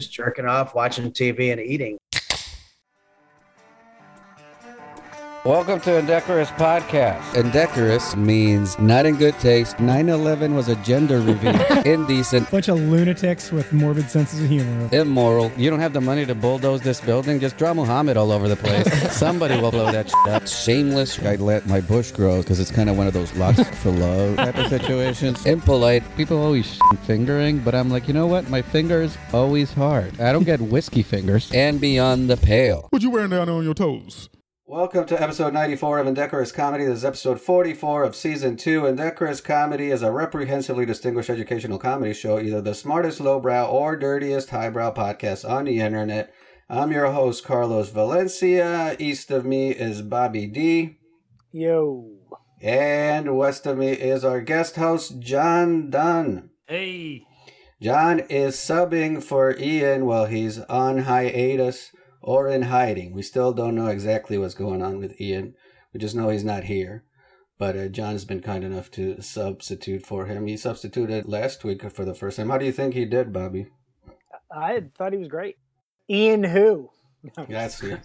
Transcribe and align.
just 0.00 0.12
jerking 0.12 0.46
off, 0.46 0.74
watching 0.74 1.12
TV, 1.12 1.52
and 1.52 1.60
eating. 1.60 1.98
Welcome 5.46 5.80
to 5.80 5.96
Indecorous 5.96 6.50
Podcast. 6.50 7.34
Indecorous 7.34 8.14
means 8.14 8.78
not 8.78 9.06
in 9.06 9.16
good 9.16 9.38
taste. 9.38 9.78
9-11 9.78 10.54
was 10.54 10.68
a 10.68 10.76
gender 10.76 11.22
reveal. 11.22 11.58
Indecent. 11.86 12.50
Bunch 12.50 12.68
of 12.68 12.78
lunatics 12.78 13.50
with 13.50 13.72
morbid 13.72 14.10
senses 14.10 14.42
of 14.42 14.50
humor. 14.50 14.90
Immoral. 14.92 15.50
You 15.56 15.70
don't 15.70 15.80
have 15.80 15.94
the 15.94 16.00
money 16.02 16.26
to 16.26 16.34
bulldoze 16.34 16.82
this 16.82 17.00
building? 17.00 17.40
Just 17.40 17.56
draw 17.56 17.72
Muhammad 17.72 18.18
all 18.18 18.32
over 18.32 18.48
the 18.48 18.56
place. 18.56 18.86
Somebody 19.16 19.58
will 19.58 19.70
blow 19.70 19.90
that 19.90 20.10
shit 20.10 20.28
up. 20.28 20.46
Shameless. 20.46 21.18
I 21.20 21.36
let 21.36 21.66
my 21.66 21.80
bush 21.80 22.12
grow 22.12 22.42
because 22.42 22.60
it's 22.60 22.70
kind 22.70 22.90
of 22.90 22.98
one 22.98 23.06
of 23.06 23.14
those 23.14 23.34
lots 23.36 23.66
for 23.82 23.92
love 23.92 24.36
type 24.36 24.58
of 24.58 24.66
situations. 24.68 25.46
Impolite. 25.46 26.02
People 26.18 26.36
always 26.36 26.78
fingering, 27.04 27.60
but 27.60 27.74
I'm 27.74 27.88
like, 27.88 28.08
you 28.08 28.12
know 28.12 28.26
what? 28.26 28.50
My 28.50 28.60
finger's 28.60 29.16
always 29.32 29.72
hard. 29.72 30.20
I 30.20 30.34
don't 30.34 30.44
get 30.44 30.60
whiskey 30.60 31.02
fingers. 31.02 31.50
And 31.54 31.80
beyond 31.80 32.28
the 32.28 32.36
pale. 32.36 32.88
What 32.90 33.00
you 33.00 33.08
wearing 33.08 33.30
down 33.30 33.48
on 33.48 33.64
your 33.64 33.72
toes? 33.72 34.28
Welcome 34.70 35.06
to 35.06 35.20
episode 35.20 35.52
94 35.52 35.98
of 35.98 36.06
Indecorous 36.06 36.52
Comedy. 36.52 36.84
This 36.84 36.98
is 36.98 37.04
episode 37.04 37.40
44 37.40 38.04
of 38.04 38.14
season 38.14 38.56
2. 38.56 38.86
Indecorous 38.86 39.40
Comedy 39.40 39.90
is 39.90 40.00
a 40.00 40.12
reprehensibly 40.12 40.86
distinguished 40.86 41.28
educational 41.28 41.76
comedy 41.76 42.12
show, 42.12 42.38
either 42.38 42.60
the 42.60 42.76
smartest 42.76 43.18
lowbrow 43.18 43.66
or 43.66 43.96
dirtiest 43.96 44.50
highbrow 44.50 44.94
podcast 44.94 45.44
on 45.44 45.64
the 45.64 45.80
internet. 45.80 46.32
I'm 46.68 46.92
your 46.92 47.10
host, 47.10 47.42
Carlos 47.42 47.88
Valencia. 47.90 48.94
East 49.00 49.32
of 49.32 49.44
me 49.44 49.72
is 49.72 50.02
Bobby 50.02 50.46
D. 50.46 50.98
Yo. 51.50 52.08
And 52.62 53.36
west 53.36 53.66
of 53.66 53.76
me 53.76 53.90
is 53.90 54.24
our 54.24 54.40
guest 54.40 54.76
host, 54.76 55.18
John 55.18 55.90
Dunn. 55.90 56.50
Hey. 56.68 57.26
John 57.82 58.20
is 58.20 58.54
subbing 58.54 59.20
for 59.20 59.58
Ian 59.58 60.06
while 60.06 60.26
he's 60.26 60.60
on 60.60 60.98
hiatus 60.98 61.90
or 62.20 62.48
in 62.48 62.62
hiding. 62.62 63.14
We 63.14 63.22
still 63.22 63.52
don't 63.52 63.74
know 63.74 63.86
exactly 63.86 64.38
what's 64.38 64.54
going 64.54 64.82
on 64.82 64.98
with 64.98 65.20
Ian. 65.20 65.54
We 65.92 66.00
just 66.00 66.14
know 66.14 66.28
he's 66.28 66.44
not 66.44 66.64
here. 66.64 67.04
But 67.58 67.76
uh, 67.76 67.88
John's 67.88 68.24
been 68.24 68.40
kind 68.40 68.64
enough 68.64 68.90
to 68.92 69.20
substitute 69.20 70.06
for 70.06 70.24
him. 70.24 70.46
He 70.46 70.56
substituted 70.56 71.28
last 71.28 71.62
week 71.62 71.82
for 71.90 72.06
the 72.06 72.14
first 72.14 72.38
time. 72.38 72.48
How 72.48 72.56
do 72.56 72.64
you 72.64 72.72
think 72.72 72.94
he 72.94 73.04
did, 73.04 73.34
Bobby? 73.34 73.66
I 74.50 74.84
thought 74.96 75.12
he 75.12 75.18
was 75.18 75.28
great. 75.28 75.58
Ian 76.08 76.42
who? 76.42 76.88
That's 77.48 77.82
it. 77.82 78.00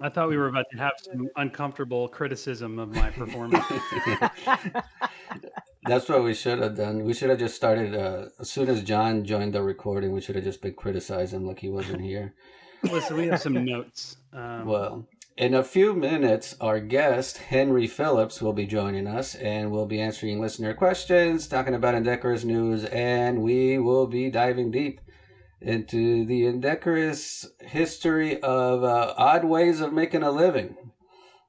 I 0.00 0.08
thought 0.08 0.28
we 0.28 0.36
were 0.36 0.46
about 0.46 0.66
to 0.70 0.78
have 0.78 0.92
some 0.98 1.28
uncomfortable 1.36 2.08
criticism 2.08 2.78
of 2.78 2.94
my 2.94 3.10
performance. 3.10 3.64
That's 5.84 6.08
what 6.08 6.22
we 6.22 6.34
should 6.34 6.60
have 6.60 6.76
done. 6.76 7.04
We 7.04 7.12
should 7.12 7.30
have 7.30 7.40
just 7.40 7.56
started 7.56 7.96
uh, 7.96 8.26
as 8.38 8.50
soon 8.50 8.68
as 8.68 8.84
John 8.84 9.24
joined 9.24 9.54
the 9.54 9.62
recording. 9.62 10.12
We 10.12 10.20
should 10.20 10.36
have 10.36 10.44
just 10.44 10.62
been 10.62 10.74
criticizing 10.74 11.40
him 11.40 11.46
like 11.46 11.58
he 11.58 11.68
wasn't 11.68 12.02
here. 12.02 12.34
Listen, 12.82 13.16
we 13.16 13.26
have 13.28 13.40
some 13.40 13.64
notes. 13.64 14.16
Um, 14.32 14.66
Well, 14.66 15.06
in 15.36 15.54
a 15.54 15.64
few 15.64 15.94
minutes, 15.94 16.56
our 16.60 16.80
guest, 16.80 17.38
Henry 17.38 17.86
Phillips, 17.86 18.42
will 18.42 18.52
be 18.52 18.66
joining 18.66 19.06
us 19.06 19.34
and 19.34 19.70
we'll 19.70 19.86
be 19.86 20.00
answering 20.00 20.40
listener 20.40 20.74
questions, 20.74 21.46
talking 21.46 21.74
about 21.74 21.94
indecorous 21.94 22.44
news, 22.44 22.84
and 22.84 23.42
we 23.42 23.78
will 23.78 24.06
be 24.06 24.30
diving 24.30 24.70
deep 24.70 25.00
into 25.60 26.24
the 26.24 26.46
indecorous 26.46 27.46
history 27.60 28.40
of 28.42 28.82
uh, 28.82 29.14
odd 29.16 29.44
ways 29.44 29.80
of 29.80 29.92
making 29.92 30.22
a 30.22 30.30
living. 30.30 30.76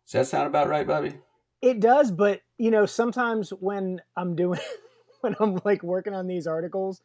Does 0.05 0.13
that 0.13 0.27
sound 0.27 0.47
about 0.47 0.67
right, 0.67 0.85
Bobby? 0.85 1.13
It 1.61 1.79
does, 1.79 2.11
but 2.11 2.41
you 2.57 2.71
know, 2.71 2.85
sometimes 2.85 3.51
when 3.51 4.01
I'm 4.15 4.35
doing 4.35 4.59
when 5.21 5.35
I'm 5.39 5.59
like 5.63 5.83
working 5.83 6.13
on 6.13 6.27
these 6.27 6.47
articles, 6.47 7.01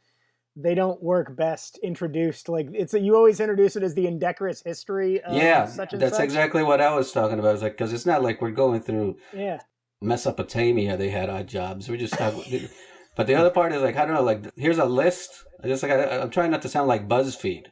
they 0.58 0.74
don't 0.74 1.02
work 1.02 1.36
best 1.36 1.78
introduced. 1.82 2.48
Like 2.48 2.68
it's 2.72 2.94
a, 2.94 2.98
you 3.00 3.14
always 3.14 3.40
introduce 3.40 3.76
it 3.76 3.82
as 3.82 3.94
the 3.94 4.06
indecorous 4.06 4.62
history 4.62 5.20
of 5.22 5.34
yeah, 5.36 5.66
that's 5.66 5.76
such. 5.76 5.92
exactly 6.24 6.62
what 6.62 6.80
I 6.80 6.94
was 6.94 7.12
talking 7.12 7.38
about. 7.38 7.54
It's 7.54 7.62
like 7.62 7.72
because 7.76 7.92
it's 7.92 8.06
not 8.06 8.22
like 8.22 8.40
we're 8.40 8.50
going 8.50 8.80
through 8.80 9.16
Yeah. 9.32 9.60
Mesopotamia. 10.00 10.96
They 10.96 11.11
had 11.11 11.28
odd 11.28 11.46
jobs. 11.46 11.89
We 11.89 11.98
just 11.98 12.14
talking. 12.14 12.68
but 13.16 13.27
the 13.27 13.34
other 13.34 13.50
part 13.50 13.72
is 13.72 13.83
like 13.83 13.96
I 13.96 14.06
don't 14.06 14.14
know. 14.14 14.22
Like 14.22 14.45
here's 14.56 14.78
a 14.78 14.84
list. 14.86 15.45
I 15.62 15.68
just 15.68 15.83
like 15.83 15.92
I, 15.92 16.20
I'm 16.20 16.30
trying 16.30 16.50
not 16.50 16.62
to 16.62 16.68
sound 16.68 16.89
like 16.89 17.08
BuzzFeed, 17.08 17.66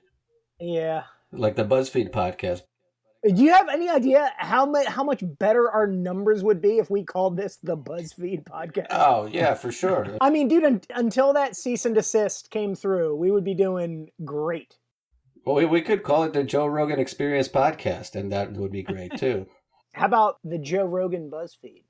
Yeah. 0.61 1.05
like 1.33 1.56
the 1.56 1.65
BuzzFeed 1.65 2.11
podcast. 2.11 2.62
Do 3.27 3.43
you 3.43 3.53
have 3.53 3.69
any 3.71 3.89
idea 3.89 4.31
how 4.37 4.67
much 4.67 4.87
how 4.87 5.03
much 5.03 5.23
better 5.39 5.71
our 5.71 5.87
numbers 5.87 6.43
would 6.45 6.61
be 6.61 6.77
if 6.79 6.91
we 6.91 7.05
called 7.05 7.37
this 7.39 7.57
the 7.62 7.77
BuzzFeed 7.77 8.45
podcast? 8.45 8.87
Oh 8.91 9.25
yeah, 9.27 9.55
for 9.55 9.73
sure. 9.73 10.07
I 10.21 10.29
mean, 10.29 10.47
dude, 10.49 10.65
un- 10.65 10.81
until 10.95 11.33
that 11.33 11.57
cease 11.57 11.87
and 11.87 11.95
desist 11.95 12.51
came 12.51 12.75
through, 12.75 13.17
we 13.17 13.31
would 13.31 13.45
be 13.45 13.55
doing 13.55 14.11
great. 14.25 14.77
well, 15.47 15.57
we, 15.57 15.65
we 15.65 15.81
could 15.81 16.03
call 16.03 16.25
it 16.25 16.35
the 16.35 16.45
Joe 16.45 16.67
Rogan 16.67 17.01
Experience 17.01 17.49
podcast, 17.49 18.15
and 18.15 18.31
that 18.31 18.53
would 18.53 18.73
be 18.73 18.83
great 18.83 19.12
too. 19.19 19.47
How 19.95 20.06
about 20.06 20.37
the 20.45 20.59
Joe 20.59 20.85
Rogan 20.85 21.31
BuzzFeed? 21.31 21.85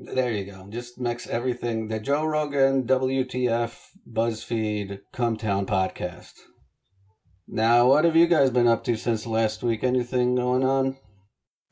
there 0.00 0.30
you 0.32 0.44
go. 0.44 0.66
Just 0.70 0.98
mix 0.98 1.26
everything. 1.26 1.88
The 1.88 1.98
Joe 2.00 2.24
Rogan 2.24 2.84
WTF 2.84 3.76
BuzzFeed 4.12 5.00
Cumtown 5.12 5.66
podcast. 5.66 6.34
Now, 7.50 7.86
what 7.88 8.04
have 8.04 8.14
you 8.14 8.26
guys 8.26 8.50
been 8.50 8.66
up 8.66 8.84
to 8.84 8.96
since 8.96 9.26
last 9.26 9.62
week? 9.62 9.82
Anything 9.82 10.34
going 10.34 10.64
on? 10.64 10.96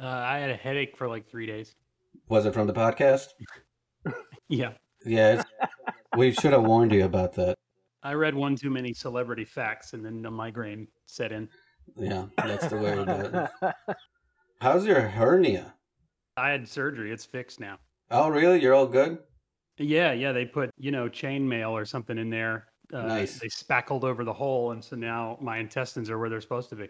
uh, 0.01 0.07
I 0.07 0.39
had 0.39 0.51
a 0.51 0.57
headache 0.57 0.97
for 0.97 1.09
like 1.09 1.29
three 1.29 1.47
days. 1.47 1.75
Was 2.29 2.47
it 2.47 2.55
from 2.55 2.67
the 2.67 2.73
podcast? 2.73 3.29
Yeah. 4.49 4.75
Yeah, 5.05 5.41
it's, 5.41 5.45
we 6.17 6.31
should 6.31 6.53
have 6.53 6.63
warned 6.63 6.93
you 6.93 7.05
about 7.05 7.35
that. 7.35 7.57
I 8.05 8.13
read 8.13 8.33
one 8.33 8.55
too 8.55 8.71
many 8.71 8.95
celebrity 8.95 9.45
facts 9.45 9.93
and 9.93 10.05
then 10.05 10.23
the 10.23 10.31
migraine 10.31 10.87
set 11.07 11.33
in. 11.33 11.49
Yeah, 11.97 12.27
that's 12.37 12.69
the 12.69 12.77
way 12.77 12.95
to 12.95 13.05
do 13.05 13.67
it. 13.67 13.97
How's 14.61 14.87
your 14.87 15.01
hernia? 15.01 15.75
I 16.37 16.51
had 16.51 16.69
surgery. 16.69 17.11
It's 17.11 17.25
fixed 17.25 17.59
now. 17.59 17.79
Oh, 18.13 18.29
really? 18.29 18.63
You're 18.63 18.75
all 18.75 18.87
good? 18.87 19.19
Yeah, 19.79 20.13
yeah. 20.13 20.31
They 20.31 20.45
put, 20.45 20.71
you 20.79 20.93
know, 20.93 21.09
chainmail 21.09 21.73
or 21.73 21.85
something 21.85 22.17
in 22.17 22.31
there. 22.31 22.67
Uh, 22.93 23.03
Nice. 23.03 23.39
They 23.39 23.49
spackled 23.49 24.05
over 24.05 24.25
the 24.25 24.33
hole. 24.33 24.73
And 24.73 24.85
so 24.85 24.97
now 24.97 25.39
my 25.41 25.59
intestines 25.59 26.11
are 26.11 26.19
where 26.19 26.29
they're 26.31 26.41
supposed 26.41 26.71
to 26.71 26.77
be. 26.77 26.89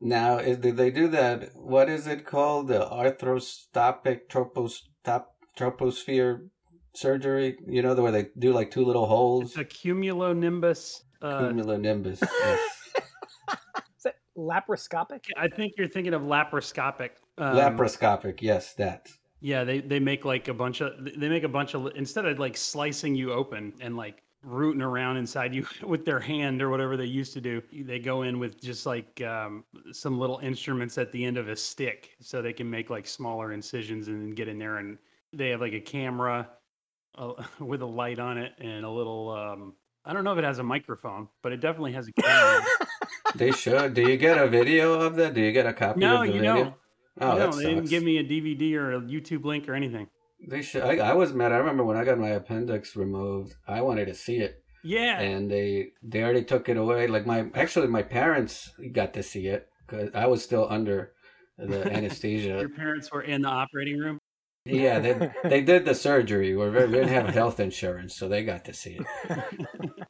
Now, 0.00 0.38
is, 0.38 0.58
did 0.58 0.76
they 0.76 0.90
do 0.90 1.08
that? 1.08 1.50
What 1.54 1.88
is 1.88 2.06
it 2.06 2.24
called? 2.24 2.68
The 2.68 2.80
arthroscopic 2.80 4.28
tropostop, 4.28 5.24
troposphere 5.58 6.48
surgery? 6.94 7.56
You 7.66 7.82
know, 7.82 7.94
the 7.94 8.02
way 8.02 8.10
they 8.10 8.26
do 8.38 8.52
like 8.52 8.70
two 8.70 8.84
little 8.84 9.06
holes? 9.06 9.56
It's 9.56 9.58
a 9.58 9.64
cumulonimbus. 9.64 11.02
Uh, 11.20 11.40
Cumulonimbus. 11.40 12.20
yes. 12.44 12.60
Is 13.98 14.06
it 14.06 14.16
laparoscopic? 14.36 15.24
I 15.36 15.48
think 15.48 15.74
you're 15.76 15.88
thinking 15.88 16.14
of 16.14 16.22
laparoscopic. 16.22 17.10
Um, 17.36 17.56
Laparoscopic, 17.56 18.40
yes, 18.40 18.74
that. 18.74 19.08
Yeah, 19.40 19.64
they 19.64 19.80
they 19.80 20.00
make 20.00 20.24
like 20.24 20.48
a 20.48 20.54
bunch 20.54 20.80
of 20.80 20.92
they 21.04 21.28
make 21.28 21.44
a 21.44 21.48
bunch 21.48 21.74
of 21.74 21.92
instead 21.94 22.26
of 22.26 22.38
like 22.40 22.56
slicing 22.56 23.14
you 23.14 23.32
open 23.32 23.72
and 23.80 23.96
like 23.96 24.22
rooting 24.48 24.82
around 24.82 25.16
inside 25.16 25.54
you 25.54 25.66
with 25.82 26.04
their 26.04 26.20
hand 26.20 26.62
or 26.62 26.70
whatever 26.70 26.96
they 26.96 27.04
used 27.04 27.32
to 27.34 27.40
do. 27.40 27.62
They 27.72 27.98
go 27.98 28.22
in 28.22 28.38
with 28.38 28.60
just 28.60 28.86
like 28.86 29.20
um, 29.22 29.64
some 29.92 30.18
little 30.18 30.38
instruments 30.38 30.98
at 30.98 31.12
the 31.12 31.24
end 31.24 31.36
of 31.36 31.48
a 31.48 31.56
stick, 31.56 32.16
so 32.20 32.42
they 32.42 32.52
can 32.52 32.68
make 32.68 32.90
like 32.90 33.06
smaller 33.06 33.52
incisions 33.52 34.08
and 34.08 34.20
then 34.20 34.30
get 34.30 34.48
in 34.48 34.58
there. 34.58 34.78
And 34.78 34.98
they 35.32 35.50
have 35.50 35.60
like 35.60 35.74
a 35.74 35.80
camera 35.80 36.48
uh, 37.16 37.32
with 37.60 37.82
a 37.82 37.86
light 37.86 38.18
on 38.18 38.38
it 38.38 38.52
and 38.58 38.84
a 38.84 38.90
little. 38.90 39.30
Um, 39.30 39.74
I 40.04 40.12
don't 40.14 40.24
know 40.24 40.32
if 40.32 40.38
it 40.38 40.44
has 40.44 40.58
a 40.58 40.64
microphone, 40.64 41.28
but 41.42 41.52
it 41.52 41.60
definitely 41.60 41.92
has 41.92 42.08
a 42.08 42.12
camera. 42.12 42.64
They 43.34 43.52
should. 43.52 43.92
Do 43.92 44.08
you 44.08 44.16
get 44.16 44.38
a 44.38 44.48
video 44.48 44.94
of 44.94 45.16
that? 45.16 45.34
Do 45.34 45.42
you 45.42 45.52
get 45.52 45.66
a 45.66 45.72
copy 45.74 46.00
no, 46.00 46.22
of 46.22 46.28
the 46.28 46.32
you 46.32 46.40
video? 46.40 46.54
know, 46.54 46.74
Oh, 47.20 47.36
no, 47.36 47.50
they 47.52 47.64
didn't 47.64 47.88
give 47.88 48.02
me 48.02 48.18
a 48.18 48.24
DVD 48.24 48.74
or 48.74 48.92
a 48.92 49.00
YouTube 49.00 49.44
link 49.44 49.68
or 49.68 49.74
anything. 49.74 50.08
They 50.46 50.62
should. 50.62 50.82
I, 50.82 50.96
I 50.98 51.12
was 51.14 51.32
mad. 51.32 51.52
I 51.52 51.56
remember 51.58 51.84
when 51.84 51.96
I 51.96 52.04
got 52.04 52.18
my 52.18 52.28
appendix 52.28 52.96
removed. 52.96 53.54
I 53.66 53.80
wanted 53.80 54.06
to 54.06 54.14
see 54.14 54.38
it, 54.38 54.62
Yeah, 54.84 55.20
and 55.20 55.50
they 55.50 55.90
they 56.02 56.22
already 56.22 56.44
took 56.44 56.68
it 56.68 56.76
away. 56.76 57.06
Like 57.06 57.26
my 57.26 57.46
actually 57.54 57.88
my 57.88 58.02
parents 58.02 58.70
got 58.92 59.14
to 59.14 59.22
see 59.22 59.46
it 59.48 59.68
because 59.86 60.14
I 60.14 60.26
was 60.26 60.42
still 60.42 60.66
under 60.70 61.12
the 61.58 61.90
anesthesia. 61.92 62.58
your 62.60 62.68
parents 62.68 63.10
were 63.10 63.22
in 63.22 63.42
the 63.42 63.48
operating 63.48 63.98
room. 63.98 64.18
Yeah, 64.64 64.98
they 65.00 65.32
they 65.48 65.60
did 65.62 65.84
the 65.84 65.94
surgery. 65.94 66.54
We're 66.56 66.70
very, 66.70 66.86
we 66.86 66.92
didn't 66.94 67.08
have 67.08 67.28
health 67.34 67.58
insurance, 67.58 68.14
so 68.14 68.28
they 68.28 68.44
got 68.44 68.64
to 68.66 68.74
see 68.74 69.00
it. 69.00 69.68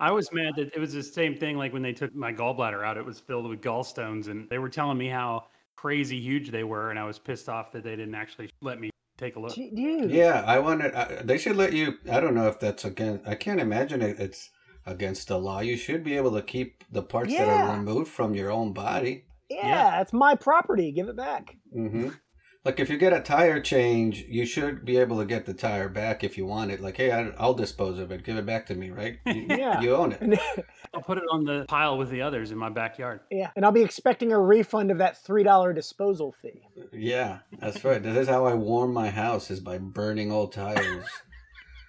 I 0.00 0.12
was 0.12 0.32
mad 0.32 0.54
that 0.56 0.74
it 0.74 0.80
was 0.80 0.94
the 0.94 1.02
same 1.02 1.36
thing 1.36 1.58
like 1.58 1.72
when 1.74 1.82
they 1.82 1.92
took 1.92 2.14
my 2.14 2.32
gallbladder 2.32 2.82
out, 2.84 2.96
it 2.96 3.04
was 3.04 3.20
filled 3.20 3.48
with 3.48 3.60
gallstones 3.60 4.28
and 4.28 4.48
they 4.48 4.58
were 4.58 4.70
telling 4.70 4.96
me 4.96 5.08
how 5.08 5.44
crazy 5.76 6.18
huge 6.18 6.50
they 6.50 6.64
were 6.64 6.88
and 6.90 6.98
I 6.98 7.04
was 7.04 7.18
pissed 7.18 7.48
off 7.50 7.70
that 7.72 7.84
they 7.84 7.96
didn't 7.96 8.14
actually 8.14 8.50
let 8.62 8.80
me 8.80 8.90
take 9.20 9.36
a 9.36 9.40
look. 9.40 9.54
Dude. 9.54 10.10
Yeah, 10.10 10.42
I 10.46 10.58
wanted. 10.58 10.94
I, 10.94 11.22
they 11.22 11.38
should 11.38 11.56
let 11.56 11.72
you. 11.72 11.98
I 12.10 12.20
don't 12.20 12.34
know 12.34 12.48
if 12.48 12.58
that's 12.58 12.84
against. 12.84 13.26
I 13.28 13.34
can't 13.34 13.60
imagine 13.60 14.02
it, 14.02 14.18
it's 14.18 14.50
against 14.86 15.28
the 15.28 15.38
law. 15.38 15.60
You 15.60 15.76
should 15.76 16.02
be 16.02 16.16
able 16.16 16.32
to 16.32 16.42
keep 16.42 16.84
the 16.90 17.02
parts 17.02 17.32
that 17.32 17.48
are 17.48 17.76
removed 17.76 18.10
from 18.10 18.34
your 18.34 18.50
own 18.50 18.72
body. 18.72 19.24
Yeah, 19.48 20.00
it's 20.00 20.12
my 20.12 20.34
property. 20.34 20.90
Give 20.92 21.08
it 21.08 21.16
back. 21.16 21.56
hmm 21.72 22.08
Like 22.62 22.78
if 22.78 22.90
you 22.90 22.98
get 22.98 23.14
a 23.14 23.20
tire 23.20 23.58
change, 23.58 24.26
you 24.28 24.44
should 24.44 24.84
be 24.84 24.98
able 24.98 25.18
to 25.18 25.24
get 25.24 25.46
the 25.46 25.54
tire 25.54 25.88
back 25.88 26.22
if 26.22 26.36
you 26.36 26.44
want 26.44 26.70
it. 26.70 26.80
Like, 26.82 26.98
hey, 26.98 27.10
I, 27.10 27.28
I'll 27.38 27.54
dispose 27.54 27.98
of 27.98 28.10
it. 28.12 28.22
Give 28.22 28.36
it 28.36 28.44
back 28.44 28.66
to 28.66 28.74
me, 28.74 28.90
right? 28.90 29.18
You, 29.24 29.46
Yeah. 29.48 29.80
you 29.80 29.94
own 29.96 30.12
it. 30.12 30.38
I'll 30.94 31.00
put 31.00 31.16
it 31.16 31.24
on 31.32 31.44
the 31.44 31.64
pile 31.68 31.96
with 31.96 32.10
the 32.10 32.20
others 32.20 32.50
in 32.50 32.58
my 32.58 32.68
backyard. 32.68 33.20
yeah, 33.30 33.48
and 33.56 33.64
I'll 33.64 33.72
be 33.72 33.80
expecting 33.82 34.30
a 34.32 34.38
refund 34.38 34.90
of 34.90 34.98
that 34.98 35.16
three 35.16 35.42
dollar 35.42 35.72
disposal 35.72 36.32
fee. 36.32 36.60
Yeah, 36.92 37.38
that's 37.58 37.82
right. 37.82 38.02
This 38.02 38.16
is 38.18 38.28
how 38.28 38.44
I 38.44 38.52
warm 38.52 38.92
my 38.92 39.08
house 39.08 39.50
is 39.50 39.60
by 39.60 39.78
burning 39.78 40.30
old 40.30 40.52
tires. 40.52 41.06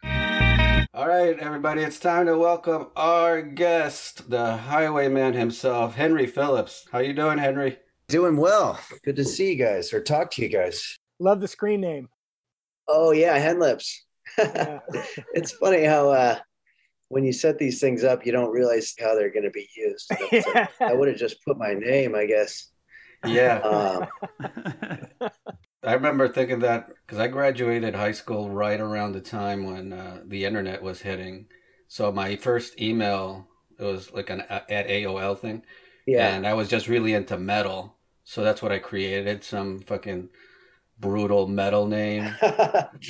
All 0.94 1.08
right, 1.08 1.38
everybody, 1.40 1.82
it's 1.82 2.00
time 2.00 2.28
to 2.28 2.38
welcome 2.38 2.88
our 2.96 3.42
guest, 3.42 4.30
the 4.30 4.56
highwayman 4.58 5.34
himself, 5.34 5.96
Henry 5.96 6.28
Phillips. 6.28 6.88
How 6.92 7.00
you 7.00 7.14
doing, 7.14 7.40
Henry? 7.40 7.80
Doing 8.12 8.36
well. 8.36 8.78
Good 9.06 9.16
to 9.16 9.24
see 9.24 9.54
you 9.54 9.56
guys 9.56 9.94
or 9.94 10.02
talk 10.02 10.32
to 10.32 10.42
you 10.42 10.50
guys. 10.50 10.98
Love 11.20 11.40
the 11.40 11.48
screen 11.48 11.80
name. 11.80 12.10
Oh 12.86 13.14
yeah, 13.14 13.38
hen 13.38 13.58
lips. 13.58 14.04
Yeah. 14.38 14.80
it's 15.34 15.54
funny 15.54 15.86
how 15.86 16.10
uh, 16.10 16.40
when 17.08 17.24
you 17.24 17.32
set 17.32 17.58
these 17.58 17.80
things 17.80 18.04
up, 18.04 18.26
you 18.26 18.34
don't 18.34 18.52
realize 18.52 18.94
how 19.00 19.16
they're 19.16 19.32
going 19.32 19.46
to 19.46 19.50
be 19.52 19.70
used. 19.78 20.12
It's 20.34 20.46
like, 20.46 20.70
I 20.82 20.94
would 20.94 21.08
have 21.08 21.16
just 21.16 21.42
put 21.46 21.58
my 21.58 21.74
name, 21.74 22.14
I 22.14 22.26
guess. 22.26 22.68
Yeah, 23.26 23.60
Um, 23.60 24.08
I 25.82 25.94
remember 25.94 26.28
thinking 26.28 26.60
that 26.60 26.90
because 27.08 27.18
I 27.18 27.30
graduated 27.30 27.96
high 27.96 28.12
school 28.12 28.50
right 28.50 28.80
around 28.80 29.14
the 29.14 29.22
time 29.22 29.64
when 29.64 29.94
uh, 29.94 30.20
the 30.26 30.44
internet 30.44 30.84
was 30.84 31.00
hitting. 31.00 31.46
So 31.88 32.12
my 32.12 32.36
first 32.36 32.82
email 32.82 33.48
it 33.80 33.86
was 33.86 34.12
like 34.12 34.30
an 34.30 34.42
at 34.42 34.68
AOL 34.68 35.40
thing, 35.40 35.64
yeah. 36.06 36.36
and 36.36 36.46
I 36.46 36.56
was 36.56 36.68
just 36.68 36.90
really 36.90 37.14
into 37.14 37.38
metal. 37.38 37.96
So 38.24 38.44
that's 38.44 38.62
what 38.62 38.72
I 38.72 38.80
created 38.80 39.44
some 39.44 39.80
fucking 39.80 40.30
brutal 41.02 41.48
metal 41.48 41.88
name. 41.88 42.34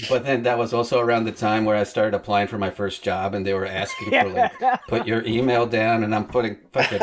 But 0.09 0.23
then 0.23 0.43
that 0.43 0.57
was 0.57 0.73
also 0.73 0.99
around 0.99 1.25
the 1.25 1.31
time 1.31 1.65
where 1.65 1.75
I 1.75 1.83
started 1.83 2.15
applying 2.15 2.47
for 2.47 2.57
my 2.57 2.69
first 2.69 3.03
job, 3.03 3.35
and 3.35 3.45
they 3.45 3.53
were 3.53 3.65
asking 3.65 4.09
for 4.09 4.29
like 4.29 4.81
put 4.87 5.05
your 5.05 5.23
email 5.25 5.65
down, 5.65 6.03
and 6.03 6.15
I'm 6.15 6.27
putting 6.27 6.57
fucking 6.71 7.01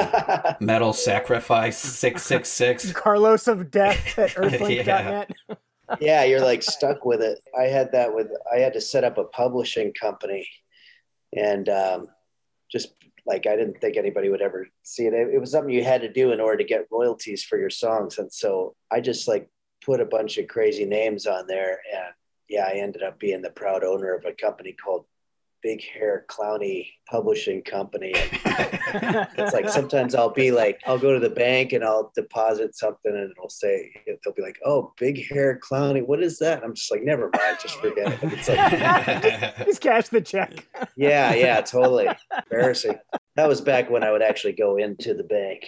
metal 0.66 0.93
sacrifice 0.93 1.78
six 1.78 2.22
six 2.22 2.49
six. 2.49 2.93
Carlos 2.93 3.46
of 3.46 3.70
Death 3.70 4.19
at 4.19 4.31
Earthlink.net. 4.31 5.31
yeah, 6.00 6.25
you're 6.25 6.40
like 6.40 6.62
stuck 6.62 7.04
with 7.04 7.20
it. 7.20 7.38
I 7.58 7.64
had 7.64 7.93
that 7.93 8.14
with 8.14 8.28
I 8.52 8.58
had 8.58 8.72
to 8.72 8.81
set 8.81 9.04
up 9.04 9.19
a 9.19 9.25
publishing 9.25 9.93
company, 9.93 10.49
and 11.37 11.69
um, 11.69 12.06
just 12.72 12.97
like 13.28 13.46
I 13.46 13.56
didn't 13.56 13.80
think 13.80 13.96
anybody 13.96 14.30
would 14.30 14.40
ever 14.40 14.66
see 14.82 15.04
it. 15.04 15.12
it. 15.12 15.38
Was 15.38 15.52
something 15.52 15.72
you 15.72 15.84
had 15.84 16.00
to 16.00 16.12
do 16.12 16.32
in 16.32 16.40
order 16.40 16.56
to 16.56 16.64
get 16.64 16.88
royalties 16.90 17.44
for 17.44 17.58
your 17.58 17.70
songs, 17.70 18.19
and 18.19 18.32
so 18.32 18.75
I 18.90 19.00
just 19.00 19.28
like 19.28 19.48
put 19.84 20.00
a 20.00 20.06
bunch 20.06 20.38
of 20.38 20.48
crazy 20.48 20.86
names 20.86 21.26
on 21.26 21.46
there, 21.46 21.80
and 21.94 22.14
yeah, 22.48 22.64
I 22.66 22.78
ended 22.78 23.02
up 23.02 23.20
being 23.20 23.42
the 23.42 23.50
proud 23.50 23.84
owner 23.84 24.14
of 24.14 24.25
a 24.25 24.32
company 24.32 24.72
called 24.72 25.04
Big 25.62 25.82
Hair 25.82 26.26
Clowny 26.28 26.88
Publishing 27.10 27.62
Company. 27.62 28.14
It's 29.37 29.52
like 29.52 29.69
sometimes 29.69 30.14
I'll 30.14 30.31
be 30.32 30.50
like, 30.50 30.81
I'll 30.87 30.99
go 30.99 31.12
to 31.12 31.20
the 31.20 31.28
bank 31.31 31.72
and 31.72 31.84
I'll 31.84 32.10
deposit 32.14 32.75
something 32.75 33.12
and 33.12 33.31
it'll 33.31 33.50
say, 33.50 33.93
they'll 34.06 34.34
be 34.34 34.43
like, 34.43 34.58
oh, 34.64 34.93
big 34.99 35.28
hair 35.28 35.60
clowny, 35.62 36.05
what 36.05 36.22
is 36.22 36.38
that? 36.38 36.64
I'm 36.64 36.75
just 36.75 36.90
like, 36.90 37.02
never 37.02 37.31
mind, 37.37 37.58
just 37.60 37.76
forget 37.76 38.12
it. 38.12 38.19
It's 38.22 38.49
like, 38.49 39.56
Just 39.66 39.81
cash 39.82 40.08
the 40.08 40.20
check. 40.22 40.66
yeah, 40.96 41.34
yeah, 41.34 41.61
totally 41.61 42.08
embarrassing. 42.44 42.99
That 43.37 43.49
was 43.49 43.61
back 43.61 43.90
when 43.90 44.02
I 44.02 44.11
would 44.11 44.22
actually 44.22 44.54
go 44.54 44.76
into 44.78 45.12
the 45.14 45.25
bank. 45.25 45.66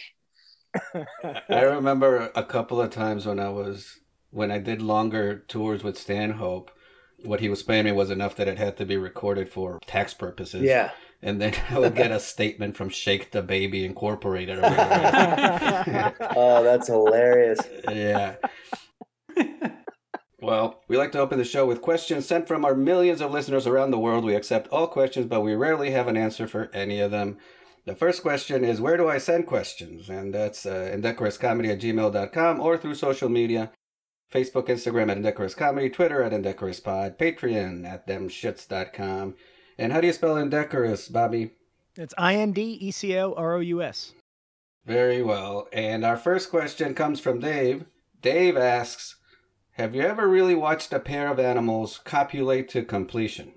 I 1.49 1.63
remember 1.63 2.31
a 2.35 2.45
couple 2.45 2.81
of 2.81 2.91
times 2.91 3.27
when 3.27 3.39
I 3.39 3.51
was 3.51 4.01
when 4.31 4.51
I 4.51 4.59
did 4.59 4.81
longer 4.81 5.45
tours 5.49 5.83
with 5.83 5.99
Stanhope, 5.99 6.71
what 7.25 7.41
he 7.41 7.49
was 7.49 7.63
paying 7.63 7.85
me 7.85 7.93
was 7.93 8.11
enough 8.11 8.37
that 8.37 8.49
it 8.49 8.59
had 8.59 8.77
to 8.79 8.87
be 8.87 8.97
recorded 8.97 9.49
for 9.49 9.79
tax 9.87 10.15
purposes. 10.15 10.63
Yeah. 10.63 10.91
And 11.23 11.41
then 11.41 11.55
I 11.71 11.79
would 11.79 11.95
get 11.95 12.11
a 12.11 12.21
statement 12.35 12.77
from 12.77 12.89
Shake 12.89 13.31
the 13.33 13.43
Baby 13.43 13.85
Incorporated 13.85 14.59
or. 14.59 14.63
Oh, 16.37 16.63
that's 16.63 16.87
hilarious. 16.87 17.61
yeah. 17.89 18.37
Well, 20.43 20.81
we 20.89 20.97
like 20.97 21.13
to 21.13 21.19
open 21.21 21.39
the 21.39 21.45
show 21.45 21.67
with 21.67 21.83
questions 21.83 22.27
sent 22.27 22.49
from 22.49 22.65
our 22.65 22.75
millions 22.75 23.21
of 23.21 23.31
listeners 23.31 23.67
around 23.67 23.91
the 23.91 23.99
world. 23.99 24.25
We 24.25 24.35
accept 24.35 24.69
all 24.69 24.87
questions, 24.87 25.27
but 25.27 25.43
we 25.43 25.55
rarely 25.55 25.91
have 25.91 26.09
an 26.09 26.17
answer 26.17 26.47
for 26.47 26.71
any 26.73 26.99
of 26.99 27.11
them. 27.11 27.37
The 27.85 27.95
first 27.95 28.23
question 28.23 28.65
is 28.65 28.81
Where 28.81 28.97
do 28.97 29.09
I 29.09 29.19
send 29.19 29.47
questions? 29.47 30.09
And 30.09 30.33
that's 30.35 30.65
uh, 30.65 30.91
indecorouscomedy 30.95 31.71
at 31.71 31.81
gmail.com 31.81 32.61
or 32.61 32.79
through 32.79 32.95
social 32.95 33.29
media 33.29 33.71
Facebook, 34.31 34.69
Instagram 34.69 35.11
at 35.11 35.17
Indecorous 35.17 35.55
Comedy, 35.55 35.91
Twitter 35.91 36.23
at 36.23 36.32
Indecorous 36.32 36.81
Pod, 36.81 37.19
Patreon 37.19 37.85
at 37.85 38.06
themshits.com. 38.06 39.35
And 39.77 39.93
how 39.93 40.00
do 40.00 40.06
you 40.06 40.12
spell 40.12 40.37
indecorous, 40.37 41.09
Bobby? 41.09 41.53
It's 41.97 42.15
I 42.17 42.37
N 42.37 42.53
D 42.53 42.62
E 42.62 42.91
C 42.91 43.17
O 43.19 43.32
R 43.35 43.55
O 43.55 43.61
U 43.61 43.82
S. 43.82 44.12
Very 44.87 45.23
well. 45.23 45.69
And 45.73 46.05
our 46.05 46.17
first 46.17 46.50
question 46.50 46.94
comes 46.94 47.21
from 47.21 47.41
Dave. 47.41 47.85
Dave 48.23 48.56
asks 48.56 49.17
Have 49.73 49.94
you 49.94 50.03
ever 50.03 50.29
really 50.29 50.55
watched 50.55 50.93
a 50.93 51.00
pair 51.00 51.29
of 51.29 51.38
animals 51.38 52.00
copulate 52.05 52.69
to 52.71 52.85
completion? 52.85 53.53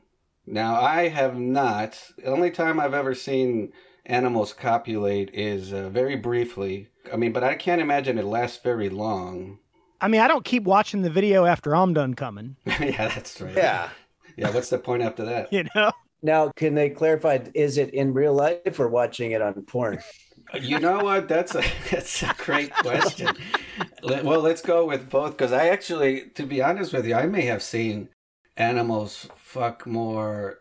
Now, 0.45 0.79
I 0.79 1.09
have 1.09 1.37
not. 1.37 2.11
The 2.17 2.25
only 2.25 2.51
time 2.51 2.79
I've 2.79 2.93
ever 2.93 3.15
seen 3.15 3.71
animals 4.05 4.53
copulate 4.53 5.29
is 5.33 5.71
uh, 5.71 5.89
very 5.89 6.15
briefly. 6.15 6.89
I 7.11 7.15
mean, 7.15 7.31
but 7.31 7.43
I 7.43 7.55
can't 7.55 7.81
imagine 7.81 8.17
it 8.17 8.25
lasts 8.25 8.61
very 8.61 8.89
long. 8.89 9.59
I 10.03 10.09
mean, 10.09 10.19
I 10.19 10.27
don't 10.27 10.43
keep 10.43 10.63
watching 10.63 11.01
the 11.01 11.09
video 11.09 11.45
after 11.45 11.73
I'm 11.73 11.93
done 11.93 12.13
coming. 12.13 12.57
yeah, 12.65 13.07
that's 13.07 13.39
right. 13.39 13.55
Yeah. 13.55 13.89
Yeah, 14.35 14.49
what's 14.49 14.69
the 14.69 14.77
point 14.77 15.01
after 15.01 15.23
that? 15.23 15.53
You 15.53 15.65
know? 15.73 15.93
Now, 16.21 16.51
can 16.57 16.75
they 16.75 16.89
clarify? 16.89 17.39
Is 17.53 17.77
it 17.77 17.93
in 17.93 18.13
real 18.13 18.33
life 18.33 18.79
or 18.81 18.89
watching 18.89 19.31
it 19.31 19.41
on 19.41 19.53
porn? 19.63 19.99
You 20.59 20.79
know 20.79 20.99
what? 21.03 21.29
That's 21.29 21.55
a 21.55 21.63
that's 21.91 22.21
a 22.21 22.33
great 22.37 22.73
question. 22.73 23.29
Let- 24.01 24.25
well, 24.25 24.41
let's 24.41 24.61
go 24.61 24.85
with 24.85 25.09
both 25.09 25.37
because 25.37 25.53
I 25.53 25.69
actually, 25.69 26.29
to 26.35 26.43
be 26.45 26.61
honest 26.61 26.91
with 26.91 27.07
you, 27.07 27.15
I 27.15 27.25
may 27.25 27.43
have 27.43 27.63
seen 27.63 28.09
animals 28.57 29.29
fuck 29.37 29.87
more. 29.87 30.59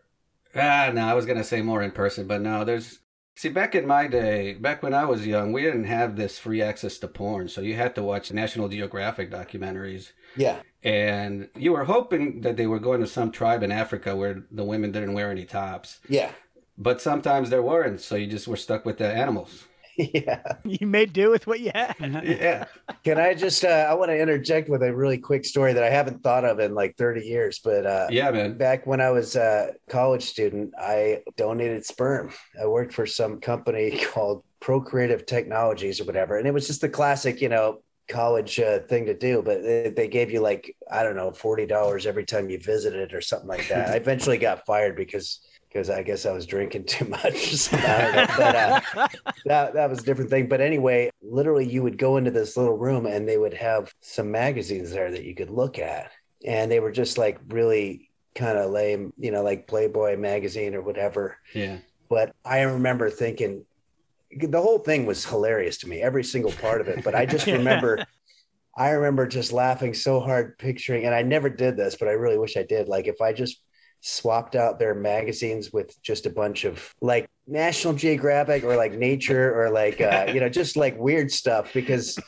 Ah, 0.54 0.90
no, 0.94 1.04
I 1.04 1.14
was 1.14 1.26
gonna 1.26 1.42
say 1.44 1.62
more 1.62 1.82
in 1.82 1.90
person, 1.90 2.28
but 2.28 2.40
no. 2.40 2.64
There's 2.64 3.00
see 3.34 3.48
back 3.48 3.74
in 3.74 3.86
my 3.86 4.06
day, 4.06 4.54
back 4.54 4.82
when 4.82 4.94
I 4.94 5.04
was 5.04 5.26
young, 5.26 5.52
we 5.52 5.62
didn't 5.62 5.84
have 5.84 6.16
this 6.16 6.38
free 6.38 6.62
access 6.62 6.98
to 6.98 7.08
porn, 7.08 7.48
so 7.48 7.60
you 7.60 7.74
had 7.74 7.94
to 7.94 8.02
watch 8.02 8.32
National 8.32 8.68
Geographic 8.68 9.30
documentaries. 9.30 10.12
Yeah. 10.36 10.60
And 10.82 11.48
you 11.56 11.72
were 11.72 11.84
hoping 11.84 12.40
that 12.42 12.56
they 12.56 12.66
were 12.66 12.80
going 12.80 13.00
to 13.00 13.06
some 13.06 13.30
tribe 13.30 13.62
in 13.62 13.70
Africa 13.70 14.16
where 14.16 14.44
the 14.50 14.64
women 14.64 14.92
didn't 14.92 15.14
wear 15.14 15.30
any 15.30 15.44
tops. 15.44 16.00
Yeah. 16.08 16.32
But 16.76 17.00
sometimes 17.00 17.50
there 17.50 17.62
weren't, 17.62 18.00
so 18.00 18.16
you 18.16 18.26
just 18.26 18.48
were 18.48 18.56
stuck 18.56 18.84
with 18.84 18.98
the 18.98 19.12
animals. 19.12 19.68
Yeah. 19.96 20.42
You 20.64 20.86
made 20.86 21.12
do 21.12 21.30
with 21.30 21.46
what 21.46 21.60
you 21.60 21.70
had. 21.74 21.94
Yeah. 22.24 22.64
Can 23.04 23.18
I 23.18 23.34
just, 23.34 23.64
uh, 23.64 23.86
I 23.88 23.94
want 23.94 24.10
to 24.10 24.18
interject 24.18 24.68
with 24.68 24.82
a 24.82 24.94
really 24.94 25.18
quick 25.18 25.44
story 25.44 25.72
that 25.74 25.82
I 25.82 25.90
haven't 25.90 26.22
thought 26.22 26.44
of 26.44 26.60
in 26.60 26.74
like 26.74 26.96
30 26.96 27.22
years, 27.22 27.60
but 27.62 27.86
uh, 27.86 28.06
Yeah, 28.10 28.30
man. 28.30 28.56
back 28.56 28.86
when 28.86 29.00
I 29.00 29.10
was 29.10 29.36
a 29.36 29.74
college 29.88 30.22
student, 30.24 30.72
I 30.78 31.22
donated 31.36 31.84
sperm. 31.84 32.30
I 32.60 32.66
worked 32.66 32.94
for 32.94 33.06
some 33.06 33.40
company 33.40 33.98
called 34.12 34.44
Procreative 34.60 35.26
Technologies 35.26 36.00
or 36.00 36.04
whatever. 36.04 36.38
And 36.38 36.46
it 36.46 36.54
was 36.54 36.66
just 36.66 36.80
the 36.80 36.88
classic, 36.88 37.40
you 37.40 37.48
know, 37.48 37.80
college 38.08 38.58
uh, 38.60 38.80
thing 38.80 39.06
to 39.06 39.14
do. 39.14 39.42
But 39.42 39.62
they, 39.62 39.90
they 39.94 40.08
gave 40.08 40.30
you 40.30 40.40
like, 40.40 40.74
I 40.90 41.02
don't 41.02 41.16
know, 41.16 41.30
$40 41.32 42.06
every 42.06 42.24
time 42.24 42.48
you 42.50 42.58
visited 42.58 43.12
or 43.12 43.20
something 43.20 43.48
like 43.48 43.68
that. 43.68 43.90
I 43.90 43.96
eventually 43.96 44.38
got 44.38 44.64
fired 44.64 44.96
because. 44.96 45.40
Because 45.72 45.88
I 45.88 46.02
guess 46.02 46.26
I 46.26 46.32
was 46.32 46.44
drinking 46.44 46.84
too 46.84 47.04
much, 47.08 47.56
So, 47.56 47.76
I 47.78 48.02
don't 48.02 48.14
know. 48.14 48.26
but 48.36 48.54
uh, 48.56 49.08
that 49.46 49.74
that 49.74 49.88
was 49.90 50.00
a 50.00 50.02
different 50.02 50.28
thing. 50.30 50.48
But 50.48 50.60
anyway, 50.60 51.10
literally, 51.22 51.66
you 51.66 51.82
would 51.82 51.96
go 51.96 52.16
into 52.18 52.30
this 52.30 52.56
little 52.56 52.76
room 52.76 53.06
and 53.06 53.26
they 53.28 53.38
would 53.38 53.54
have 53.54 53.92
some 54.00 54.30
magazines 54.30 54.90
there 54.90 55.10
that 55.10 55.24
you 55.24 55.34
could 55.34 55.50
look 55.50 55.78
at, 55.78 56.10
and 56.44 56.70
they 56.70 56.80
were 56.80 56.92
just 56.92 57.16
like 57.16 57.38
really 57.48 58.10
kind 58.34 58.58
of 58.58 58.70
lame, 58.70 59.12
you 59.18 59.30
know, 59.30 59.42
like 59.42 59.66
Playboy 59.66 60.16
magazine 60.16 60.74
or 60.74 60.82
whatever. 60.82 61.38
Yeah. 61.54 61.78
But 62.08 62.34
I 62.44 62.60
remember 62.62 63.08
thinking 63.10 63.64
the 64.40 64.60
whole 64.60 64.78
thing 64.78 65.06
was 65.06 65.24
hilarious 65.24 65.78
to 65.78 65.88
me, 65.88 66.00
every 66.02 66.24
single 66.24 66.52
part 66.52 66.80
of 66.80 66.88
it. 66.88 67.02
But 67.04 67.14
I 67.14 67.26
just 67.26 67.46
remember, 67.58 68.04
I 68.76 68.90
remember 68.90 69.26
just 69.26 69.52
laughing 69.52 69.94
so 69.94 70.20
hard, 70.20 70.58
picturing, 70.58 71.04
and 71.04 71.14
I 71.14 71.22
never 71.22 71.48
did 71.50 71.76
this, 71.76 71.96
but 71.96 72.08
I 72.08 72.12
really 72.12 72.38
wish 72.38 72.56
I 72.56 72.62
did. 72.62 72.88
Like 72.88 73.06
if 73.06 73.20
I 73.20 73.32
just 73.32 73.62
swapped 74.04 74.56
out 74.56 74.80
their 74.80 74.94
magazines 74.94 75.72
with 75.72 76.00
just 76.02 76.26
a 76.26 76.30
bunch 76.30 76.64
of 76.64 76.92
like 77.00 77.30
National 77.46 77.92
Geographic 77.92 78.62
or 78.62 78.76
like 78.76 78.92
Nature 78.92 79.60
or 79.60 79.70
like 79.70 80.00
uh, 80.00 80.30
you 80.32 80.40
know 80.40 80.48
just 80.48 80.76
like 80.76 80.96
weird 80.98 81.30
stuff 81.30 81.72
because 81.72 82.18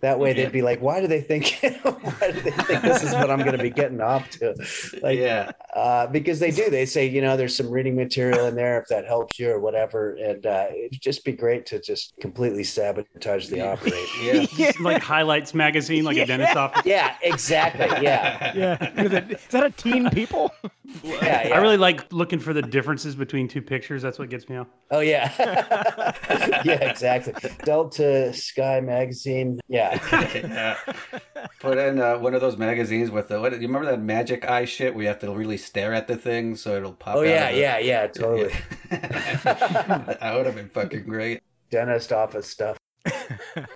that 0.00 0.18
way 0.18 0.32
they'd 0.32 0.52
be 0.52 0.62
like, 0.62 0.80
why 0.80 1.00
do 1.00 1.06
they 1.06 1.20
think 1.20 1.58
why 1.82 2.32
do 2.32 2.40
they 2.40 2.50
think 2.50 2.82
this 2.82 3.02
is 3.02 3.12
what 3.12 3.30
I'm 3.30 3.40
going 3.40 3.56
to 3.56 3.62
be 3.62 3.70
getting 3.70 4.00
off 4.00 4.30
to? 4.30 4.54
Like, 5.02 5.18
yeah, 5.18 5.52
uh, 5.74 6.06
because 6.06 6.38
they 6.38 6.50
do. 6.50 6.70
They 6.70 6.86
say 6.86 7.06
you 7.06 7.20
know 7.20 7.36
there's 7.36 7.56
some 7.56 7.70
reading 7.70 7.96
material 7.96 8.46
in 8.46 8.54
there 8.54 8.80
if 8.80 8.88
that 8.88 9.06
helps 9.06 9.38
you 9.38 9.50
or 9.50 9.60
whatever, 9.60 10.14
and 10.14 10.44
uh, 10.46 10.66
it'd 10.74 11.00
just 11.00 11.24
be 11.24 11.32
great 11.32 11.66
to 11.66 11.78
just 11.78 12.14
completely 12.20 12.64
sabotage 12.64 13.48
the 13.48 13.60
operation. 13.60 14.48
yeah. 14.56 14.72
like 14.80 15.02
highlights 15.02 15.52
magazine, 15.54 16.04
like 16.04 16.16
a 16.16 16.24
dentist 16.24 16.56
office. 16.56 16.82
Yeah, 16.84 17.16
exactly. 17.22 17.86
Yeah, 18.02 18.52
Yeah. 18.54 19.02
Is, 19.02 19.46
that 19.50 19.64
a 19.64 19.70
teen 19.70 20.08
people? 20.10 20.52
Yeah, 21.02 21.48
yeah. 21.48 21.54
I 21.54 21.58
really 21.58 21.76
like 21.76 22.12
looking 22.12 22.38
for 22.38 22.52
the 22.52 22.62
differences 22.62 23.14
between 23.14 23.48
two 23.48 23.62
pictures. 23.62 24.02
That's 24.02 24.18
what 24.18 24.28
gets 24.30 24.48
me 24.48 24.56
off. 24.56 24.68
Oh 24.90 25.00
yeah, 25.00 25.32
yeah, 26.64 26.88
exactly. 26.90 27.34
Delta 27.64 28.32
Sky 28.32 28.80
magazine. 28.80 29.60
Yeah, 29.68 29.98
yeah. 30.34 30.76
Put 31.60 31.78
in 31.78 32.00
uh, 32.00 32.18
one 32.18 32.34
of 32.34 32.40
those 32.40 32.56
magazines 32.56 33.10
with 33.10 33.28
the 33.28 33.40
what? 33.40 33.52
You 33.52 33.66
remember 33.66 33.90
that 33.90 34.00
magic 34.00 34.48
eye 34.48 34.64
shit? 34.64 34.94
where 34.94 35.02
you 35.02 35.08
have 35.08 35.18
to 35.20 35.34
really 35.34 35.56
stare 35.56 35.92
at 35.92 36.06
the 36.06 36.16
thing 36.16 36.56
so 36.56 36.76
it'll 36.76 36.92
pop. 36.92 37.16
Oh 37.16 37.20
out 37.20 37.26
yeah, 37.26 37.50
the- 37.52 37.58
yeah, 37.58 37.78
yeah, 37.78 38.06
totally. 38.06 38.52
that 38.90 40.32
would 40.36 40.46
have 40.46 40.54
been 40.54 40.68
fucking 40.68 41.04
great. 41.04 41.42
Dentist 41.70 42.12
office 42.12 42.48
stuff. 42.48 42.76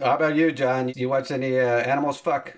How 0.01 0.17
about 0.17 0.37
you, 0.37 0.53
John? 0.53 0.93
You 0.95 1.09
watch 1.09 1.31
any 1.31 1.59
uh, 1.59 1.65
animals 1.81 2.21
fuck? 2.21 2.57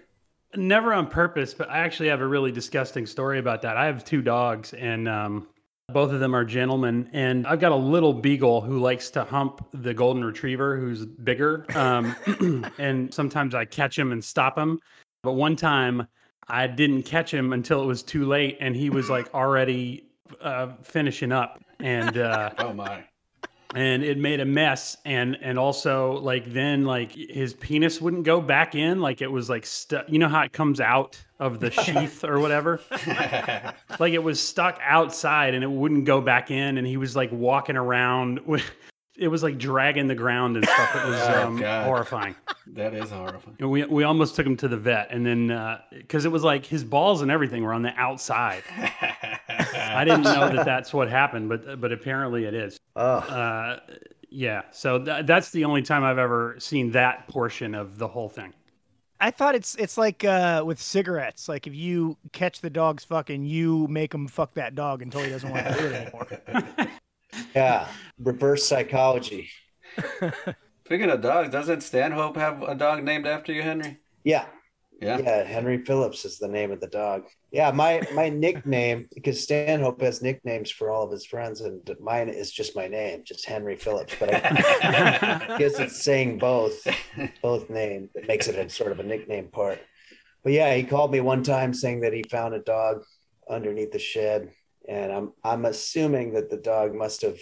Never 0.55 0.93
on 0.93 1.07
purpose, 1.07 1.55
but 1.55 1.71
I 1.71 1.79
actually 1.79 2.09
have 2.09 2.21
a 2.21 2.27
really 2.27 2.53
disgusting 2.53 3.07
story 3.07 3.39
about 3.39 3.63
that. 3.63 3.77
I 3.77 3.87
have 3.87 4.05
two 4.05 4.21
dogs, 4.21 4.75
and 4.75 5.09
um, 5.09 5.49
both 5.89 6.13
of 6.13 6.21
them 6.21 6.35
are 6.35 6.45
gentlemen. 6.45 7.09
And 7.13 7.47
I've 7.47 7.61
got 7.61 7.73
a 7.73 7.77
little 7.77 8.13
beagle 8.13 8.61
who 8.61 8.79
likes 8.79 9.11
to 9.11 9.25
hump 9.25 9.67
the 9.73 9.95
golden 9.95 10.25
retriever, 10.25 10.77
who's 10.77 11.07
bigger. 11.07 11.65
Um, 11.75 12.15
and 12.79 13.13
sometimes 13.13 13.55
I 13.55 13.65
catch 13.65 13.99
him 13.99 14.13
and 14.13 14.23
stop 14.23 14.59
him. 14.59 14.79
But 15.23 15.33
one 15.33 15.57
time 15.57 16.07
I 16.49 16.67
didn't 16.67 17.05
catch 17.05 17.33
him 17.33 17.53
until 17.53 17.83
it 17.83 17.87
was 17.87 18.03
too 18.03 18.27
late, 18.27 18.59
and 18.61 18.75
he 18.75 18.91
was 18.91 19.09
like 19.09 19.33
already 19.35 20.09
uh, 20.41 20.73
finishing 20.83 21.33
up. 21.33 21.63
And 21.81 22.19
uh, 22.19 22.51
Oh 22.59 22.73
my! 22.73 23.05
And 23.75 24.03
it 24.05 24.19
made 24.19 24.41
a 24.41 24.45
mess. 24.45 24.97
And 25.05 25.37
and 25.41 25.59
also 25.59 26.13
like 26.21 26.53
then 26.53 26.85
like 26.85 27.13
his 27.13 27.55
penis 27.55 28.01
wouldn't 28.01 28.25
go 28.25 28.41
back 28.41 28.75
in. 28.75 29.01
Like 29.01 29.23
it 29.23 29.31
was 29.31 29.49
like 29.51 29.67
stuck 29.67 30.09
you 30.09 30.19
know 30.19 30.29
how 30.29 30.43
it 30.43 30.53
comes 30.53 30.81
out 30.81 31.21
of 31.39 31.61
the 31.61 31.71
sheath 31.85 32.25
or 32.25 32.39
whatever? 32.41 32.81
Like 33.99 34.15
it 34.15 34.23
was 34.23 34.41
stuck 34.47 34.79
outside 34.83 35.55
and 35.55 35.63
it 35.63 35.71
wouldn't 35.71 36.05
go 36.07 36.21
back 36.21 36.51
in. 36.51 36.79
And 36.79 36.87
he 36.87 36.97
was 36.97 37.15
like 37.15 37.31
walking 37.33 37.77
around 37.77 38.41
with 38.47 38.65
it 39.17 39.29
was 39.29 39.43
like 39.43 39.59
dragging 39.59 40.07
the 40.09 40.15
ground 40.15 40.57
and 40.57 40.65
stuff. 40.67 40.97
It 40.97 41.07
was 41.09 41.21
Oh, 41.23 41.47
um, 41.47 41.63
horrifying. 41.63 42.35
That 42.69 42.95
is 42.95 43.11
horrifying. 43.11 43.57
and 43.61 43.71
we, 43.71 43.85
we 43.85 44.05
almost 44.05 44.35
took 44.35 44.47
him 44.47 44.57
to 44.57 44.69
the 44.69 44.79
vet. 44.79 45.09
And 45.11 45.25
then 45.27 45.79
because 45.93 46.25
it 46.25 46.33
was 46.33 46.43
like 46.43 46.65
his 46.65 46.83
balls 46.83 47.21
and 47.21 47.31
everything 47.31 47.63
were 47.63 47.75
on 47.75 47.83
the 47.83 47.93
outside 47.97 48.63
i 49.97 50.05
didn't 50.05 50.23
know 50.23 50.49
that 50.49 50.65
that's 50.65 50.93
what 50.93 51.09
happened 51.09 51.49
but 51.49 51.81
but 51.81 51.93
apparently 51.93 52.45
it 52.45 52.55
is 52.55 52.79
Oh, 52.97 53.03
uh, 53.03 53.81
yeah. 54.31 54.63
So 54.71 55.03
th- 55.03 55.27
that's 55.27 55.51
the 55.51 55.65
only 55.65 55.83
time 55.83 56.05
I've 56.05 56.19
ever 56.19 56.57
seen 56.59 56.91
that 56.93 57.29
portion 57.29 57.75
of 57.75 57.99
the 57.99 58.09
whole 58.09 58.29
thing. 58.29 58.53
I 59.21 59.31
thought 59.31 59.55
it's 59.55 59.77
it's 59.77 59.97
like 59.97 60.25
uh, 60.25 60.63
with 60.67 60.81
cigarettes. 60.81 61.49
Like 61.49 61.67
if 61.67 61.75
you 61.75 62.19
catch 62.33 62.61
the 62.61 62.71
dog's 62.71 63.05
fucking, 63.05 63.45
you 63.45 63.87
make 63.89 64.13
him 64.13 64.27
fuck 64.27 64.55
that 64.55 64.75
dog 64.75 65.01
until 65.01 65.21
he 65.23 65.31
doesn't 65.31 65.49
want 65.49 65.67
to 65.67 65.75
do 65.75 65.87
it 65.87 65.95
anymore. 65.95 66.89
yeah. 67.55 67.89
Reverse 68.19 68.67
psychology. 68.67 69.49
Speaking 70.85 71.11
of 71.11 71.21
dogs, 71.21 71.51
doesn't 71.51 71.83
Stanhope 71.83 72.37
have 72.37 72.63
a 72.63 72.75
dog 72.75 73.05
named 73.05 73.27
after 73.27 73.53
you, 73.53 73.63
Henry? 73.63 73.99
Yeah. 74.25 74.47
Yeah. 75.03 75.19
Yeah, 75.19 75.43
Henry 75.43 75.85
Phillips 75.85 76.25
is 76.25 76.39
the 76.39 76.47
name 76.47 76.71
of 76.71 76.81
the 76.81 76.87
dog. 76.87 77.25
Yeah, 77.51 77.73
my 77.73 78.03
my 78.15 78.29
nickname 78.47 79.09
because 79.13 79.43
Stanhope 79.43 80.01
has 80.01 80.23
nicknames 80.23 80.71
for 80.71 80.91
all 80.91 81.05
of 81.05 81.11
his 81.11 81.27
friends, 81.27 81.61
and 81.61 81.81
mine 82.01 82.29
is 82.29 82.53
just 82.53 82.77
my 82.77 82.87
name, 82.87 83.23
just 83.25 83.45
Henry 83.45 83.77
Phillips. 83.77 84.15
But 84.19 84.33
I 84.33 85.57
guess 85.59 85.79
it's 85.81 86.03
saying 86.03 86.39
both 86.39 86.87
both 87.43 87.69
names 87.69 88.11
that 88.15 88.29
makes 88.29 88.47
it 88.47 88.57
a 88.57 88.69
sort 88.69 88.93
of 88.93 89.01
a 89.01 89.03
nickname 89.03 89.49
part. 89.49 89.81
But 90.45 90.53
yeah, 90.53 90.75
he 90.75 90.85
called 90.85 91.11
me 91.11 91.21
one 91.21 91.43
time 91.43 91.75
saying 91.75 92.01
that 92.03 92.13
he 92.13 92.23
found 92.23 92.55
a 92.55 92.61
dog 92.61 93.03
underneath 93.51 93.91
the 93.91 93.99
shed, 93.99 94.53
and 94.89 95.13
I'm 95.13 95.33
I'm 95.43 95.65
assuming 95.65 96.35
that 96.35 96.49
the 96.49 96.59
dog 96.59 96.95
must 96.95 97.23
have 97.23 97.41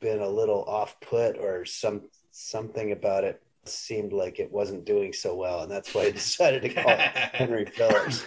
been 0.00 0.20
a 0.20 0.28
little 0.28 0.64
off 0.64 1.00
put 1.00 1.38
or 1.38 1.64
some 1.64 2.02
something 2.30 2.92
about 2.92 3.24
it 3.24 3.40
seemed 3.68 4.12
like 4.12 4.38
it 4.38 4.52
wasn't 4.52 4.84
doing 4.84 5.12
so 5.12 5.34
well, 5.34 5.62
and 5.62 5.70
that's 5.70 5.94
why 5.94 6.02
I 6.02 6.10
decided 6.12 6.62
to 6.62 6.68
call 6.68 6.96
Henry 6.96 7.64
Phillips. 7.66 8.24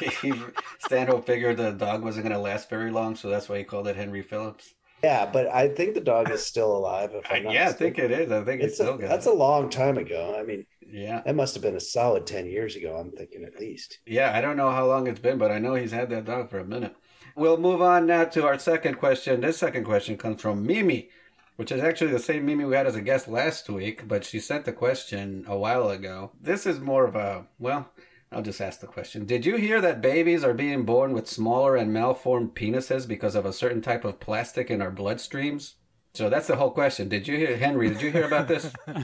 Stanhope 0.80 1.26
figured 1.26 1.56
the 1.56 1.72
dog 1.72 2.02
wasn't 2.02 2.24
going 2.24 2.34
to 2.34 2.40
last 2.40 2.70
very 2.70 2.90
long, 2.90 3.16
so 3.16 3.28
that's 3.28 3.48
why 3.48 3.58
he 3.58 3.64
called 3.64 3.88
it 3.88 3.96
Henry 3.96 4.22
Phillips. 4.22 4.74
Yeah, 5.02 5.26
but 5.26 5.46
I 5.46 5.68
think 5.68 5.94
the 5.94 6.00
dog 6.00 6.30
is 6.30 6.44
still 6.44 6.76
alive. 6.76 7.12
If 7.14 7.30
I'm 7.30 7.44
not 7.44 7.54
yeah, 7.54 7.68
I 7.68 7.72
think 7.72 7.98
it 7.98 8.10
is. 8.10 8.32
I 8.32 8.42
think 8.42 8.62
it's, 8.62 8.72
it's 8.72 8.80
a, 8.80 8.82
still 8.84 8.98
got 8.98 9.08
that's 9.08 9.26
it. 9.26 9.32
a 9.32 9.36
long 9.36 9.70
time 9.70 9.96
ago. 9.96 10.36
I 10.38 10.42
mean, 10.42 10.66
yeah. 10.80 11.22
that 11.24 11.36
must 11.36 11.54
have 11.54 11.62
been 11.62 11.76
a 11.76 11.80
solid 11.80 12.26
ten 12.26 12.46
years 12.46 12.74
ago. 12.74 12.96
I'm 12.96 13.12
thinking 13.12 13.44
at 13.44 13.60
least. 13.60 13.98
Yeah, 14.06 14.36
I 14.36 14.40
don't 14.40 14.56
know 14.56 14.70
how 14.70 14.86
long 14.86 15.06
it's 15.06 15.20
been, 15.20 15.38
but 15.38 15.52
I 15.52 15.58
know 15.58 15.74
he's 15.74 15.92
had 15.92 16.10
that 16.10 16.24
dog 16.24 16.50
for 16.50 16.58
a 16.58 16.64
minute. 16.64 16.96
We'll 17.36 17.58
move 17.58 17.80
on 17.80 18.06
now 18.06 18.24
to 18.24 18.44
our 18.44 18.58
second 18.58 18.96
question. 18.96 19.40
This 19.40 19.58
second 19.58 19.84
question 19.84 20.16
comes 20.16 20.42
from 20.42 20.66
Mimi, 20.66 21.10
which 21.58 21.72
is 21.72 21.82
actually 21.82 22.12
the 22.12 22.20
same 22.20 22.46
Mimi 22.46 22.64
we 22.64 22.76
had 22.76 22.86
as 22.86 22.94
a 22.94 23.00
guest 23.00 23.26
last 23.26 23.68
week, 23.68 24.06
but 24.06 24.24
she 24.24 24.38
sent 24.38 24.64
the 24.64 24.72
question 24.72 25.44
a 25.48 25.58
while 25.58 25.90
ago. 25.90 26.30
This 26.40 26.66
is 26.66 26.78
more 26.78 27.04
of 27.04 27.16
a, 27.16 27.46
well, 27.58 27.90
I'll 28.30 28.42
just 28.42 28.60
ask 28.60 28.78
the 28.78 28.86
question. 28.86 29.26
Did 29.26 29.44
you 29.44 29.56
hear 29.56 29.80
that 29.80 30.00
babies 30.00 30.44
are 30.44 30.54
being 30.54 30.84
born 30.84 31.14
with 31.14 31.26
smaller 31.26 31.74
and 31.74 31.92
malformed 31.92 32.54
penises 32.54 33.08
because 33.08 33.34
of 33.34 33.44
a 33.44 33.52
certain 33.52 33.82
type 33.82 34.04
of 34.04 34.20
plastic 34.20 34.70
in 34.70 34.80
our 34.80 34.92
bloodstreams? 34.92 35.74
So 36.14 36.30
that's 36.30 36.46
the 36.46 36.54
whole 36.54 36.70
question. 36.70 37.08
Did 37.08 37.26
you 37.26 37.36
hear, 37.36 37.56
Henry, 37.56 37.88
did 37.88 38.02
you 38.02 38.12
hear 38.12 38.26
about 38.26 38.46
this? 38.46 38.70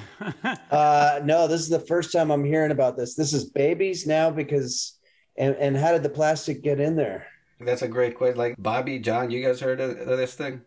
Uh, 0.70 1.20
no, 1.24 1.46
this 1.46 1.60
is 1.60 1.68
the 1.68 1.78
first 1.78 2.10
time 2.10 2.30
I'm 2.30 2.44
hearing 2.44 2.72
about 2.72 2.96
this. 2.96 3.14
This 3.14 3.32
is 3.32 3.44
babies 3.50 4.06
now 4.06 4.30
because, 4.30 4.98
and 5.38 5.54
and 5.56 5.76
how 5.76 5.92
did 5.92 6.02
the 6.02 6.08
plastic 6.08 6.62
get 6.62 6.80
in 6.80 6.96
there? 6.96 7.26
That's 7.60 7.82
a 7.82 7.88
great 7.88 8.16
question. 8.16 8.36
Like, 8.36 8.56
Bobby, 8.58 8.98
John, 8.98 9.30
you 9.30 9.40
guys 9.44 9.60
heard 9.60 9.80
of, 9.80 9.96
of 9.98 10.18
this 10.18 10.34
thing? 10.34 10.62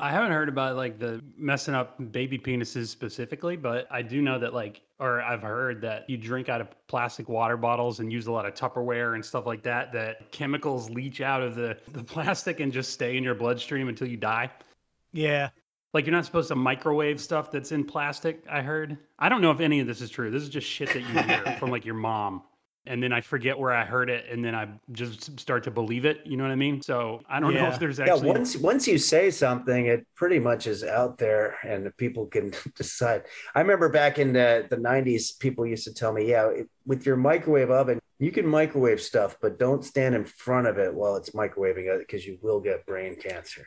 I 0.00 0.10
haven't 0.10 0.32
heard 0.32 0.48
about 0.48 0.76
like 0.76 0.98
the 0.98 1.22
messing 1.36 1.74
up 1.74 1.96
baby 2.12 2.38
penises 2.38 2.88
specifically, 2.88 3.56
but 3.56 3.86
I 3.90 4.02
do 4.02 4.22
know 4.22 4.38
that 4.38 4.54
like, 4.54 4.80
or 4.98 5.20
I've 5.22 5.42
heard 5.42 5.82
that 5.82 6.08
you 6.08 6.16
drink 6.16 6.48
out 6.48 6.60
of 6.60 6.68
plastic 6.86 7.28
water 7.28 7.56
bottles 7.56 8.00
and 8.00 8.10
use 8.10 8.26
a 8.26 8.32
lot 8.32 8.46
of 8.46 8.54
Tupperware 8.54 9.14
and 9.14 9.24
stuff 9.24 9.46
like 9.46 9.62
that. 9.64 9.92
That 9.92 10.32
chemicals 10.32 10.88
leach 10.90 11.20
out 11.20 11.42
of 11.42 11.54
the 11.54 11.76
the 11.92 12.02
plastic 12.14 12.60
and 12.60 12.72
just 12.72 12.92
stay 12.92 13.16
in 13.16 13.22
your 13.24 13.34
bloodstream 13.34 13.88
until 13.88 14.08
you 14.08 14.16
die. 14.16 14.50
yeah. 15.12 15.50
Like 15.92 16.06
you're 16.06 16.14
not 16.14 16.24
supposed 16.24 16.46
to 16.48 16.54
microwave 16.54 17.20
stuff 17.20 17.50
that's 17.50 17.72
in 17.72 17.84
plastic. 17.84 18.44
I 18.48 18.62
heard. 18.62 18.96
I 19.18 19.28
don't 19.28 19.40
know 19.40 19.50
if 19.50 19.58
any 19.58 19.80
of 19.80 19.88
this 19.88 20.00
is 20.00 20.08
true. 20.08 20.30
This 20.30 20.42
is 20.44 20.48
just 20.48 20.66
shit 20.66 20.88
that 20.92 21.00
you 21.00 21.06
hear 21.06 21.56
from 21.58 21.70
like 21.70 21.84
your 21.84 21.96
mom, 21.96 22.42
and 22.86 23.02
then 23.02 23.12
I 23.12 23.20
forget 23.20 23.58
where 23.58 23.72
I 23.72 23.84
heard 23.84 24.08
it, 24.08 24.26
and 24.30 24.44
then 24.44 24.54
I 24.54 24.68
just 24.92 25.38
start 25.38 25.64
to 25.64 25.70
believe 25.70 26.04
it. 26.04 26.20
You 26.24 26.36
know 26.36 26.44
what 26.44 26.52
I 26.52 26.56
mean? 26.56 26.80
So 26.80 27.20
I 27.28 27.38
don't 27.38 27.54
know 27.54 27.66
if 27.66 27.78
there's 27.78 28.00
actually. 28.00 28.28
Yeah, 28.28 28.32
once 28.32 28.56
once 28.56 28.88
you 28.88 28.96
say 28.98 29.30
something, 29.30 29.86
it 29.86 30.06
pretty 30.14 30.38
much 30.38 30.66
is 30.66 30.82
out 30.82 31.18
there, 31.18 31.56
and 31.62 31.94
people 31.98 32.26
can 32.26 32.52
decide. 32.76 33.24
I 33.54 33.60
remember 33.60 33.88
back 33.90 34.18
in 34.18 34.32
the 34.32 34.66
the 34.70 34.76
'90s, 34.76 35.38
people 35.38 35.66
used 35.66 35.84
to 35.84 35.94
tell 35.94 36.12
me, 36.12 36.28
"Yeah, 36.28 36.48
it, 36.48 36.70
with 36.86 37.04
your 37.04 37.16
microwave 37.16 37.70
oven, 37.70 38.00
you 38.20 38.30
can 38.30 38.46
microwave 38.46 39.00
stuff, 39.00 39.36
but 39.40 39.58
don't 39.58 39.82
stand 39.84 40.14
in 40.14 40.24
front 40.24 40.66
of 40.66 40.78
it 40.78 40.94
while 40.94 41.16
it's 41.16 41.30
microwaving 41.30 41.92
it 41.92 41.98
because 42.00 42.26
you 42.26 42.38
will 42.42 42.60
get 42.60 42.86
brain 42.86 43.16
cancer." 43.16 43.66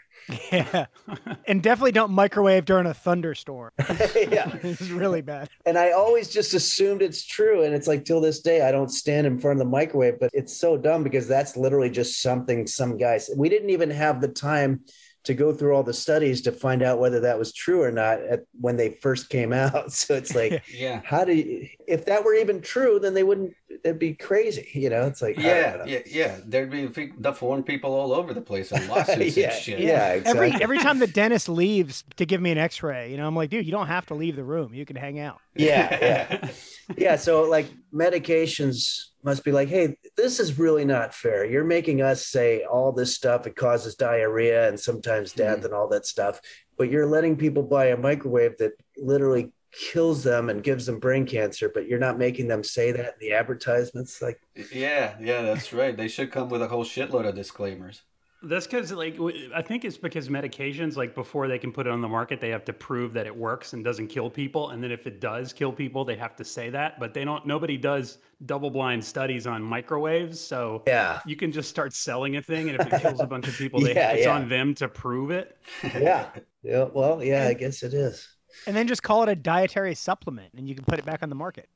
Yeah. 0.52 0.86
and 1.48 1.62
definitely 1.62 1.92
don't 1.92 2.12
microwave 2.12 2.66
during 2.66 2.86
a 2.86 2.94
thunderstorm. 2.94 3.72
yeah, 4.16 4.56
it's 4.64 4.90
really 4.90 5.22
bad. 5.22 5.50
and 5.66 5.78
I 5.78 5.92
always 5.92 6.30
just 6.30 6.54
assumed 6.54 7.02
it's 7.02 7.26
true, 7.26 7.64
and 7.64 7.74
it's 7.74 7.88
like 7.88 8.06
till 8.06 8.22
this 8.22 8.42
day, 8.42 8.62
I 8.62 8.72
don't 8.72 8.90
stand 8.90 9.28
in 9.28 9.40
front 9.40 9.60
of 9.60 9.66
the 9.66 9.72
microwave, 9.72 10.20
but 10.20 10.30
it's 10.34 10.56
so 10.56 10.78
dumb 10.78 11.04
because 11.04 11.28
that's 11.28 11.58
literally 11.58 11.90
just 11.90 12.22
something 12.22 12.68
some 12.68 12.96
guys. 12.96 13.30
We 13.36 13.50
didn't 13.50 13.72
even 13.72 13.90
have 13.90 14.22
the 14.22 14.28
time 14.28 14.82
to 15.24 15.34
go 15.34 15.54
through 15.54 15.74
all 15.74 15.84
the 15.84 15.94
studies 15.94 16.42
to 16.42 16.52
find 16.52 16.82
out 16.84 17.00
whether 17.00 17.22
that 17.22 17.40
was 17.40 17.54
true 17.54 17.82
or 17.82 17.92
not 17.92 18.20
at, 18.22 18.42
when 18.60 18.76
they 18.76 18.90
first 19.02 19.30
came 19.30 19.54
out. 19.54 19.92
So 19.94 20.16
it's 20.16 20.36
like. 20.42 20.64
Yeah. 20.74 21.02
how 21.04 21.24
do 21.24 21.34
you, 21.34 21.68
if 21.88 22.06
that 22.06 22.24
were 22.26 22.34
even 22.36 22.62
true 22.62 23.00
then 23.00 23.14
they 23.14 23.24
wouldn't 23.24 23.54
it'd 23.84 24.00
be 24.00 24.14
crazy. 24.14 24.68
You 24.74 24.90
know, 24.90 25.06
it's 25.08 25.22
like 25.22 25.38
Yeah, 25.38 25.84
yeah, 25.86 26.00
yeah. 26.06 26.38
There'd 26.46 26.70
be 26.72 26.88
pe- 26.88 27.12
deformed 27.20 27.66
people 27.66 27.94
all 27.94 28.14
over 28.14 28.34
the 28.34 28.42
place 28.42 28.72
and 28.74 28.88
lawsuits 28.88 29.38
yeah, 29.38 29.52
and 29.52 29.62
shit. 29.62 29.80
yeah, 29.80 30.14
exactly. 30.14 30.48
Every 30.50 30.64
every 30.64 30.78
time 30.80 31.00
the 31.00 31.08
dentist 31.08 31.48
leaves 31.50 32.04
to 32.18 32.26
give 32.26 32.42
me 32.42 32.52
an 32.52 32.58
X-ray, 32.58 33.12
you 33.12 33.18
know, 33.18 33.28
I'm 33.28 33.36
like, 33.36 33.50
dude, 33.50 33.66
you 33.66 33.72
don't 33.72 33.88
have 33.88 34.06
to 34.08 34.14
leave 34.16 34.36
the 34.36 34.44
room. 34.44 34.74
You 34.74 34.86
can 34.86 34.96
hang 34.96 35.20
out. 35.20 35.40
yeah, 35.56 35.98
yeah, 36.02 36.50
yeah. 36.98 37.16
So 37.16 37.44
like 37.44 37.68
medications 37.94 39.06
must 39.24 39.44
be 39.44 39.52
like, 39.52 39.70
hey, 39.70 39.98
this 40.18 40.40
is 40.40 40.60
really 40.60 40.86
not 40.86 41.14
fair. 41.14 41.46
You're 41.46 41.64
making 41.64 42.02
us 42.02 42.28
say 42.28 42.64
all 42.64 42.92
this 42.92 43.16
stuff. 43.16 43.48
It 43.48 43.56
causes 43.56 43.96
diarrhea 43.96 44.68
and 44.68 44.80
sometimes 44.80 45.32
mm-hmm. 45.32 45.42
death 45.42 45.66
and 45.66 45.74
all 45.74 45.88
that 45.90 46.06
stuff, 46.06 46.40
but 46.78 46.90
you're 46.90 47.06
letting 47.06 47.38
people 47.38 47.64
buy 47.64 47.88
a 47.88 47.98
microwave 47.98 48.58
that 48.58 48.74
literally 48.98 49.52
kills 49.72 50.24
them 50.24 50.50
and 50.50 50.64
gives 50.64 50.86
them 50.86 51.00
brain 51.00 51.26
cancer. 51.26 51.70
But 51.74 51.88
you're 51.88 52.00
not 52.00 52.18
making 52.18 52.48
them 52.48 52.64
say 52.64 52.92
that 52.92 53.16
in 53.20 53.20
the 53.20 53.34
advertisements. 53.34 54.22
Like, 54.22 54.40
yeah, 54.72 55.16
yeah, 55.20 55.42
that's 55.42 55.74
right. 55.74 55.96
They 55.96 56.08
should 56.08 56.32
come 56.32 56.50
with 56.50 56.62
a 56.62 56.68
whole 56.68 56.86
shitload 56.86 57.28
of 57.28 57.36
disclaimers. 57.36 58.04
That's 58.44 58.68
because, 58.68 58.92
like, 58.92 59.18
I 59.56 59.62
think 59.62 59.86
it's 59.86 59.98
because 59.98 60.28
medications, 60.28 60.98
like, 60.98 61.16
before 61.16 61.48
they 61.48 61.58
can 61.58 61.72
put 61.72 61.88
it 61.88 61.92
on 61.92 62.02
the 62.02 62.08
market, 62.10 62.42
they 62.42 62.50
have 62.50 62.66
to 62.66 62.74
prove 62.74 63.14
that 63.14 63.26
it 63.26 63.36
works 63.36 63.74
and 63.74 63.84
doesn't 63.84 64.08
kill 64.08 64.30
people. 64.30 64.72
And 64.72 64.84
then 64.84 64.92
if 64.92 65.08
it 65.08 65.22
does 65.22 65.54
kill 65.54 65.72
people, 65.72 66.04
they 66.04 66.16
have 66.18 66.36
to 66.36 66.44
say 66.44 66.70
that. 66.72 67.00
But 67.00 67.14
they 67.14 67.24
don't. 67.24 67.46
Nobody 67.46 67.78
does 67.78 68.18
double-blind 68.46 69.04
studies 69.04 69.48
on 69.48 69.64
microwaves, 69.64 70.40
so 70.40 70.84
yeah, 70.86 71.22
you 71.26 71.36
can 71.38 71.52
just 71.52 71.70
start 71.70 71.94
selling 71.94 72.36
a 72.36 72.42
thing, 72.42 72.70
and 72.70 72.80
if 72.80 72.92
it 72.94 73.02
kills 73.02 73.22
a 73.22 73.26
bunch 73.28 73.48
of 73.48 73.56
people, 73.56 73.80
they, 73.80 73.96
Yeah, 73.96 74.12
it's 74.12 74.26
yeah. 74.26 74.36
on 74.36 74.50
them 74.50 74.74
to 74.76 74.88
prove 74.90 75.32
it. 75.32 75.58
yeah, 75.84 76.30
yeah. 76.62 76.86
Well, 76.94 77.24
yeah, 77.24 77.48
I 77.48 77.54
guess 77.54 77.84
it 77.84 77.94
is. 77.94 78.28
And 78.68 78.76
then 78.76 78.88
just 78.88 79.02
call 79.02 79.24
it 79.24 79.30
a 79.30 79.36
dietary 79.36 79.96
supplement, 79.96 80.54
and 80.56 80.68
you 80.68 80.76
can 80.76 80.84
put 80.86 81.00
it 81.00 81.06
back 81.06 81.24
on 81.24 81.30
the 81.30 81.36
market. 81.36 81.70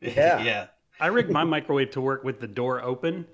Yeah. 0.00 0.42
yeah. 0.42 0.66
I 1.00 1.08
rigged 1.08 1.30
my 1.30 1.44
microwave 1.44 1.90
to 1.90 2.00
work 2.00 2.24
with 2.24 2.40
the 2.40 2.46
door 2.48 2.82
open, 2.82 3.26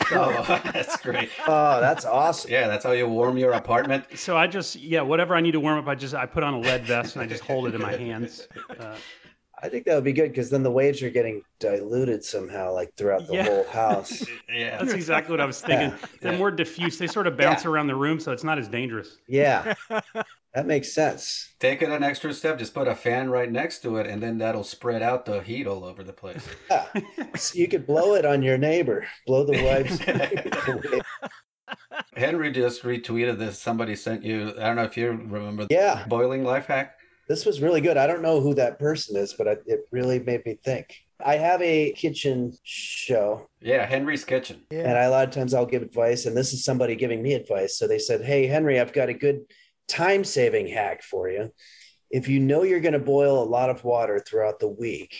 Oh, 0.12 0.60
that's 0.72 0.96
great. 1.00 1.30
Oh, 1.46 1.80
that's 1.80 2.04
awesome. 2.04 2.50
Yeah, 2.50 2.66
that's 2.68 2.84
how 2.84 2.92
you 2.92 3.08
warm 3.08 3.36
your 3.38 3.52
apartment. 3.52 4.04
so 4.16 4.36
I 4.36 4.46
just 4.46 4.76
yeah, 4.76 5.00
whatever 5.02 5.34
I 5.36 5.40
need 5.40 5.52
to 5.52 5.60
warm 5.60 5.78
up, 5.78 5.86
I 5.86 5.94
just 5.94 6.14
I 6.14 6.26
put 6.26 6.42
on 6.42 6.54
a 6.54 6.58
lead 6.60 6.84
vest 6.84 7.14
and 7.16 7.22
I 7.22 7.26
just 7.26 7.42
hold 7.44 7.66
it 7.68 7.74
in 7.74 7.80
my 7.80 7.96
hands. 7.96 8.48
Uh, 8.78 8.96
I 9.62 9.68
think 9.68 9.86
that 9.86 9.94
would 9.94 10.04
be 10.04 10.12
good 10.12 10.28
because 10.30 10.50
then 10.50 10.62
the 10.62 10.70
waves 10.70 11.00
are 11.02 11.08
getting 11.10 11.42
diluted 11.58 12.22
somehow, 12.24 12.72
like 12.74 12.92
throughout 12.96 13.26
the 13.28 13.34
Yeah. 13.34 13.44
whole 13.44 13.64
house. 13.68 14.26
Yeah. 14.52 14.78
That's 14.78 14.92
exactly 14.92 15.32
what 15.32 15.40
I 15.40 15.46
was 15.46 15.60
thinking. 15.60 15.90
Yeah. 15.90 16.06
They're 16.20 16.32
Yeah. 16.32 16.38
more 16.38 16.50
diffuse. 16.50 16.98
They 16.98 17.06
sort 17.06 17.26
of 17.26 17.36
bounce 17.36 17.64
around 17.64 17.86
the 17.86 17.94
room, 17.96 18.20
so 18.20 18.30
it's 18.32 18.44
not 18.44 18.58
as 18.58 18.68
dangerous. 18.68 19.16
Yeah, 19.26 19.74
that 20.54 20.66
makes 20.66 20.92
sense. 20.94 21.54
Take 21.60 21.82
it 21.82 21.88
an 21.90 22.02
extra 22.02 22.32
step. 22.32 22.58
Just 22.58 22.74
put 22.74 22.86
a 22.88 22.94
fan 22.94 23.30
right 23.30 23.50
next 23.50 23.80
to 23.80 23.96
it, 23.96 24.06
and 24.06 24.22
then 24.22 24.38
that'll 24.38 24.64
spread 24.64 25.02
out 25.02 25.24
the 25.26 25.40
heat 25.42 25.66
all 25.66 25.84
over 25.84 26.02
the 26.04 26.12
place. 26.12 26.46
Yeah. 26.70 26.86
So 27.36 27.58
you 27.58 27.68
could 27.68 27.86
blow 27.86 28.14
it 28.14 28.24
on 28.24 28.42
your 28.42 28.56
neighbor, 28.58 29.06
blow 29.26 29.44
the 29.44 29.62
wife's. 29.64 29.98
Henry 32.16 32.50
just 32.52 32.82
retweeted 32.82 33.38
this. 33.38 33.58
Somebody 33.60 33.96
sent 33.96 34.22
you. 34.24 34.52
I 34.58 34.64
don't 34.64 34.76
know 34.76 34.84
if 34.84 34.96
you 34.96 35.08
remember. 35.08 35.66
the 35.66 35.74
yeah, 35.74 36.04
Boiling 36.06 36.44
life 36.44 36.66
hack. 36.66 36.94
this 37.28 37.44
was 37.46 37.60
really 37.60 37.80
good. 37.80 37.96
I 37.96 38.06
don't 38.06 38.22
know 38.22 38.40
who 38.40 38.54
that 38.54 38.78
person 38.78 39.16
is, 39.16 39.32
but 39.34 39.48
I, 39.48 39.56
it 39.66 39.80
really 39.90 40.18
made 40.20 40.44
me 40.46 40.58
think. 40.64 40.94
I 41.24 41.36
have 41.36 41.62
a 41.62 41.92
kitchen 41.92 42.52
show, 42.64 43.48
Yeah, 43.60 43.86
Henry's 43.86 44.24
Kitchen. 44.24 44.62
Yeah. 44.70 44.80
and 44.80 44.98
I, 44.98 45.04
a 45.04 45.10
lot 45.10 45.26
of 45.28 45.32
times 45.34 45.54
I'll 45.54 45.64
give 45.66 45.82
advice, 45.82 46.26
and 46.26 46.36
this 46.36 46.52
is 46.52 46.64
somebody 46.64 46.96
giving 46.96 47.22
me 47.22 47.34
advice. 47.34 47.78
So 47.78 47.86
they 47.86 47.98
said, 48.00 48.22
"Hey, 48.22 48.46
Henry, 48.46 48.78
I've 48.80 48.92
got 48.92 49.08
a 49.08 49.14
good 49.14 49.40
time-saving 49.88 50.68
hack 50.68 51.02
for 51.02 51.28
you. 51.28 51.52
If 52.10 52.28
you 52.28 52.40
know 52.40 52.62
you're 52.62 52.80
going 52.80 52.92
to 52.92 52.98
boil 52.98 53.42
a 53.42 53.44
lot 53.44 53.70
of 53.70 53.84
water 53.84 54.20
throughout 54.20 54.60
the 54.60 54.68
week, 54.68 55.16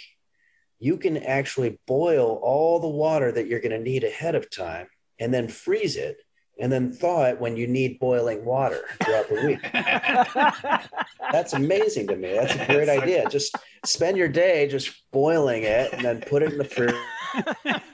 you 0.78 0.96
can 0.96 1.16
actually 1.16 1.78
boil 1.86 2.38
all 2.42 2.80
the 2.80 2.88
water 2.88 3.32
that 3.32 3.46
you're 3.46 3.60
going 3.60 3.72
to 3.72 3.78
need 3.78 4.04
ahead 4.04 4.34
of 4.34 4.50
time, 4.50 4.86
and 5.18 5.32
then 5.32 5.48
freeze 5.48 5.96
it." 5.96 6.18
And 6.56 6.70
then 6.70 6.92
thaw 6.92 7.24
it 7.24 7.40
when 7.40 7.56
you 7.56 7.66
need 7.66 7.98
boiling 7.98 8.44
water 8.44 8.84
throughout 9.02 9.28
the 9.28 9.44
week. 9.44 9.60
That's 11.32 11.52
amazing 11.52 12.06
to 12.06 12.16
me. 12.16 12.32
That's 12.32 12.54
a 12.54 12.64
great 12.66 12.86
That's 12.86 12.98
so 12.98 13.02
idea. 13.02 13.28
Just 13.28 13.56
spend 13.84 14.16
your 14.16 14.28
day 14.28 14.68
just 14.68 15.02
boiling 15.10 15.64
it 15.64 15.92
and 15.92 16.04
then 16.04 16.20
put 16.20 16.44
it 16.44 16.52
in 16.52 16.58
the 16.58 16.64
fridge. 16.64 16.94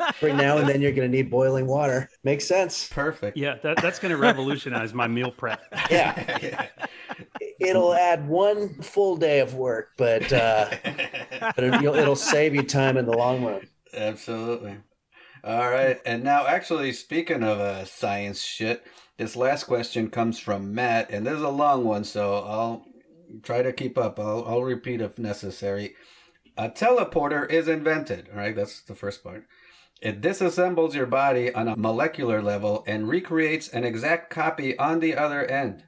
Every 0.00 0.32
now 0.32 0.59
and 0.59 0.68
then 0.68 0.80
you're 0.80 0.92
going 0.92 1.11
to 1.11 1.16
need 1.16 1.30
boiling 1.30 1.66
water. 1.66 2.11
Makes 2.25 2.47
sense. 2.47 2.88
Perfect. 2.88 3.37
Yeah, 3.37 3.56
that, 3.62 3.78
that's 3.80 3.99
going 3.99 4.11
to 4.11 4.18
revolutionize 4.18 4.94
my 4.94 5.06
meal 5.09 5.30
prep. 5.30 5.62
Yeah. 5.90 6.38
Yeah. 6.42 6.66
It'll 7.61 7.94
add 7.94 8.26
one 8.26 8.80
full 8.80 9.16
day 9.16 9.40
of 9.40 9.54
work, 9.54 9.90
but, 9.99 10.32
uh, 10.32 10.70
but 11.40 11.59
it, 11.64 11.82
will 11.82 11.94
it'll 11.94 12.16
save 12.16 12.54
you 12.54 12.62
time 12.62 12.97
in 12.97 13.04
the 13.04 13.16
long 13.16 13.44
run. 13.44 13.66
Absolutely. 13.92 14.78
All 15.44 15.70
right. 15.70 15.99
And 16.06 16.25
now, 16.25 16.47
actually, 16.47 16.92
speaking 16.92 17.42
of 17.42 17.61
uh, 17.61 17.85
science 17.85 18.42
shit, 18.42 18.85
this 19.18 19.37
last 19.37 19.64
question 19.64 20.11
comes 20.11 20.38
from 20.38 20.75
Matt, 20.75 21.11
and 21.11 21.26
this 21.26 21.35
is 21.35 21.42
a 21.42 21.50
long 21.50 21.85
one, 21.85 22.04
so 22.04 22.37
I'll 22.37 22.87
try 23.42 23.62
to 23.62 23.73
keep 23.73 23.99
up. 23.99 24.18
I'll, 24.18 24.44
I'll 24.47 24.62
repeat 24.62 25.00
if 25.00 25.18
necessary. 25.18 25.94
A 26.61 26.69
teleporter 26.69 27.50
is 27.50 27.69
invented. 27.69 28.29
right? 28.35 28.55
that's 28.55 28.83
the 28.83 28.95
first 28.95 29.25
part. 29.25 29.47
It 30.02 30.21
disassembles 30.21 30.93
your 30.93 31.07
body 31.07 31.50
on 31.55 31.69
a 31.69 31.76
molecular 31.76 32.43
level 32.43 32.85
and 32.87 33.09
recreates 33.09 33.71
an 33.71 33.83
exact 33.83 34.29
copy 34.29 34.79
on 34.79 35.00
the 35.00 35.17
other 35.17 35.47
end. 35.47 35.85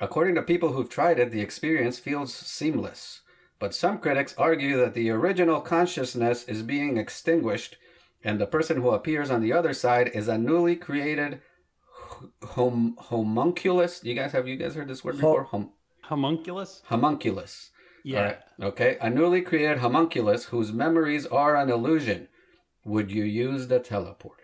According 0.00 0.34
to 0.36 0.42
people 0.42 0.72
who've 0.72 0.88
tried 0.88 1.18
it, 1.18 1.30
the 1.30 1.42
experience 1.42 1.98
feels 1.98 2.32
seamless. 2.32 3.20
But 3.58 3.74
some 3.74 3.98
critics 3.98 4.34
argue 4.38 4.78
that 4.78 4.94
the 4.94 5.10
original 5.10 5.60
consciousness 5.60 6.44
is 6.44 6.62
being 6.62 6.96
extinguished 6.96 7.76
and 8.24 8.40
the 8.40 8.46
person 8.46 8.80
who 8.80 8.92
appears 8.92 9.30
on 9.30 9.42
the 9.42 9.52
other 9.52 9.74
side 9.74 10.10
is 10.14 10.26
a 10.26 10.38
newly 10.38 10.74
created 10.74 11.42
hom- 12.42 12.96
homunculus. 12.98 14.02
You 14.02 14.14
guys 14.14 14.32
have 14.32 14.48
you 14.48 14.56
guys 14.56 14.74
heard 14.74 14.88
this 14.88 15.04
word 15.04 15.16
before? 15.16 15.44
Hom- 15.44 15.72
Homunculus? 16.04 16.80
homunculus. 16.86 17.72
Yeah. 18.04 18.18
All 18.18 18.24
right. 18.24 18.38
Okay. 18.62 18.98
A 19.00 19.10
newly 19.10 19.42
created 19.42 19.78
homunculus 19.78 20.44
whose 20.46 20.72
memories 20.72 21.26
are 21.26 21.56
an 21.56 21.70
illusion. 21.70 22.28
Would 22.84 23.10
you 23.10 23.24
use 23.24 23.68
the 23.68 23.80
teleporter? 23.80 24.36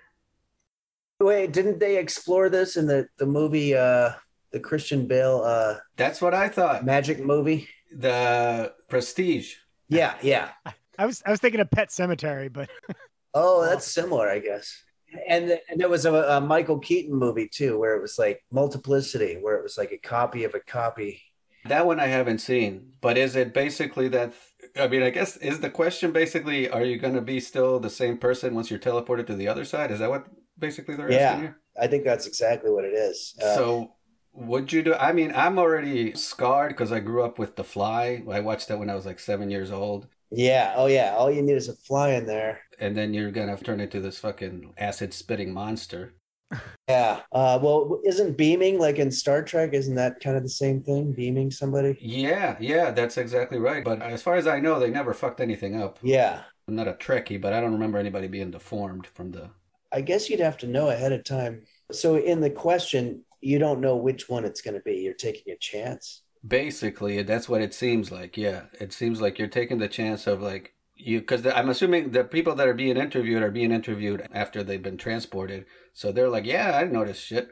Wait, 1.20 1.52
didn't 1.52 1.80
they 1.80 1.96
explore 1.96 2.48
this 2.48 2.76
in 2.76 2.86
the, 2.86 3.08
the 3.18 3.26
movie, 3.26 3.74
uh, 3.74 4.10
the 4.52 4.60
Christian 4.60 5.06
Bale 5.06 5.42
uh, 5.44 5.76
That's 5.96 6.22
what 6.22 6.34
I 6.34 6.48
thought. 6.48 6.84
magic 6.84 7.18
movie? 7.18 7.68
The 7.96 8.72
prestige. 8.88 9.54
Yeah, 9.88 10.14
yeah. 10.22 10.50
I 10.98 11.06
was 11.06 11.22
I 11.26 11.30
was 11.30 11.40
thinking 11.40 11.60
of 11.60 11.70
Pet 11.70 11.88
Sematary, 11.88 12.52
but 12.52 12.68
Oh, 13.34 13.64
that's 13.64 13.86
similar, 13.86 14.28
I 14.28 14.38
guess. 14.38 14.82
And 15.28 15.58
and 15.70 15.80
there 15.80 15.88
was 15.88 16.04
a, 16.04 16.12
a 16.12 16.40
Michael 16.40 16.78
Keaton 16.78 17.14
movie 17.14 17.48
too, 17.48 17.78
where 17.78 17.96
it 17.96 18.02
was 18.02 18.18
like 18.18 18.44
multiplicity, 18.52 19.36
where 19.40 19.56
it 19.56 19.62
was 19.62 19.78
like 19.78 19.92
a 19.92 19.98
copy 19.98 20.44
of 20.44 20.54
a 20.54 20.60
copy. 20.60 21.22
That 21.68 21.86
one 21.86 22.00
I 22.00 22.06
haven't 22.06 22.38
seen, 22.38 22.92
but 23.00 23.16
is 23.18 23.36
it 23.36 23.52
basically 23.54 24.08
that? 24.08 24.32
I 24.76 24.86
mean, 24.88 25.02
I 25.02 25.10
guess 25.10 25.36
is 25.38 25.60
the 25.60 25.70
question 25.70 26.12
basically: 26.12 26.68
Are 26.68 26.84
you 26.84 26.98
going 26.98 27.14
to 27.14 27.20
be 27.20 27.40
still 27.40 27.80
the 27.80 27.90
same 27.90 28.18
person 28.18 28.54
once 28.54 28.70
you're 28.70 28.78
teleported 28.78 29.26
to 29.26 29.34
the 29.34 29.48
other 29.48 29.64
side? 29.64 29.90
Is 29.90 29.98
that 30.00 30.10
what 30.10 30.26
basically 30.58 30.96
they're 30.96 31.10
Yeah. 31.10 31.18
asking 31.30 31.40
here? 31.42 31.56
I 31.80 31.86
think 31.86 32.04
that's 32.04 32.26
exactly 32.26 32.70
what 32.70 32.84
it 32.84 32.94
is. 32.94 33.34
Uh, 33.40 33.54
so, 33.54 33.92
would 34.32 34.72
you 34.72 34.82
do? 34.82 34.94
I 34.94 35.12
mean, 35.12 35.32
I'm 35.34 35.58
already 35.58 36.12
scarred 36.14 36.70
because 36.70 36.92
I 36.92 37.00
grew 37.00 37.22
up 37.22 37.38
with 37.38 37.56
The 37.56 37.64
Fly. 37.64 38.22
I 38.30 38.40
watched 38.40 38.68
that 38.68 38.78
when 38.78 38.90
I 38.90 38.94
was 38.94 39.06
like 39.06 39.18
seven 39.20 39.50
years 39.50 39.70
old, 39.70 40.06
yeah, 40.30 40.74
oh 40.76 40.86
yeah. 40.86 41.14
All 41.16 41.30
you 41.30 41.42
need 41.42 41.56
is 41.56 41.68
a 41.68 41.74
fly 41.74 42.10
in 42.10 42.26
there. 42.26 42.60
and 42.80 42.96
then 42.96 43.14
you're 43.14 43.30
gonna 43.32 43.56
turn 43.56 43.80
into 43.80 44.00
this 44.00 44.18
fucking 44.18 44.74
acid 44.76 45.12
spitting 45.14 45.52
monster. 45.52 46.14
Yeah. 46.88 47.20
Uh, 47.32 47.58
well, 47.60 48.00
isn't 48.04 48.36
beaming 48.36 48.78
like 48.78 48.98
in 48.98 49.10
Star 49.10 49.42
Trek? 49.42 49.74
Isn't 49.74 49.96
that 49.96 50.20
kind 50.20 50.36
of 50.36 50.42
the 50.42 50.48
same 50.48 50.82
thing? 50.82 51.12
Beaming 51.12 51.50
somebody? 51.50 51.98
Yeah, 52.00 52.56
yeah, 52.60 52.90
that's 52.90 53.18
exactly 53.18 53.58
right. 53.58 53.84
But 53.84 54.00
as 54.00 54.22
far 54.22 54.36
as 54.36 54.46
I 54.46 54.60
know, 54.60 54.80
they 54.80 54.90
never 54.90 55.12
fucked 55.12 55.40
anything 55.40 55.80
up. 55.80 55.98
Yeah. 56.02 56.42
I'm 56.66 56.76
not 56.76 56.88
a 56.88 56.94
Trekkie, 56.94 57.40
but 57.40 57.52
I 57.52 57.60
don't 57.60 57.72
remember 57.72 57.98
anybody 57.98 58.26
being 58.28 58.50
deformed 58.50 59.06
from 59.06 59.32
the. 59.32 59.50
I 59.92 60.00
guess 60.00 60.28
you'd 60.28 60.40
have 60.40 60.58
to 60.58 60.66
know 60.66 60.90
ahead 60.90 61.12
of 61.12 61.24
time. 61.24 61.62
So 61.92 62.16
in 62.16 62.40
the 62.40 62.50
question, 62.50 63.24
you 63.40 63.58
don't 63.58 63.80
know 63.80 63.96
which 63.96 64.28
one 64.28 64.44
it's 64.44 64.60
going 64.60 64.74
to 64.74 64.80
be. 64.80 64.96
You're 64.96 65.14
taking 65.14 65.52
a 65.52 65.56
chance. 65.56 66.22
Basically, 66.46 67.22
that's 67.22 67.48
what 67.48 67.62
it 67.62 67.74
seems 67.74 68.10
like. 68.10 68.36
Yeah, 68.36 68.62
it 68.80 68.92
seems 68.92 69.20
like 69.20 69.38
you're 69.38 69.48
taking 69.48 69.78
the 69.78 69.88
chance 69.88 70.26
of 70.26 70.40
like 70.40 70.74
you 70.98 71.20
because 71.20 71.46
I'm 71.46 71.68
assuming 71.68 72.10
the 72.10 72.24
people 72.24 72.54
that 72.56 72.68
are 72.68 72.74
being 72.74 72.96
interviewed 72.96 73.42
are 73.42 73.50
being 73.50 73.72
interviewed 73.72 74.26
after 74.32 74.62
they've 74.62 74.82
been 74.82 74.96
transported. 74.96 75.64
So 75.92 76.12
they're 76.12 76.28
like, 76.28 76.44
"Yeah, 76.44 76.76
I 76.76 76.84
noticed 76.84 77.24
shit," 77.24 77.50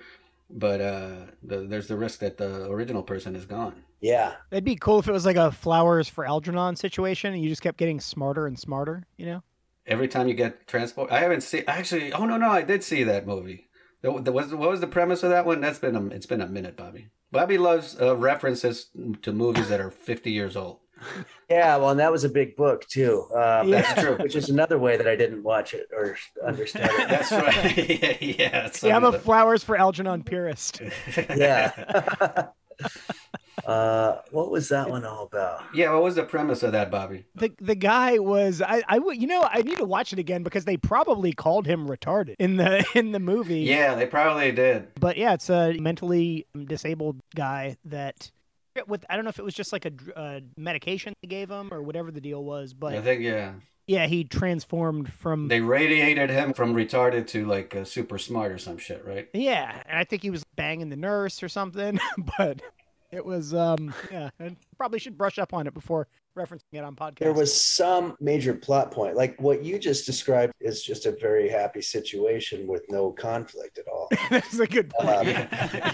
but 0.50 0.80
uh, 0.80 1.16
the, 1.42 1.58
there's 1.58 1.88
the 1.88 1.96
risk 1.96 2.20
that 2.20 2.36
the 2.36 2.70
original 2.70 3.02
person 3.02 3.36
is 3.36 3.44
gone. 3.44 3.82
Yeah. 4.00 4.34
it'd 4.50 4.62
be 4.62 4.76
cool 4.76 4.98
if 4.98 5.08
it 5.08 5.12
was 5.12 5.24
like 5.24 5.36
a 5.36 5.50
flowers 5.50 6.08
for 6.08 6.26
Algernon 6.26 6.76
situation, 6.76 7.32
and 7.32 7.42
you 7.42 7.48
just 7.48 7.62
kept 7.62 7.78
getting 7.78 7.98
smarter 7.98 8.46
and 8.46 8.58
smarter. 8.58 9.04
You 9.16 9.26
know? 9.26 9.42
Every 9.86 10.06
time 10.06 10.28
you 10.28 10.34
get 10.34 10.66
transport, 10.66 11.10
I 11.10 11.20
haven't 11.20 11.42
seen 11.42 11.64
actually. 11.66 12.12
Oh 12.12 12.26
no, 12.26 12.36
no, 12.36 12.50
I 12.50 12.62
did 12.62 12.84
see 12.84 13.04
that 13.04 13.26
movie. 13.26 13.68
The, 14.02 14.20
the, 14.20 14.32
was, 14.32 14.54
what 14.54 14.70
was 14.70 14.80
the 14.80 14.86
premise 14.86 15.22
of 15.22 15.30
that 15.30 15.46
one? 15.46 15.60
That's 15.60 15.78
been 15.78 15.96
a, 15.96 16.06
it's 16.08 16.26
been 16.26 16.42
a 16.42 16.48
minute, 16.48 16.76
Bobby. 16.76 17.08
Bobby 17.32 17.58
loves 17.58 17.96
uh, 18.00 18.16
references 18.16 18.90
to 19.22 19.32
movies 19.32 19.68
that 19.68 19.80
are 19.80 19.90
50 19.90 20.30
years 20.30 20.56
old. 20.56 20.78
Yeah, 21.50 21.76
well, 21.76 21.90
and 21.90 22.00
that 22.00 22.10
was 22.10 22.24
a 22.24 22.28
big 22.28 22.56
book 22.56 22.86
too. 22.88 23.26
Um, 23.34 23.68
Yeah. 23.68 23.82
That's 23.82 24.02
true. 24.02 24.16
Which 24.16 24.34
is 24.34 24.48
another 24.48 24.78
way 24.78 24.96
that 24.96 25.06
I 25.06 25.14
didn't 25.16 25.42
watch 25.42 25.74
it 25.74 25.88
or 25.92 26.16
understand 26.44 26.90
it. 26.92 27.08
That's 27.08 27.32
right. 27.32 27.76
yeah, 28.00 28.16
yeah. 28.20 28.70
Yeah, 28.82 28.96
I'm 28.96 29.04
a 29.04 29.18
flowers 29.18 29.62
for 29.62 29.76
Algernon 29.76 30.22
purist. 30.24 30.80
Yeah. 31.36 32.48
uh, 33.66 34.18
what 34.30 34.50
was 34.50 34.68
that 34.68 34.88
one 34.90 35.04
all 35.04 35.24
about? 35.24 35.62
yeah. 35.74 35.92
What 35.92 36.02
was 36.02 36.14
the 36.14 36.24
premise 36.24 36.62
of 36.62 36.72
that, 36.72 36.90
Bobby? 36.90 37.24
The 37.34 37.52
the 37.58 37.74
guy 37.74 38.18
was 38.18 38.60
I 38.62 38.82
I 38.88 38.98
would 38.98 39.20
you 39.20 39.26
know 39.26 39.48
I 39.50 39.62
need 39.62 39.78
to 39.78 39.84
watch 39.84 40.12
it 40.12 40.18
again 40.18 40.42
because 40.42 40.64
they 40.64 40.76
probably 40.76 41.32
called 41.32 41.66
him 41.66 41.86
retarded 41.88 42.34
in 42.38 42.56
the 42.56 42.84
in 42.94 43.12
the 43.12 43.20
movie. 43.20 43.60
Yeah, 43.60 43.94
they 43.94 44.06
probably 44.06 44.52
did. 44.52 44.88
But 45.00 45.16
yeah, 45.16 45.34
it's 45.34 45.48
a 45.50 45.72
mentally 45.74 46.46
disabled 46.66 47.20
guy 47.34 47.76
that 47.86 48.30
with 48.86 49.04
I 49.08 49.16
don't 49.16 49.24
know 49.24 49.30
if 49.30 49.38
it 49.38 49.44
was 49.44 49.54
just 49.54 49.72
like 49.72 49.84
a 49.86 49.92
uh, 50.18 50.40
medication 50.56 51.14
they 51.22 51.28
gave 51.28 51.50
him 51.50 51.72
or 51.72 51.82
whatever 51.82 52.10
the 52.10 52.20
deal 52.20 52.44
was, 52.44 52.72
but 52.72 52.94
I 52.94 53.00
think 53.00 53.22
yeah, 53.22 53.54
yeah, 53.86 54.06
he 54.06 54.24
transformed 54.24 55.12
from 55.12 55.48
they 55.48 55.60
radiated 55.60 56.30
him 56.30 56.52
from 56.52 56.74
retarded 56.74 57.26
to 57.28 57.46
like 57.46 57.74
uh, 57.74 57.84
super 57.84 58.18
smart 58.18 58.52
or 58.52 58.58
some 58.58 58.78
shit, 58.78 59.04
right? 59.06 59.28
yeah, 59.32 59.82
and 59.86 59.98
I 59.98 60.04
think 60.04 60.22
he 60.22 60.30
was 60.30 60.44
banging 60.56 60.88
the 60.88 60.96
nurse 60.96 61.42
or 61.42 61.48
something, 61.48 61.98
but 62.38 62.60
it 63.10 63.24
was 63.24 63.54
um 63.54 63.94
yeah, 64.10 64.30
I 64.40 64.56
probably 64.76 64.98
should 64.98 65.16
brush 65.16 65.38
up 65.38 65.54
on 65.54 65.66
it 65.66 65.74
before 65.74 66.08
referencing 66.36 66.64
it 66.72 66.84
on 66.84 66.94
podcast. 66.94 67.18
There 67.18 67.32
was 67.32 67.52
some 67.58 68.16
major 68.20 68.54
plot 68.54 68.90
point. 68.90 69.16
Like 69.16 69.40
what 69.40 69.64
you 69.64 69.78
just 69.78 70.06
described 70.06 70.52
is 70.60 70.82
just 70.82 71.06
a 71.06 71.12
very 71.12 71.48
happy 71.48 71.82
situation 71.82 72.66
with 72.66 72.84
no 72.88 73.10
conflict 73.10 73.78
at 73.78 73.88
all. 73.88 74.08
That's 74.30 74.58
a 74.58 74.66
good 74.66 74.90
point. 74.90 75.08
Um, 75.08 75.26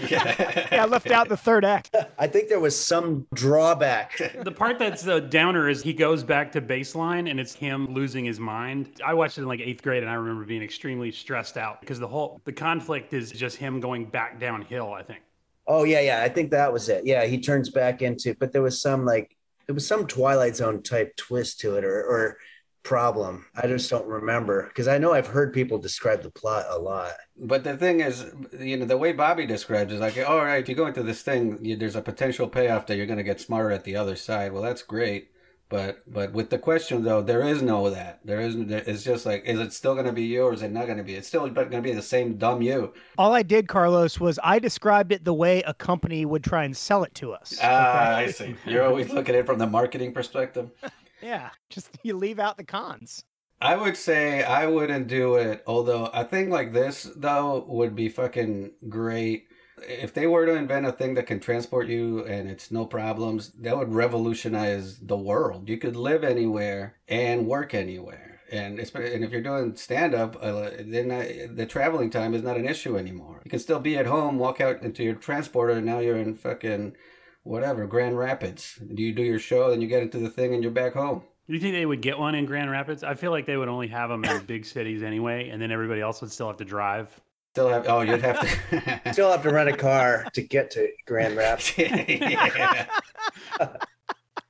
yeah. 0.09 0.67
yeah, 0.71 0.83
I 0.83 0.85
left 0.85 1.09
out 1.09 1.29
the 1.29 1.37
third 1.37 1.65
act. 1.65 1.95
I 2.19 2.27
think 2.27 2.49
there 2.49 2.59
was 2.59 2.77
some 2.79 3.25
drawback. 3.33 4.17
The 4.43 4.51
part 4.51 4.79
that's 4.79 5.01
the 5.01 5.21
downer 5.21 5.69
is 5.69 5.81
he 5.81 5.93
goes 5.93 6.23
back 6.23 6.51
to 6.53 6.61
baseline 6.61 7.29
and 7.29 7.39
it's 7.39 7.53
him 7.53 7.93
losing 7.93 8.25
his 8.25 8.39
mind. 8.39 9.01
I 9.05 9.13
watched 9.13 9.37
it 9.37 9.41
in 9.41 9.47
like 9.47 9.61
eighth 9.61 9.81
grade 9.81 10.03
and 10.03 10.11
I 10.11 10.15
remember 10.15 10.45
being 10.45 10.63
extremely 10.63 11.11
stressed 11.11 11.57
out 11.57 11.79
because 11.81 11.99
the 11.99 12.07
whole 12.07 12.41
the 12.43 12.53
conflict 12.53 13.13
is 13.13 13.31
just 13.31 13.57
him 13.57 13.79
going 13.79 14.05
back 14.05 14.39
downhill. 14.39 14.93
I 14.93 15.03
think. 15.03 15.21
Oh 15.67 15.83
yeah, 15.83 16.01
yeah. 16.01 16.21
I 16.21 16.29
think 16.29 16.51
that 16.51 16.73
was 16.73 16.89
it. 16.89 17.05
Yeah, 17.05 17.25
he 17.25 17.39
turns 17.39 17.69
back 17.69 18.01
into. 18.01 18.35
But 18.35 18.51
there 18.51 18.61
was 18.61 18.81
some 18.81 19.05
like 19.05 19.32
there 19.65 19.75
was 19.75 19.87
some 19.87 20.07
Twilight 20.07 20.55
Zone 20.55 20.83
type 20.83 21.15
twist 21.15 21.59
to 21.61 21.75
it, 21.75 21.85
or 21.85 22.03
or 22.03 22.37
problem. 22.83 23.45
I 23.55 23.67
just 23.67 23.89
don't 23.89 24.05
remember 24.05 24.67
because 24.67 24.87
I 24.87 24.97
know 24.97 25.13
I've 25.13 25.27
heard 25.27 25.53
people 25.53 25.77
describe 25.77 26.21
the 26.21 26.29
plot 26.29 26.65
a 26.69 26.77
lot. 26.77 27.13
But 27.37 27.63
the 27.63 27.77
thing 27.77 28.01
is, 28.01 28.25
you 28.59 28.77
know, 28.77 28.85
the 28.85 28.97
way 28.97 29.13
Bobby 29.13 29.45
describes 29.45 29.91
it 29.91 29.95
is 29.95 30.01
like, 30.01 30.17
all 30.27 30.43
right, 30.43 30.67
you 30.67 30.75
go 30.75 30.87
into 30.87 31.03
this 31.03 31.21
thing, 31.21 31.63
you, 31.63 31.75
there's 31.75 31.95
a 31.95 32.01
potential 32.01 32.47
payoff 32.47 32.85
that 32.87 32.97
you're 32.97 33.05
going 33.05 33.17
to 33.17 33.23
get 33.23 33.39
smarter 33.39 33.71
at 33.71 33.85
the 33.85 33.95
other 33.95 34.15
side. 34.15 34.51
Well, 34.51 34.61
that's 34.61 34.83
great. 34.83 35.31
But 35.73 36.03
but 36.05 36.33
with 36.33 36.51
the 36.51 36.59
question 36.59 37.03
though, 37.03 37.23
there 37.23 37.41
is 37.41 37.63
no 37.63 37.89
that. 37.89 38.19
There 38.23 38.39
isn't. 38.39 38.69
It's 38.69 39.03
just 39.03 39.25
like, 39.25 39.43
is 39.43 39.59
it 39.59 39.73
still 39.73 39.95
going 39.95 40.05
to 40.05 40.11
be 40.11 40.21
you 40.21 40.43
or 40.43 40.53
is 40.53 40.61
it 40.61 40.69
not 40.69 40.85
going 40.85 40.99
to 40.99 41.03
be? 41.03 41.15
It's 41.15 41.27
still 41.27 41.49
going 41.49 41.71
to 41.71 41.81
be 41.81 41.93
the 41.93 42.01
same 42.03 42.37
dumb 42.37 42.61
you. 42.61 42.93
All 43.17 43.33
I 43.33 43.41
did, 43.41 43.67
Carlos, 43.67 44.19
was 44.19 44.37
I 44.43 44.59
described 44.59 45.11
it 45.11 45.25
the 45.25 45.33
way 45.33 45.63
a 45.63 45.73
company 45.73 46.27
would 46.27 46.43
try 46.43 46.63
and 46.63 46.77
sell 46.77 47.03
it 47.03 47.15
to 47.15 47.33
us. 47.33 47.57
Ah, 47.59 48.17
I 48.17 48.29
see. 48.29 48.55
You're 48.67 48.83
always 48.83 49.09
looking 49.09 49.33
at 49.33 49.39
it 49.39 49.45
from 49.47 49.57
the 49.57 49.65
marketing 49.65 50.13
perspective. 50.13 50.69
yeah, 51.23 51.49
just 51.71 51.89
you 52.03 52.15
leave 52.15 52.37
out 52.37 52.57
the 52.57 52.63
cons. 52.63 53.23
I 53.59 53.75
would 53.75 53.97
say 53.97 54.43
I 54.43 54.67
wouldn't 54.67 55.07
do 55.07 55.37
it. 55.37 55.63
Although 55.65 56.05
a 56.05 56.23
thing 56.23 56.51
like 56.51 56.73
this 56.73 57.09
though 57.15 57.65
would 57.67 57.95
be 57.95 58.09
fucking 58.09 58.73
great. 58.89 59.47
If 59.87 60.13
they 60.13 60.27
were 60.27 60.45
to 60.45 60.55
invent 60.55 60.85
a 60.85 60.91
thing 60.91 61.13
that 61.15 61.27
can 61.27 61.39
transport 61.39 61.87
you 61.87 62.25
and 62.25 62.49
it's 62.49 62.71
no 62.71 62.85
problems, 62.85 63.51
that 63.59 63.77
would 63.77 63.93
revolutionize 63.93 64.99
the 64.99 65.17
world. 65.17 65.69
You 65.69 65.77
could 65.77 65.95
live 65.95 66.23
anywhere 66.23 66.95
and 67.07 67.47
work 67.47 67.73
anywhere. 67.73 68.41
And 68.51 68.77
and 68.77 69.23
if 69.23 69.31
you're 69.31 69.41
doing 69.41 69.75
stand 69.75 70.13
up, 70.13 70.37
uh, 70.39 70.69
then 70.79 71.09
uh, 71.09 71.47
the 71.53 71.65
traveling 71.65 72.11
time 72.11 72.35
is 72.35 72.43
not 72.43 72.57
an 72.57 72.67
issue 72.67 72.97
anymore. 72.97 73.41
You 73.43 73.49
can 73.49 73.59
still 73.59 73.79
be 73.79 73.97
at 73.97 74.05
home, 74.05 74.37
walk 74.37 74.61
out 74.61 74.83
into 74.83 75.03
your 75.03 75.15
transporter, 75.15 75.73
and 75.73 75.85
now 75.85 75.99
you're 75.99 76.17
in 76.17 76.35
fucking 76.35 76.95
whatever 77.41 77.87
Grand 77.87 78.17
Rapids. 78.17 78.79
You 78.87 79.11
do 79.11 79.23
your 79.23 79.39
show, 79.39 79.71
then 79.71 79.81
you 79.81 79.87
get 79.87 80.03
into 80.03 80.19
the 80.19 80.29
thing, 80.29 80.53
and 80.53 80.61
you're 80.61 80.71
back 80.71 80.93
home. 80.93 81.23
Do 81.47 81.53
you 81.53 81.59
think 81.59 81.73
they 81.73 81.85
would 81.85 82.01
get 82.01 82.17
one 82.17 82.35
in 82.35 82.45
Grand 82.45 82.69
Rapids? 82.71 83.03
I 83.03 83.15
feel 83.15 83.31
like 83.31 83.45
they 83.45 83.57
would 83.57 83.67
only 83.67 83.87
have 83.87 84.09
them 84.09 84.23
in 84.23 84.45
big 84.45 84.65
cities 84.65 85.03
anyway, 85.03 85.49
and 85.49 85.61
then 85.61 85.71
everybody 85.71 85.99
else 85.99 86.21
would 86.21 86.31
still 86.31 86.47
have 86.47 86.57
to 86.57 86.65
drive. 86.65 87.19
Still 87.53 87.69
have 87.69 87.85
oh, 87.87 88.01
you'd 88.01 88.19
have 88.21 88.39
to. 88.39 89.01
Still 89.13 89.29
have 89.29 89.43
to 89.43 89.51
rent 89.51 89.69
a 89.69 89.77
car 89.77 90.25
to 90.33 90.41
get 90.41 90.71
to 90.71 90.89
Grand 91.05 91.37
Rapids. 91.37 91.77
yeah. 91.77 92.87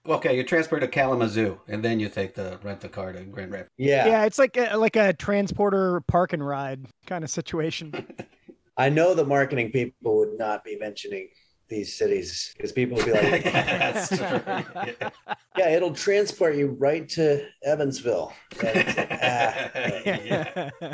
okay, 0.08 0.38
you 0.38 0.44
transfer 0.46 0.80
to 0.80 0.88
Kalamazoo, 0.88 1.60
and 1.68 1.84
then 1.84 2.00
you 2.00 2.08
take 2.08 2.34
the 2.34 2.58
rent 2.63 2.80
the 2.80 2.88
car 2.88 3.12
to 3.12 3.20
Grand 3.24 3.52
Rapids. 3.52 3.72
Yeah, 3.78 4.08
Yeah, 4.08 4.24
it's 4.24 4.39
like 4.39 4.56
a, 4.56 4.78
like 4.78 4.96
a 4.96 5.12
transporter 5.12 6.00
park 6.08 6.32
and 6.32 6.48
ride 6.48 6.86
kind 7.06 7.26
of 7.26 7.30
situation. 7.30 8.08
I 8.78 8.88
know 8.88 9.13
the 9.13 9.26
marketing 9.26 9.72
people 9.72 10.20
would 10.20 10.39
not 10.39 10.63
be 10.63 10.78
mentioning 10.78 11.28
these 11.68 11.94
cities 11.98 12.54
because 12.56 12.72
people 12.72 12.96
would 12.96 13.06
be 13.06 13.12
like, 13.12 13.44
That's 13.44 14.08
true. 14.08 14.18
Yeah. 14.18 15.10
"Yeah, 15.58 15.70
it'll 15.72 15.94
transport 15.94 16.56
you 16.56 16.68
right 16.80 17.08
to 17.10 17.46
Evansville." 17.63 18.32
And 18.62 18.78
it's 18.78 18.98
like, 18.98 19.12
ah. 19.12 19.70
Yeah. 20.06 20.94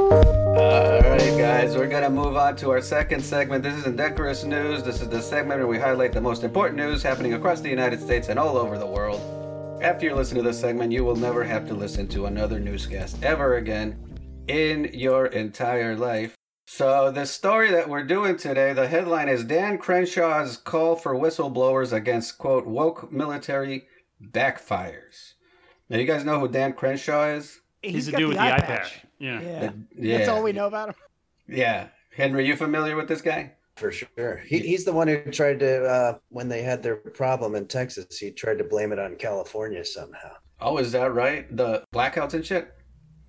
All 0.00 1.00
right, 1.02 1.36
guys, 1.36 1.76
we're 1.76 1.86
gonna 1.86 2.08
move 2.08 2.34
on 2.34 2.56
to 2.56 2.70
our 2.70 2.80
second 2.80 3.22
segment. 3.22 3.62
This 3.62 3.74
is 3.74 3.84
Indecorous 3.84 4.44
News. 4.44 4.82
This 4.82 5.02
is 5.02 5.10
the 5.10 5.20
segment 5.20 5.60
where 5.60 5.66
we 5.66 5.78
highlight 5.78 6.14
the 6.14 6.22
most 6.22 6.42
important 6.42 6.78
news 6.78 7.02
happening 7.02 7.34
across 7.34 7.60
the 7.60 7.68
United 7.68 8.00
States 8.00 8.30
and 8.30 8.38
all 8.38 8.56
over 8.56 8.78
the 8.78 8.86
world. 8.86 9.20
After 9.82 10.06
you 10.06 10.14
listen 10.14 10.38
to 10.38 10.42
this 10.42 10.58
segment, 10.58 10.90
you 10.90 11.04
will 11.04 11.16
never 11.16 11.44
have 11.44 11.68
to 11.68 11.74
listen 11.74 12.08
to 12.08 12.24
another 12.24 12.58
newscast 12.58 13.22
ever 13.22 13.58
again 13.58 13.98
in 14.48 14.88
your 14.94 15.26
entire 15.26 15.94
life. 15.94 16.34
So, 16.64 17.10
the 17.10 17.26
story 17.26 17.70
that 17.70 17.88
we're 17.90 18.04
doing 18.04 18.38
today, 18.38 18.72
the 18.72 18.88
headline 18.88 19.28
is 19.28 19.44
Dan 19.44 19.76
Crenshaw's 19.76 20.56
call 20.56 20.96
for 20.96 21.14
whistleblowers 21.14 21.92
against, 21.92 22.38
quote, 22.38 22.66
woke 22.66 23.12
military 23.12 23.86
backfires. 24.22 25.34
Now, 25.90 25.98
you 25.98 26.06
guys 26.06 26.24
know 26.24 26.40
who 26.40 26.48
Dan 26.48 26.72
Crenshaw 26.72 27.26
is? 27.26 27.60
He's, 27.82 28.06
to 28.06 28.12
got 28.12 28.18
do 28.18 28.28
with 28.28 28.38
the 28.38 28.42
eye 28.42 28.54
eye 28.56 28.60
patch. 28.60 28.94
patch. 28.94 29.06
Yeah. 29.20 29.40
Yeah. 29.40 29.70
Yeah. 29.94 30.18
That's 30.18 30.28
all 30.28 30.42
we 30.42 30.52
know 30.52 30.66
about 30.66 30.88
him. 30.88 30.94
Yeah. 31.46 31.88
Henry, 32.16 32.46
you 32.46 32.56
familiar 32.56 32.96
with 32.96 33.06
this 33.06 33.22
guy? 33.22 33.52
For 33.76 33.92
sure. 33.92 34.42
He, 34.46 34.58
he's 34.58 34.84
the 34.84 34.92
one 34.92 35.08
who 35.08 35.22
tried 35.30 35.60
to, 35.60 35.84
uh, 35.84 36.18
when 36.28 36.48
they 36.48 36.62
had 36.62 36.82
their 36.82 36.96
problem 36.96 37.54
in 37.54 37.66
Texas, 37.66 38.18
he 38.18 38.30
tried 38.30 38.58
to 38.58 38.64
blame 38.64 38.92
it 38.92 38.98
on 38.98 39.16
California 39.16 39.84
somehow. 39.84 40.32
Oh, 40.60 40.78
is 40.78 40.92
that 40.92 41.14
right? 41.14 41.54
The 41.56 41.84
blackouts 41.94 42.34
and 42.34 42.44
shit? 42.44 42.74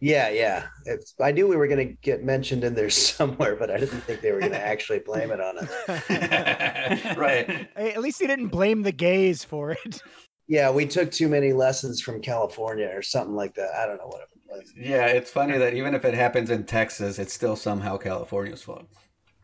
Yeah, 0.02 0.30
yeah. 0.30 0.66
It's, 0.86 1.14
I 1.22 1.32
knew 1.32 1.48
we 1.48 1.56
were 1.56 1.68
going 1.68 1.88
to 1.88 1.94
get 2.02 2.24
mentioned 2.24 2.64
in 2.64 2.74
there 2.74 2.90
somewhere, 2.90 3.56
but 3.56 3.70
I 3.70 3.78
didn't 3.78 4.02
think 4.02 4.22
they 4.22 4.32
were 4.32 4.40
going 4.40 4.52
to 4.54 4.60
actually 4.60 5.00
blame 5.00 5.32
it 5.32 5.40
on 5.40 5.60
us. 5.60 5.70
right. 7.18 7.70
At 7.76 8.02
least 8.02 8.20
he 8.20 8.28
didn't 8.28 8.48
blame 8.48 8.82
the 8.82 8.92
gays 8.92 9.44
for 9.44 9.72
it. 9.72 10.02
Yeah, 10.48 10.72
we 10.72 10.86
took 10.86 11.12
too 11.12 11.30
many 11.30 11.54
lessons 11.54 12.02
from 12.02 12.22
California 12.22 12.92
or 12.94 13.02
something 13.02 13.36
like 13.36 13.54
that. 13.56 13.70
I 13.76 13.86
don't 13.86 13.98
know 13.98 14.08
what 14.08 14.22
it 14.22 14.28
was. 14.52 14.74
Yeah, 14.78 15.08
it's 15.08 15.32
funny 15.32 15.58
that 15.58 15.74
even 15.74 15.96
if 15.96 16.06
it 16.06 16.14
happens 16.14 16.50
in 16.50 16.66
Texas, 16.66 17.20
it's 17.20 17.34
still 17.34 17.56
somehow 17.56 17.98
California's 17.98 18.62
fault. 18.62 18.86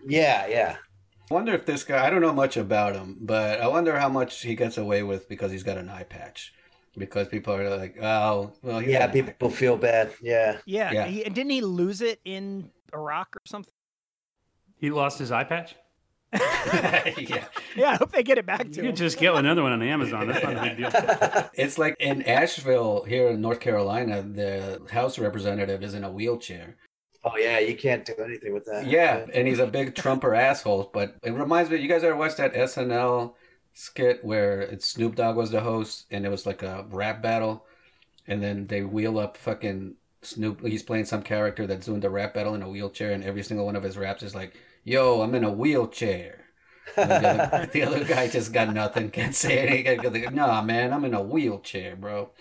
Yeah, 0.05 0.47
yeah. 0.47 0.77
I 1.29 1.33
wonder 1.33 1.53
if 1.53 1.65
this 1.65 1.83
guy, 1.83 2.05
I 2.05 2.09
don't 2.09 2.21
know 2.21 2.33
much 2.33 2.55
about 2.55 2.95
him, 2.95 3.17
but 3.21 3.59
I 3.59 3.67
wonder 3.67 3.97
how 3.99 4.09
much 4.09 4.41
he 4.41 4.55
gets 4.55 4.77
away 4.77 5.03
with 5.03 5.27
because 5.27 5.51
he's 5.51 5.63
got 5.63 5.77
an 5.77 5.89
eye 5.89 6.03
patch. 6.03 6.53
Because 6.97 7.27
people 7.27 7.53
are 7.53 7.77
like, 7.77 8.01
oh, 8.01 8.53
well, 8.63 8.79
he's 8.79 8.89
Yeah, 8.89 8.99
got 9.07 9.15
an 9.15 9.21
eye 9.21 9.31
people 9.31 9.49
feel 9.49 9.77
bad. 9.77 10.13
Yeah. 10.21 10.57
Yeah. 10.65 10.91
Yeah. 10.91 11.05
He, 11.05 11.25
and 11.25 11.35
didn't 11.35 11.51
he 11.51 11.61
lose 11.61 12.01
it 12.01 12.19
in 12.25 12.71
Iraq 12.93 13.35
or 13.35 13.41
something? 13.45 13.73
He 14.79 14.89
lost 14.89 15.19
his 15.19 15.31
eye 15.31 15.43
patch. 15.43 15.75
Yeah. 16.33 17.45
Yeah, 17.75 17.91
I 17.91 17.95
hope 17.95 18.11
they 18.11 18.23
get 18.23 18.37
it 18.39 18.45
back 18.47 18.65
You 18.65 18.71
to 18.73 18.81
could 18.81 18.89
him. 18.89 18.95
just 18.95 19.19
get 19.19 19.35
another 19.35 19.61
one 19.61 19.71
on 19.71 19.81
Amazon. 19.83 20.27
That's 20.27 20.43
not 20.43 20.57
a 20.57 20.61
big 20.61 20.77
deal. 20.77 21.49
It's 21.53 21.77
like 21.77 21.95
in 21.99 22.23
Asheville, 22.23 23.03
here 23.03 23.27
in 23.29 23.39
North 23.41 23.59
Carolina, 23.59 24.23
the 24.23 24.81
House 24.91 25.19
representative 25.19 25.83
is 25.83 25.93
in 25.93 26.03
a 26.03 26.11
wheelchair. 26.11 26.75
Oh, 27.23 27.37
yeah. 27.37 27.59
You 27.59 27.75
can't 27.75 28.03
do 28.03 28.13
anything 28.23 28.53
with 28.53 28.65
that. 28.65 28.87
Yeah, 28.87 29.25
and 29.33 29.47
he's 29.47 29.59
a 29.59 29.67
big 29.67 29.93
Trumper 29.95 30.33
asshole. 30.33 30.89
But 30.91 31.15
it 31.23 31.31
reminds 31.33 31.69
me, 31.69 31.77
you 31.77 31.87
guys 31.87 32.03
ever 32.03 32.15
watched 32.15 32.37
that 32.37 32.53
SNL 32.53 33.33
skit 33.73 34.25
where 34.25 34.61
it's 34.61 34.87
Snoop 34.87 35.15
Dogg 35.15 35.35
was 35.35 35.51
the 35.51 35.61
host 35.61 36.05
and 36.09 36.25
it 36.25 36.29
was 36.29 36.45
like 36.47 36.63
a 36.63 36.85
rap 36.89 37.21
battle, 37.21 37.65
and 38.25 38.41
then 38.41 38.65
they 38.67 38.81
wheel 38.81 39.19
up 39.19 39.37
fucking 39.37 39.95
Snoop. 40.23 40.65
He's 40.65 40.83
playing 40.83 41.05
some 41.05 41.21
character 41.21 41.67
that's 41.67 41.85
doing 41.85 41.99
the 41.99 42.09
rap 42.09 42.33
battle 42.33 42.55
in 42.55 42.63
a 42.63 42.69
wheelchair, 42.69 43.11
and 43.11 43.23
every 43.23 43.43
single 43.43 43.65
one 43.67 43.75
of 43.75 43.83
his 43.83 43.97
raps 43.97 44.23
is 44.23 44.33
like, 44.33 44.55
"Yo, 44.87 45.21
I'm 45.21 45.35
in 45.35 45.43
a 45.43 45.51
wheelchair." 45.51 46.45
The, 46.95 47.03
other, 47.03 47.69
the 47.73 47.83
other 47.83 48.03
guy 48.05 48.29
just 48.29 48.53
got 48.53 48.73
nothing, 48.73 49.11
can't 49.11 49.35
say 49.35 49.67
anything. 49.67 50.33
Nah, 50.33 50.61
man, 50.61 50.93
I'm 50.93 51.03
in 51.03 51.13
a 51.13 51.21
wheelchair, 51.21 51.97
bro. 51.97 52.31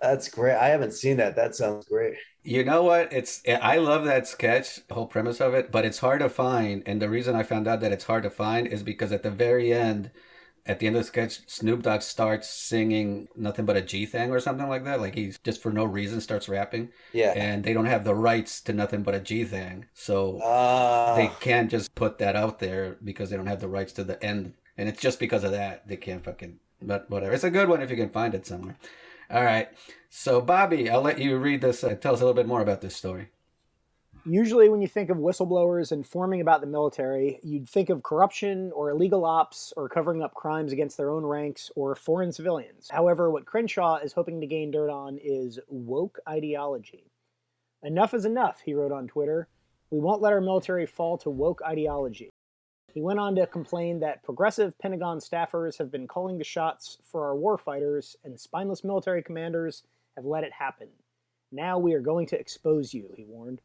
That's 0.00 0.28
great. 0.28 0.54
I 0.54 0.68
haven't 0.68 0.92
seen 0.92 1.16
that. 1.16 1.34
That 1.34 1.56
sounds 1.56 1.86
great. 1.86 2.14
You 2.44 2.62
know 2.62 2.84
what? 2.84 3.12
It's 3.12 3.42
I 3.48 3.78
love 3.78 4.04
that 4.04 4.28
sketch, 4.28 4.86
the 4.86 4.94
whole 4.94 5.06
premise 5.06 5.40
of 5.40 5.52
it, 5.54 5.72
but 5.72 5.84
it's 5.84 5.98
hard 5.98 6.20
to 6.20 6.28
find. 6.28 6.84
And 6.86 7.02
the 7.02 7.10
reason 7.10 7.34
I 7.34 7.42
found 7.42 7.66
out 7.66 7.80
that 7.80 7.90
it's 7.90 8.04
hard 8.04 8.22
to 8.22 8.30
find 8.30 8.68
is 8.68 8.84
because 8.84 9.10
at 9.10 9.24
the 9.24 9.30
very 9.32 9.72
end, 9.72 10.12
at 10.66 10.78
the 10.80 10.86
end 10.86 10.96
of 10.96 11.02
the 11.02 11.06
sketch, 11.06 11.40
Snoop 11.48 11.82
Dogg 11.82 12.02
starts 12.02 12.48
singing 12.48 13.28
nothing 13.36 13.64
but 13.64 13.76
a 13.76 13.82
G 13.82 14.04
thing 14.06 14.30
or 14.30 14.40
something 14.40 14.68
like 14.68 14.84
that. 14.84 15.00
Like 15.00 15.14
he's 15.14 15.38
just 15.44 15.62
for 15.62 15.72
no 15.72 15.84
reason 15.84 16.20
starts 16.20 16.48
rapping. 16.48 16.90
Yeah. 17.12 17.32
And 17.36 17.64
they 17.64 17.72
don't 17.72 17.86
have 17.86 18.04
the 18.04 18.14
rights 18.14 18.60
to 18.62 18.72
nothing 18.72 19.02
but 19.02 19.14
a 19.14 19.20
G 19.20 19.44
thing. 19.44 19.86
So 19.94 20.38
Uh, 20.40 21.14
they 21.16 21.30
can't 21.40 21.70
just 21.70 21.94
put 21.94 22.18
that 22.18 22.36
out 22.36 22.58
there 22.58 22.96
because 23.02 23.30
they 23.30 23.36
don't 23.36 23.46
have 23.46 23.60
the 23.60 23.68
rights 23.68 23.92
to 23.94 24.04
the 24.04 24.22
end. 24.24 24.54
And 24.76 24.88
it's 24.88 25.00
just 25.00 25.20
because 25.20 25.44
of 25.44 25.52
that 25.52 25.86
they 25.88 25.96
can't 25.96 26.24
fucking. 26.24 26.58
But 26.82 27.08
whatever. 27.08 27.32
It's 27.32 27.44
a 27.44 27.50
good 27.50 27.68
one 27.68 27.80
if 27.80 27.90
you 27.90 27.96
can 27.96 28.10
find 28.10 28.34
it 28.34 28.46
somewhere. 28.46 28.76
All 29.30 29.44
right. 29.44 29.68
So 30.10 30.40
Bobby, 30.40 30.90
I'll 30.90 31.02
let 31.02 31.18
you 31.18 31.36
read 31.36 31.60
this. 31.60 31.82
Uh, 31.84 31.94
tell 31.94 32.14
us 32.14 32.20
a 32.20 32.24
little 32.24 32.34
bit 32.34 32.46
more 32.46 32.60
about 32.60 32.80
this 32.80 32.96
story. 32.96 33.28
Usually, 34.28 34.68
when 34.68 34.82
you 34.82 34.88
think 34.88 35.08
of 35.08 35.18
whistleblowers 35.18 35.92
informing 35.92 36.40
about 36.40 36.60
the 36.60 36.66
military, 36.66 37.38
you'd 37.44 37.68
think 37.68 37.90
of 37.90 38.02
corruption 38.02 38.72
or 38.74 38.90
illegal 38.90 39.24
ops 39.24 39.72
or 39.76 39.88
covering 39.88 40.20
up 40.20 40.34
crimes 40.34 40.72
against 40.72 40.96
their 40.96 41.10
own 41.10 41.24
ranks 41.24 41.70
or 41.76 41.94
foreign 41.94 42.32
civilians. 42.32 42.88
However, 42.90 43.30
what 43.30 43.46
Crenshaw 43.46 43.98
is 43.98 44.12
hoping 44.12 44.40
to 44.40 44.46
gain 44.48 44.72
dirt 44.72 44.90
on 44.90 45.16
is 45.22 45.60
woke 45.68 46.18
ideology. 46.28 47.04
Enough 47.84 48.14
is 48.14 48.24
enough, 48.24 48.62
he 48.64 48.74
wrote 48.74 48.90
on 48.90 49.06
Twitter. 49.06 49.46
We 49.92 50.00
won't 50.00 50.22
let 50.22 50.32
our 50.32 50.40
military 50.40 50.86
fall 50.86 51.16
to 51.18 51.30
woke 51.30 51.60
ideology. 51.64 52.30
He 52.92 53.02
went 53.02 53.20
on 53.20 53.36
to 53.36 53.46
complain 53.46 54.00
that 54.00 54.24
progressive 54.24 54.76
Pentagon 54.80 55.20
staffers 55.20 55.78
have 55.78 55.92
been 55.92 56.08
calling 56.08 56.38
the 56.38 56.42
shots 56.42 56.98
for 57.04 57.24
our 57.28 57.36
warfighters, 57.36 58.16
and 58.24 58.40
spineless 58.40 58.82
military 58.82 59.22
commanders 59.22 59.84
have 60.16 60.24
let 60.24 60.42
it 60.42 60.52
happen. 60.52 60.88
Now 61.52 61.78
we 61.78 61.94
are 61.94 62.00
going 62.00 62.26
to 62.26 62.40
expose 62.40 62.92
you, 62.92 63.14
he 63.16 63.24
warned. 63.24 63.60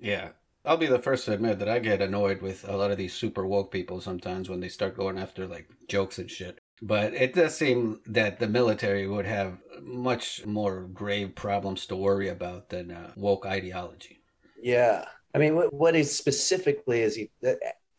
Yeah. 0.00 0.30
I'll 0.64 0.76
be 0.76 0.86
the 0.86 0.98
first 0.98 1.24
to 1.24 1.32
admit 1.32 1.58
that 1.58 1.68
I 1.68 1.78
get 1.78 2.02
annoyed 2.02 2.42
with 2.42 2.68
a 2.68 2.76
lot 2.76 2.90
of 2.90 2.98
these 2.98 3.14
super 3.14 3.46
woke 3.46 3.70
people 3.70 4.00
sometimes 4.00 4.50
when 4.50 4.60
they 4.60 4.68
start 4.68 4.96
going 4.96 5.18
after 5.18 5.46
like 5.46 5.68
jokes 5.88 6.18
and 6.18 6.30
shit. 6.30 6.58
But 6.82 7.14
it 7.14 7.34
does 7.34 7.56
seem 7.56 8.00
that 8.06 8.38
the 8.38 8.48
military 8.48 9.06
would 9.06 9.26
have 9.26 9.58
much 9.82 10.44
more 10.46 10.82
grave 10.82 11.34
problems 11.34 11.86
to 11.86 11.96
worry 11.96 12.28
about 12.28 12.68
than 12.70 12.90
uh, 12.90 13.12
woke 13.16 13.46
ideology. 13.46 14.20
Yeah. 14.62 15.04
I 15.34 15.38
mean, 15.38 15.54
what, 15.54 15.72
what 15.72 15.94
is 15.94 16.14
specifically 16.14 17.00
is 17.00 17.16
he, 17.16 17.30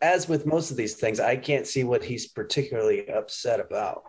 as 0.01 0.27
with 0.27 0.45
most 0.45 0.71
of 0.71 0.77
these 0.77 0.95
things, 0.95 1.19
I 1.19 1.35
can't 1.35 1.67
see 1.67 1.83
what 1.83 2.03
he's 2.03 2.27
particularly 2.27 3.07
upset 3.09 3.59
about. 3.59 4.03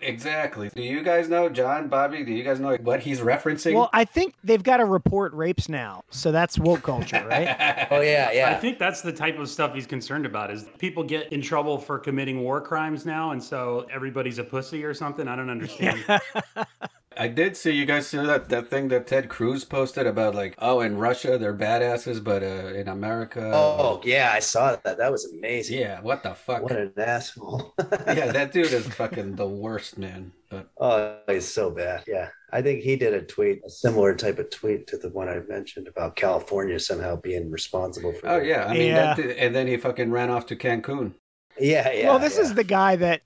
Exactly. 0.00 0.70
Do 0.74 0.82
you 0.82 1.02
guys 1.02 1.28
know, 1.28 1.48
John, 1.48 1.88
Bobby? 1.88 2.22
Do 2.22 2.32
you 2.32 2.44
guys 2.44 2.60
know 2.60 2.76
what 2.82 3.00
he's 3.00 3.20
referencing? 3.20 3.74
Well, 3.74 3.90
I 3.92 4.04
think 4.04 4.34
they've 4.44 4.62
got 4.62 4.78
to 4.78 4.84
report 4.84 5.32
rapes 5.32 5.68
now, 5.68 6.02
so 6.10 6.32
that's 6.32 6.58
woke 6.58 6.82
culture, 6.82 7.26
right? 7.28 7.86
Oh, 7.90 8.00
yeah, 8.00 8.32
yeah. 8.32 8.50
I 8.50 8.54
think 8.54 8.78
that's 8.78 9.00
the 9.00 9.12
type 9.12 9.38
of 9.38 9.48
stuff 9.48 9.74
he's 9.74 9.86
concerned 9.86 10.26
about 10.26 10.50
is 10.50 10.66
people 10.78 11.04
get 11.04 11.32
in 11.32 11.40
trouble 11.40 11.78
for 11.78 11.98
committing 11.98 12.42
war 12.42 12.60
crimes 12.60 13.06
now 13.06 13.30
and 13.30 13.42
so 13.42 13.86
everybody's 13.92 14.38
a 14.38 14.44
pussy 14.44 14.84
or 14.84 14.92
something. 14.92 15.28
I 15.28 15.36
don't 15.36 15.50
understand. 15.50 16.04
I 17.18 17.28
did 17.28 17.56
see 17.56 17.70
you 17.72 17.86
guys 17.86 18.06
see 18.06 18.18
that 18.18 18.48
that 18.50 18.68
thing 18.68 18.88
that 18.88 19.06
Ted 19.06 19.28
Cruz 19.28 19.64
posted 19.64 20.06
about 20.06 20.34
like, 20.34 20.54
oh, 20.58 20.80
in 20.80 20.98
Russia 20.98 21.38
they're 21.38 21.54
badasses, 21.54 22.22
but 22.22 22.42
uh, 22.42 22.74
in 22.74 22.88
America, 22.88 23.50
Oh, 23.54 24.00
yeah, 24.04 24.30
I 24.34 24.40
saw 24.40 24.76
that. 24.84 24.98
That 24.98 25.10
was 25.10 25.24
amazing. 25.32 25.78
yeah, 25.80 26.00
what 26.02 26.22
the 26.22 26.34
fuck? 26.34 26.62
What 26.62 26.72
an 26.72 26.92
asshole. 26.98 27.74
yeah, 28.06 28.32
that 28.32 28.52
dude 28.52 28.72
is 28.72 28.86
fucking 28.86 29.36
the 29.36 29.46
worst, 29.48 29.96
man. 29.98 30.32
But 30.50 30.68
Oh, 30.78 31.18
he's 31.28 31.48
so 31.52 31.70
bad. 31.70 32.04
Yeah. 32.06 32.28
I 32.52 32.62
think 32.62 32.82
he 32.82 32.96
did 32.96 33.12
a 33.14 33.22
tweet, 33.22 33.60
a 33.66 33.70
similar 33.70 34.14
type 34.14 34.38
of 34.38 34.50
tweet 34.50 34.86
to 34.88 34.96
the 34.96 35.08
one 35.10 35.28
I 35.28 35.40
mentioned 35.48 35.88
about 35.88 36.16
California 36.16 36.78
somehow 36.78 37.16
being 37.16 37.50
responsible 37.50 38.12
for 38.12 38.28
oh 38.28 38.38
that. 38.38 38.46
yeah, 38.46 38.66
I 38.66 38.72
mean, 38.74 38.88
Yeah. 38.88 39.14
that 39.14 39.38
and 39.38 39.54
then 39.54 39.66
he 39.66 39.76
fucking 39.76 40.10
ran 40.10 40.30
off 40.30 40.46
to 40.46 40.56
Cancun. 40.56 41.14
Yeah, 41.58 41.90
yeah. 41.90 42.08
well, 42.08 42.18
this 42.18 42.36
yeah. 42.36 42.42
is 42.42 42.54
the 42.54 42.64
guy 42.64 42.96
that 42.96 43.22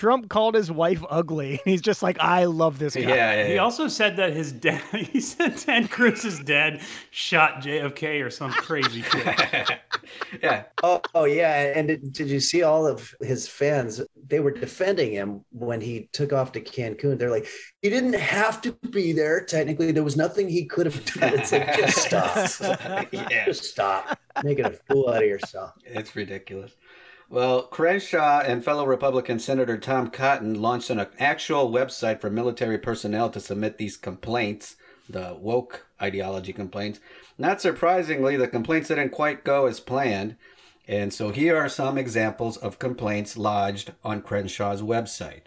Trump 0.00 0.30
called 0.30 0.54
his 0.54 0.70
wife 0.72 1.04
ugly. 1.10 1.50
and 1.52 1.60
He's 1.66 1.82
just 1.82 2.02
like, 2.02 2.18
I 2.20 2.46
love 2.46 2.78
this 2.78 2.94
guy. 2.96 3.02
Yeah, 3.02 3.34
yeah, 3.34 3.46
He 3.48 3.54
yeah. 3.54 3.60
also 3.62 3.86
said 3.86 4.16
that 4.16 4.32
his 4.32 4.50
dad, 4.50 4.82
he 5.12 5.20
said 5.20 5.56
Ted 5.58 5.90
Cruz's 5.90 6.40
dad 6.40 6.80
shot 7.10 7.62
JFK 7.62 8.24
or 8.24 8.30
some 8.30 8.50
crazy 8.50 9.02
shit. 9.02 9.78
yeah, 10.42 10.64
Oh, 10.82 11.02
oh 11.14 11.24
yeah. 11.24 11.72
And 11.76 11.88
did, 11.88 12.12
did 12.12 12.28
you 12.30 12.40
see 12.40 12.62
all 12.62 12.86
of 12.86 13.14
his 13.20 13.46
fans? 13.46 14.00
They 14.26 14.40
were 14.40 14.50
defending 14.52 15.12
him 15.12 15.44
when 15.50 15.80
he 15.82 16.08
took 16.12 16.32
off 16.32 16.52
to 16.52 16.60
Cancun. 16.62 17.18
They're 17.18 17.30
like, 17.30 17.46
he 17.82 17.90
didn't 17.90 18.14
have 18.14 18.62
to 18.62 18.72
be 18.90 19.12
there. 19.12 19.44
Technically, 19.44 19.92
there 19.92 20.02
was 20.04 20.16
nothing 20.16 20.48
he 20.48 20.64
could 20.64 20.86
have 20.86 21.04
done. 21.14 21.34
It's 21.38 21.52
like, 21.52 21.76
just 21.76 21.98
stop. 21.98 23.08
yeah, 23.12 23.44
Just 23.44 23.64
stop 23.64 24.18
making 24.42 24.64
a 24.64 24.70
fool 24.70 25.10
out 25.10 25.22
of 25.22 25.28
yourself. 25.28 25.72
it's 25.84 26.16
ridiculous. 26.16 26.72
Well, 27.30 27.62
Crenshaw 27.62 28.40
and 28.40 28.64
fellow 28.64 28.84
Republican 28.84 29.38
Senator 29.38 29.78
Tom 29.78 30.10
Cotton 30.10 30.60
launched 30.60 30.90
an 30.90 31.06
actual 31.20 31.70
website 31.70 32.20
for 32.20 32.28
military 32.28 32.76
personnel 32.76 33.30
to 33.30 33.38
submit 33.38 33.78
these 33.78 33.96
complaints, 33.96 34.74
the 35.08 35.36
woke 35.38 35.86
ideology 36.02 36.52
complaints. 36.52 36.98
Not 37.38 37.60
surprisingly, 37.60 38.36
the 38.36 38.48
complaints 38.48 38.88
didn't 38.88 39.10
quite 39.10 39.44
go 39.44 39.66
as 39.66 39.78
planned. 39.78 40.34
And 40.88 41.14
so 41.14 41.30
here 41.30 41.56
are 41.56 41.68
some 41.68 41.96
examples 41.96 42.56
of 42.56 42.80
complaints 42.80 43.36
lodged 43.36 43.92
on 44.02 44.22
Crenshaw's 44.22 44.82
website. 44.82 45.44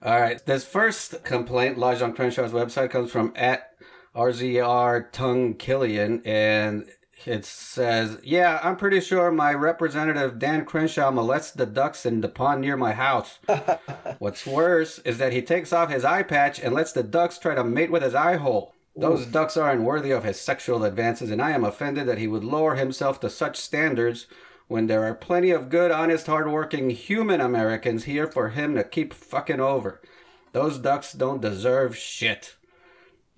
All 0.00 0.20
right, 0.20 0.40
this 0.46 0.64
first 0.64 1.24
complaint 1.24 1.76
lodged 1.76 2.02
on 2.02 2.14
Crenshaw's 2.14 2.52
website 2.52 2.90
comes 2.90 3.10
from 3.10 3.32
at 3.34 3.74
RZR 4.14 5.10
Tung 5.10 5.54
Killian, 5.54 6.22
and 6.24 6.86
it 7.26 7.44
says, 7.44 8.18
Yeah, 8.22 8.60
I'm 8.62 8.76
pretty 8.76 9.00
sure 9.00 9.30
my 9.30 9.52
representative 9.52 10.38
Dan 10.38 10.64
Crenshaw 10.64 11.10
molests 11.10 11.52
the 11.52 11.66
ducks 11.66 12.06
in 12.06 12.20
the 12.20 12.28
pond 12.28 12.60
near 12.60 12.76
my 12.76 12.92
house. 12.92 13.38
What's 14.18 14.46
worse 14.46 14.98
is 15.00 15.18
that 15.18 15.32
he 15.32 15.42
takes 15.42 15.72
off 15.72 15.90
his 15.90 16.04
eye 16.04 16.22
patch 16.22 16.58
and 16.60 16.74
lets 16.74 16.92
the 16.92 17.02
ducks 17.02 17.38
try 17.38 17.54
to 17.54 17.64
mate 17.64 17.90
with 17.90 18.02
his 18.02 18.14
eye 18.14 18.36
hole. 18.36 18.74
Those 18.96 19.24
ducks 19.24 19.56
aren't 19.56 19.82
worthy 19.82 20.10
of 20.10 20.24
his 20.24 20.40
sexual 20.40 20.84
advances, 20.84 21.30
and 21.30 21.40
I 21.40 21.52
am 21.52 21.64
offended 21.64 22.06
that 22.06 22.18
he 22.18 22.26
would 22.26 22.44
lower 22.44 22.74
himself 22.74 23.20
to 23.20 23.30
such 23.30 23.56
standards 23.56 24.26
when 24.66 24.88
there 24.88 25.04
are 25.04 25.14
plenty 25.14 25.50
of 25.50 25.68
good, 25.68 25.90
honest, 25.90 26.26
hardworking 26.26 26.90
human 26.90 27.40
Americans 27.40 28.04
here 28.04 28.26
for 28.26 28.50
him 28.50 28.74
to 28.74 28.84
keep 28.84 29.14
fucking 29.14 29.60
over. 29.60 30.00
Those 30.52 30.78
ducks 30.78 31.12
don't 31.12 31.40
deserve 31.40 31.96
shit. 31.96 32.56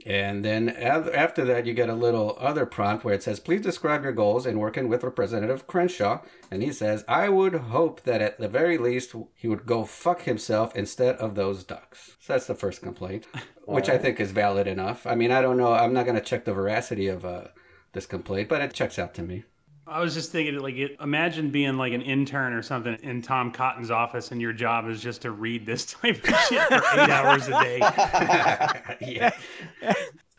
And 0.05 0.45
then 0.45 0.69
after 0.69 1.45
that, 1.45 1.67
you 1.67 1.75
get 1.75 1.89
a 1.89 1.95
little 1.95 2.37
other 2.41 2.67
prompt 2.67 3.05
where 3.05 3.15
it 3.15 3.23
says, 3.23 3.39
Please 3.39 3.61
describe 3.61 4.03
your 4.03 4.13
goals 4.13 4.47
in 4.47 4.59
working 4.59 4.89
with 4.89 5.05
Representative 5.05 5.67
Crenshaw. 5.67 6.23
And 6.51 6.63
he 6.63 6.73
says, 6.73 7.05
I 7.07 7.29
would 7.29 7.55
hope 7.55 8.03
that 8.03 8.21
at 8.21 8.39
the 8.39 8.49
very 8.49 8.79
least 8.79 9.15
he 9.35 9.49
would 9.49 9.67
go 9.67 9.85
fuck 9.85 10.23
himself 10.23 10.75
instead 10.75 11.17
of 11.17 11.35
those 11.35 11.65
ducks. 11.65 12.17
So 12.21 12.33
that's 12.33 12.47
the 12.47 12.55
first 12.55 12.83
complaint, 12.83 13.27
which 13.65 13.89
I 13.89 13.99
think 13.99 14.19
is 14.19 14.33
valid 14.33 14.67
enough. 14.67 15.07
I 15.07 15.15
mean, 15.15 15.31
I 15.31 15.41
don't 15.41 15.57
know. 15.57 15.73
I'm 15.73 15.93
not 15.93 16.07
going 16.07 16.19
to 16.19 16.25
check 16.25 16.45
the 16.45 16.55
veracity 16.55 17.07
of 17.07 17.25
uh, 17.25 17.49
this 17.93 18.07
complaint, 18.07 18.49
but 18.49 18.61
it 18.61 18.75
checks 18.75 18.99
out 18.99 19.15
to 19.15 19.23
me. 19.23 19.45
I 19.87 20.01
was 20.01 20.15
just 20.15 20.31
thinking, 20.31 20.59
like, 20.61 20.77
it, 20.77 20.97
imagine 21.01 21.51
being 21.51 21.77
like 21.77 21.93
an 21.93 22.03
intern 22.03 22.53
or 22.53 22.63
something 22.63 22.95
in 23.03 23.21
Tom 23.21 23.51
Cotton's 23.51 23.91
office, 23.91 24.31
and 24.31 24.41
your 24.41 24.53
job 24.53 24.89
is 24.89 25.03
just 25.03 25.23
to 25.23 25.33
read 25.33 25.67
this 25.67 25.85
type 25.93 26.23
of 26.23 26.35
shit 26.49 26.63
for 26.69 26.75
eight 26.75 26.83
hours 27.11 27.49
a 27.49 27.51
day. 27.51 27.79
yeah. 29.01 29.31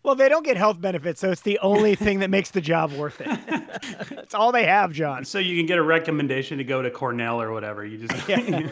Well, 0.03 0.15
they 0.15 0.27
don't 0.27 0.43
get 0.43 0.57
health 0.57 0.81
benefits, 0.81 1.21
so 1.21 1.31
it's 1.31 1.41
the 1.41 1.59
only 1.59 1.95
thing 1.95 2.19
that 2.19 2.29
makes 2.29 2.51
the 2.51 2.61
job 2.61 2.91
worth 2.93 3.21
it. 3.21 4.09
That's 4.09 4.33
all 4.33 4.51
they 4.51 4.65
have, 4.65 4.91
John. 4.91 5.23
So 5.23 5.39
you 5.39 5.55
can 5.57 5.65
get 5.65 5.77
a 5.77 5.83
recommendation 5.83 6.57
to 6.57 6.63
go 6.63 6.81
to 6.81 6.91
Cornell 6.91 7.41
or 7.41 7.51
whatever. 7.53 7.85
You 7.85 8.05
just 8.07 8.27
Yeah. 8.27 8.69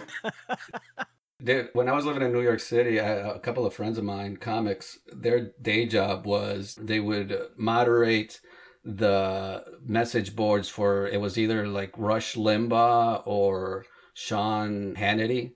Dude, 1.43 1.69
when 1.73 1.89
I 1.89 1.93
was 1.93 2.05
living 2.05 2.21
in 2.21 2.31
New 2.33 2.41
York 2.41 2.59
City, 2.59 2.99
I, 2.99 3.13
a 3.13 3.39
couple 3.39 3.65
of 3.65 3.73
friends 3.73 3.97
of 3.97 4.03
mine, 4.03 4.37
comics, 4.37 4.99
their 5.11 5.51
day 5.59 5.87
job 5.87 6.25
was 6.25 6.75
they 6.79 6.99
would 6.99 7.35
moderate 7.57 8.41
the 8.83 9.63
message 9.85 10.35
boards 10.35 10.67
for 10.69 11.07
it 11.07 11.21
was 11.21 11.37
either 11.37 11.67
like 11.67 11.91
Rush 11.97 12.35
Limbaugh 12.35 13.23
or 13.25 13.85
Sean 14.13 14.95
Hannity. 14.95 15.53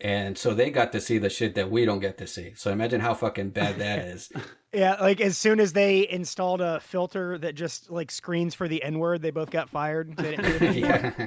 And 0.00 0.36
so 0.36 0.54
they 0.54 0.70
got 0.70 0.92
to 0.92 1.00
see 1.00 1.18
the 1.18 1.30
shit 1.30 1.54
that 1.54 1.70
we 1.70 1.84
don't 1.84 2.00
get 2.00 2.18
to 2.18 2.26
see. 2.26 2.52
So 2.56 2.70
imagine 2.70 3.00
how 3.00 3.14
fucking 3.14 3.50
bad 3.50 3.78
that 3.78 4.00
is. 4.00 4.30
Yeah, 4.72 4.96
like 5.00 5.20
as 5.20 5.38
soon 5.38 5.60
as 5.60 5.72
they 5.72 6.08
installed 6.08 6.60
a 6.60 6.80
filter 6.80 7.38
that 7.38 7.54
just 7.54 7.90
like 7.90 8.10
screens 8.10 8.54
for 8.54 8.66
the 8.66 8.82
N 8.82 8.98
word, 8.98 9.22
they 9.22 9.30
both 9.30 9.50
got 9.50 9.68
fired. 9.68 10.16
They 10.16 10.36
didn't 10.36 10.44
do 10.44 10.56
it 10.56 10.62
anymore. 10.62 11.14
yeah. 11.18 11.26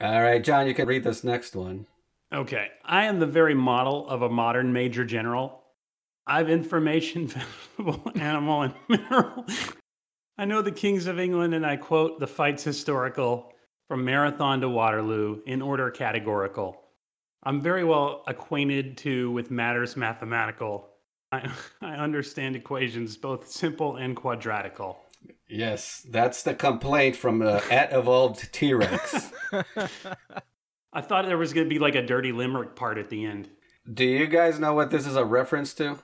All 0.00 0.22
right, 0.22 0.42
John, 0.42 0.66
you 0.66 0.74
can 0.74 0.86
read 0.86 1.04
this 1.04 1.24
next 1.24 1.54
one. 1.54 1.86
Okay. 2.32 2.68
I 2.84 3.04
am 3.04 3.18
the 3.18 3.26
very 3.26 3.54
model 3.54 4.08
of 4.08 4.22
a 4.22 4.28
modern 4.28 4.72
major 4.72 5.04
general. 5.04 5.62
I've 6.26 6.48
information, 6.48 7.26
vegetable, 7.78 8.12
animal, 8.14 8.62
and 8.62 8.74
mineral. 8.88 9.44
I 10.40 10.46
know 10.46 10.62
the 10.62 10.72
kings 10.72 11.06
of 11.06 11.20
England, 11.20 11.52
and 11.52 11.66
I 11.66 11.76
quote 11.76 12.18
the 12.18 12.26
fights 12.26 12.64
historical 12.64 13.52
from 13.88 14.06
Marathon 14.06 14.62
to 14.62 14.70
Waterloo 14.70 15.42
in 15.44 15.60
order 15.60 15.90
categorical. 15.90 16.80
I'm 17.42 17.60
very 17.60 17.84
well 17.84 18.24
acquainted 18.26 18.96
too 18.96 19.30
with 19.32 19.50
matters 19.50 19.98
mathematical. 19.98 20.88
I, 21.30 21.46
I 21.82 21.96
understand 21.96 22.56
equations 22.56 23.18
both 23.18 23.50
simple 23.50 23.96
and 23.96 24.16
quadratical. 24.16 24.96
Yes, 25.46 26.06
that's 26.08 26.42
the 26.42 26.54
complaint 26.54 27.16
from 27.16 27.42
uh, 27.42 27.60
at 27.70 27.92
evolved 27.92 28.50
T 28.50 28.72
Rex. 28.72 29.30
I 30.94 31.02
thought 31.02 31.26
there 31.26 31.36
was 31.36 31.52
going 31.52 31.66
to 31.66 31.74
be 31.74 31.78
like 31.78 31.96
a 31.96 32.06
dirty 32.06 32.32
limerick 32.32 32.76
part 32.76 32.96
at 32.96 33.10
the 33.10 33.26
end. 33.26 33.50
Do 33.92 34.06
you 34.06 34.26
guys 34.26 34.58
know 34.58 34.72
what 34.72 34.90
this 34.90 35.06
is 35.06 35.16
a 35.16 35.24
reference 35.24 35.74
to? 35.74 35.98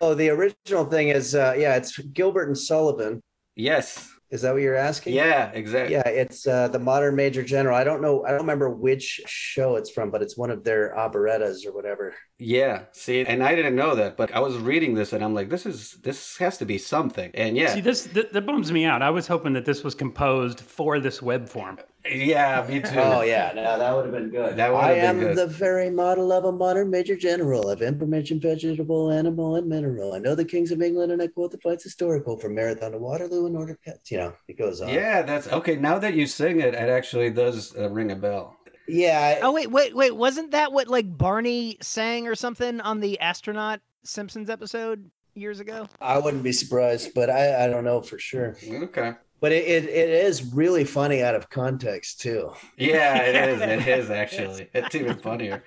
Oh, 0.00 0.14
the 0.14 0.30
original 0.30 0.86
thing 0.86 1.08
is, 1.08 1.34
uh, 1.34 1.54
yeah, 1.58 1.76
it's 1.76 1.98
Gilbert 1.98 2.48
and 2.48 2.56
Sullivan. 2.56 3.20
Yes. 3.56 4.10
Is 4.30 4.42
that 4.42 4.52
what 4.52 4.62
you're 4.62 4.76
asking? 4.76 5.14
Yeah, 5.14 5.50
exactly. 5.52 5.94
Yeah, 5.96 6.06
it's 6.06 6.46
uh, 6.46 6.68
the 6.68 6.78
Modern 6.78 7.16
Major 7.16 7.42
General. 7.42 7.76
I 7.76 7.82
don't 7.82 8.00
know. 8.00 8.24
I 8.24 8.30
don't 8.30 8.42
remember 8.42 8.70
which 8.70 9.20
show 9.26 9.74
it's 9.74 9.90
from, 9.90 10.12
but 10.12 10.22
it's 10.22 10.36
one 10.36 10.50
of 10.50 10.62
their 10.62 10.96
operettas 10.96 11.66
or 11.66 11.72
whatever. 11.72 12.14
Yeah. 12.38 12.84
See, 12.92 13.26
and 13.26 13.42
I 13.42 13.56
didn't 13.56 13.74
know 13.74 13.96
that, 13.96 14.16
but 14.16 14.32
I 14.32 14.38
was 14.38 14.56
reading 14.56 14.94
this 14.94 15.12
and 15.12 15.24
I'm 15.24 15.34
like, 15.34 15.50
this 15.50 15.66
is 15.66 15.98
this 16.04 16.36
has 16.38 16.58
to 16.58 16.64
be 16.64 16.78
something. 16.78 17.32
And 17.34 17.56
yeah, 17.56 17.74
See, 17.74 17.80
this 17.80 18.04
that, 18.04 18.32
that 18.32 18.46
bums 18.46 18.70
me 18.70 18.84
out. 18.84 19.02
I 19.02 19.10
was 19.10 19.26
hoping 19.26 19.52
that 19.54 19.64
this 19.64 19.82
was 19.82 19.96
composed 19.96 20.60
for 20.60 21.00
this 21.00 21.20
web 21.20 21.48
form. 21.48 21.78
Yeah, 22.08 22.64
me 22.68 22.80
too. 22.80 22.88
Oh 22.98 23.22
yeah, 23.22 23.52
no, 23.54 23.78
that 23.78 23.94
would 23.94 24.06
have 24.06 24.14
been 24.14 24.30
good. 24.30 24.56
That 24.56 24.72
would 24.72 24.80
have 24.80 24.90
I 24.90 24.94
been 24.94 25.04
am 25.04 25.18
good. 25.20 25.36
the 25.36 25.46
very 25.46 25.90
model 25.90 26.32
of 26.32 26.44
a 26.44 26.52
modern 26.52 26.90
major 26.90 27.16
general 27.16 27.68
of 27.68 27.82
information, 27.82 28.40
vegetable, 28.40 29.10
animal, 29.10 29.56
and 29.56 29.68
mineral. 29.68 30.14
I 30.14 30.18
know 30.18 30.34
the 30.34 30.44
kings 30.44 30.70
of 30.70 30.80
England, 30.82 31.12
and 31.12 31.20
I 31.20 31.26
quote 31.26 31.50
the 31.50 31.58
fights 31.58 31.84
historical 31.84 32.38
from 32.38 32.54
Marathon 32.54 32.92
to 32.92 32.98
Waterloo 32.98 33.46
in 33.46 33.56
order. 33.56 33.78
You 34.08 34.16
know, 34.18 34.32
it 34.48 34.56
goes 34.58 34.80
on. 34.80 34.88
Yeah, 34.88 35.22
that's 35.22 35.48
okay. 35.48 35.76
Now 35.76 35.98
that 35.98 36.14
you 36.14 36.26
sing 36.26 36.60
it, 36.60 36.74
it 36.74 36.88
actually 36.88 37.30
does 37.30 37.76
uh, 37.76 37.88
ring 37.90 38.10
a 38.12 38.16
bell. 38.16 38.56
yeah. 38.88 39.36
I- 39.38 39.46
Oh 39.46 39.52
wait, 39.52 39.70
wait, 39.70 39.94
wait! 39.94 40.16
Wasn't 40.16 40.50
that 40.52 40.72
what 40.72 40.88
like 40.88 41.16
Barney 41.16 41.76
sang 41.82 42.26
or 42.26 42.34
something 42.34 42.80
on 42.80 43.00
the 43.00 43.20
astronaut 43.20 43.80
Simpsons 44.04 44.48
episode 44.50 45.10
years 45.34 45.60
ago? 45.60 45.86
I 46.00 46.18
wouldn't 46.18 46.42
be 46.42 46.52
surprised, 46.52 47.12
but 47.14 47.30
I, 47.30 47.64
I 47.64 47.68
don't 47.68 47.84
know 47.84 48.00
for 48.02 48.18
sure. 48.18 48.56
Okay. 48.66 49.12
But 49.40 49.52
it, 49.52 49.64
it, 49.66 49.84
it 49.84 50.10
is 50.10 50.52
really 50.52 50.84
funny 50.84 51.22
out 51.22 51.34
of 51.34 51.48
context 51.48 52.20
too. 52.20 52.52
Yeah, 52.76 53.16
it 53.22 53.34
is. 53.48 53.60
It 53.60 53.88
is 53.88 54.10
actually. 54.10 54.68
It's 54.74 54.94
even 54.94 55.18
funnier. 55.18 55.64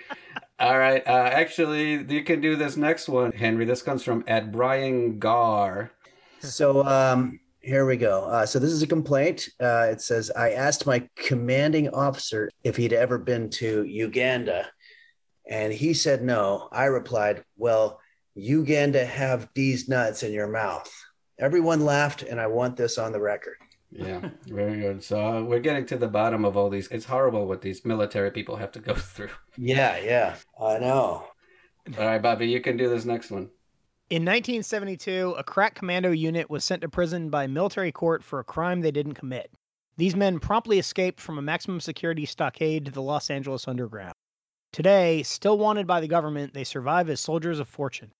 All 0.60 0.78
right. 0.78 1.06
Uh, 1.06 1.30
actually, 1.34 2.04
you 2.04 2.24
can 2.24 2.40
do 2.40 2.56
this 2.56 2.78
next 2.78 3.10
one, 3.10 3.32
Henry. 3.32 3.66
This 3.66 3.82
comes 3.82 4.04
from 4.04 4.24
at 4.28 4.52
Brian 4.52 5.20
Gar. 5.20 5.92
So 6.40 6.86
um, 6.86 7.40
here 7.62 7.86
we 7.86 7.98
go. 7.98 8.26
Uh, 8.26 8.46
so 8.46 8.60
this 8.60 8.72
is 8.72 8.84
a 8.84 8.88
complaint. 8.88 9.50
Uh, 9.60 9.88
it 9.92 10.02
says 10.02 10.30
I 10.36 10.52
asked 10.52 10.86
my 10.86 11.08
commanding 11.16 11.90
officer 11.90 12.50
if 12.64 12.76
he'd 12.76 12.94
ever 12.94 13.18
been 13.18 13.50
to 13.52 13.84
Uganda, 13.84 14.70
and 15.50 15.74
he 15.74 15.94
said 15.94 16.22
no. 16.22 16.68
I 16.72 16.86
replied, 16.86 17.44
"Well, 17.58 18.00
Uganda 18.36 19.04
have 19.06 19.50
these 19.56 19.90
nuts 19.90 20.22
in 20.24 20.34
your 20.34 20.48
mouth." 20.48 20.92
Everyone 21.40 21.84
laughed, 21.84 22.22
and 22.22 22.40
I 22.40 22.48
want 22.48 22.78
this 22.78 22.98
on 22.98 23.12
the 23.12 23.22
record. 23.22 23.56
Yeah, 23.96 24.30
very 24.48 24.80
good. 24.80 25.04
So 25.04 25.20
uh, 25.20 25.44
we're 25.44 25.60
getting 25.60 25.86
to 25.88 25.98
the 25.98 26.08
bottom 26.08 26.46
of 26.46 26.58
all 26.58 26.70
these. 26.70 26.88
It's 26.88 27.06
horrible 27.06 27.48
what 27.48 27.62
these 27.62 27.86
military 27.86 28.32
people 28.32 28.56
have 28.56 28.72
to 28.74 28.80
go 28.80 28.94
through. 28.96 29.30
Yeah, 29.58 29.98
yeah, 30.00 30.36
I 30.60 30.80
know. 30.80 31.28
All 31.98 32.06
right, 32.06 32.22
Bobby, 32.22 32.48
you 32.48 32.62
can 32.62 32.78
do 32.78 32.90
this 32.90 33.06
next 33.06 33.30
one. 33.30 33.50
In 34.10 34.24
1972, 34.24 35.36
a 35.38 35.44
crack 35.44 35.76
commando 35.76 36.12
unit 36.12 36.50
was 36.50 36.64
sent 36.64 36.82
to 36.82 36.90
prison 36.90 37.30
by 37.30 37.48
military 37.48 37.92
court 37.92 38.24
for 38.24 38.40
a 38.40 38.44
crime 38.44 38.82
they 38.82 38.92
didn't 38.92 39.14
commit. 39.14 39.52
These 39.98 40.16
men 40.16 40.40
promptly 40.40 40.80
escaped 40.80 41.20
from 41.20 41.38
a 41.38 41.42
maximum 41.42 41.80
security 41.80 42.26
stockade 42.26 42.86
to 42.86 42.92
the 42.92 43.02
Los 43.02 43.30
Angeles 43.30 43.68
underground. 43.68 44.14
Today, 44.72 45.22
still 45.24 45.58
wanted 45.58 45.86
by 45.86 46.02
the 46.02 46.08
government, 46.08 46.54
they 46.54 46.64
survive 46.64 47.10
as 47.10 47.20
soldiers 47.20 47.60
of 47.60 47.68
fortune. 47.68 48.12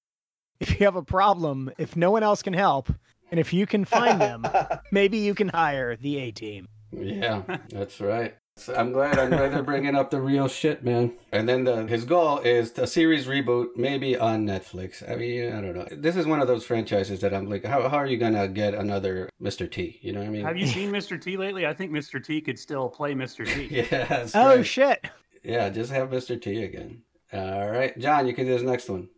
If 0.60 0.80
you 0.80 0.86
have 0.86 0.96
a 0.96 1.04
problem, 1.04 1.72
if 1.78 1.96
no 1.96 2.12
one 2.12 2.22
else 2.24 2.44
can 2.44 2.54
help, 2.54 2.92
and 3.34 3.40
if 3.40 3.52
you 3.52 3.66
can 3.66 3.84
find 3.84 4.22
them, 4.22 4.46
maybe 4.92 5.18
you 5.18 5.34
can 5.34 5.50
hire 5.50 5.96
the 5.96 6.20
A 6.20 6.30
team. 6.32 6.68
Yeah, 6.92 7.42
that's 7.70 8.00
right. 8.00 8.36
So 8.58 8.76
I'm 8.76 8.92
glad. 8.92 9.18
I'm 9.18 9.32
glad 9.32 9.52
they're 9.52 9.64
bringing 9.64 9.96
up 9.96 10.12
the 10.12 10.22
real 10.22 10.48
shit, 10.48 10.84
man. 10.84 11.14
And 11.32 11.50
then 11.50 11.64
the, 11.64 11.88
his 11.88 12.06
goal 12.06 12.38
is 12.38 12.78
a 12.78 12.86
series 12.86 13.26
reboot, 13.26 13.70
maybe 13.76 14.16
on 14.16 14.46
Netflix. 14.46 15.02
I 15.10 15.16
mean, 15.16 15.52
I 15.52 15.62
don't 15.62 15.76
know. 15.76 15.88
This 15.90 16.16
is 16.16 16.28
one 16.28 16.42
of 16.42 16.48
those 16.48 16.64
franchises 16.64 17.22
that 17.22 17.34
I'm 17.34 17.50
like, 17.50 17.66
how, 17.66 17.90
how 17.90 17.98
are 17.98 18.06
you 18.06 18.18
gonna 18.18 18.48
get 18.48 18.76
another 18.76 19.32
Mr. 19.42 19.70
T? 19.70 19.98
You 20.04 20.14
know 20.14 20.20
what 20.20 20.28
I 20.28 20.30
mean? 20.30 20.46
Have 20.46 20.58
you 20.58 20.68
seen 20.68 20.92
Mr. 21.00 21.20
T 21.20 21.36
lately? 21.38 21.66
I 21.66 21.74
think 21.74 21.92
Mr. 21.92 22.24
T 22.24 22.40
could 22.40 22.60
still 22.60 22.88
play 22.88 23.16
Mr. 23.16 23.52
T. 23.52 23.66
yeah, 23.92 24.28
Oh 24.36 24.58
right. 24.58 24.64
shit! 24.64 25.04
Yeah, 25.44 25.70
just 25.70 25.92
have 25.92 26.12
Mr. 26.12 26.40
T 26.40 26.64
again. 26.64 27.02
All 27.34 27.72
right, 27.72 27.98
John, 27.98 28.28
you 28.28 28.36
can 28.36 28.46
do 28.46 28.52
this 28.54 28.62
next 28.62 28.88
one. 28.88 29.10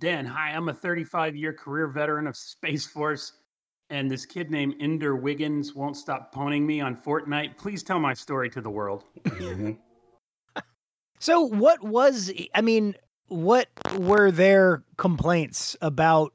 Dan, 0.00 0.26
hi, 0.26 0.50
I'm 0.50 0.68
a 0.68 0.74
35 0.74 1.34
year 1.34 1.52
career 1.52 1.88
veteran 1.88 2.28
of 2.28 2.36
Space 2.36 2.86
Force, 2.86 3.32
and 3.90 4.10
this 4.10 4.26
kid 4.26 4.50
named 4.50 4.74
Ender 4.80 5.16
Wiggins 5.16 5.74
won't 5.74 5.96
stop 5.96 6.32
poning 6.32 6.66
me 6.66 6.80
on 6.80 6.96
Fortnite. 6.96 7.56
Please 7.56 7.82
tell 7.82 7.98
my 7.98 8.14
story 8.14 8.50
to 8.50 8.60
the 8.60 8.70
world. 8.70 9.04
Mhm. 9.24 9.78
So, 11.20 11.40
what 11.40 11.82
was, 11.82 12.30
I 12.54 12.60
mean, 12.60 12.94
what 13.26 13.66
were 13.98 14.30
their 14.30 14.84
complaints 14.96 15.76
about 15.80 16.32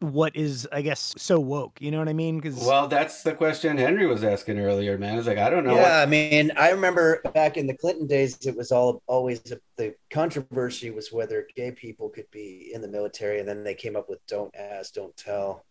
what 0.00 0.36
is, 0.36 0.68
I 0.70 0.82
guess, 0.82 1.14
so 1.16 1.40
woke? 1.40 1.80
You 1.80 1.90
know 1.90 1.98
what 1.98 2.08
I 2.08 2.12
mean? 2.12 2.38
Because 2.38 2.56
Well, 2.56 2.88
that's 2.88 3.22
the 3.22 3.32
question 3.32 3.78
Henry 3.78 4.06
was 4.06 4.22
asking 4.22 4.58
earlier, 4.58 4.98
man. 4.98 5.16
It's 5.16 5.26
like 5.26 5.38
I 5.38 5.48
don't 5.48 5.64
know. 5.64 5.76
Yeah, 5.76 6.00
I 6.00 6.06
mean, 6.06 6.52
I 6.56 6.70
remember 6.70 7.22
back 7.32 7.56
in 7.56 7.66
the 7.66 7.74
Clinton 7.74 8.06
days, 8.06 8.36
it 8.44 8.54
was 8.56 8.70
all 8.70 9.02
always 9.06 9.40
the 9.76 9.94
controversy 10.10 10.90
was 10.90 11.10
whether 11.10 11.46
gay 11.56 11.70
people 11.70 12.10
could 12.10 12.30
be 12.30 12.70
in 12.74 12.82
the 12.82 12.88
military, 12.88 13.38
and 13.40 13.48
then 13.48 13.64
they 13.64 13.74
came 13.74 13.96
up 13.96 14.10
with 14.10 14.18
"Don't 14.26 14.54
ask, 14.54 14.92
don't 14.92 15.16
tell." 15.16 15.64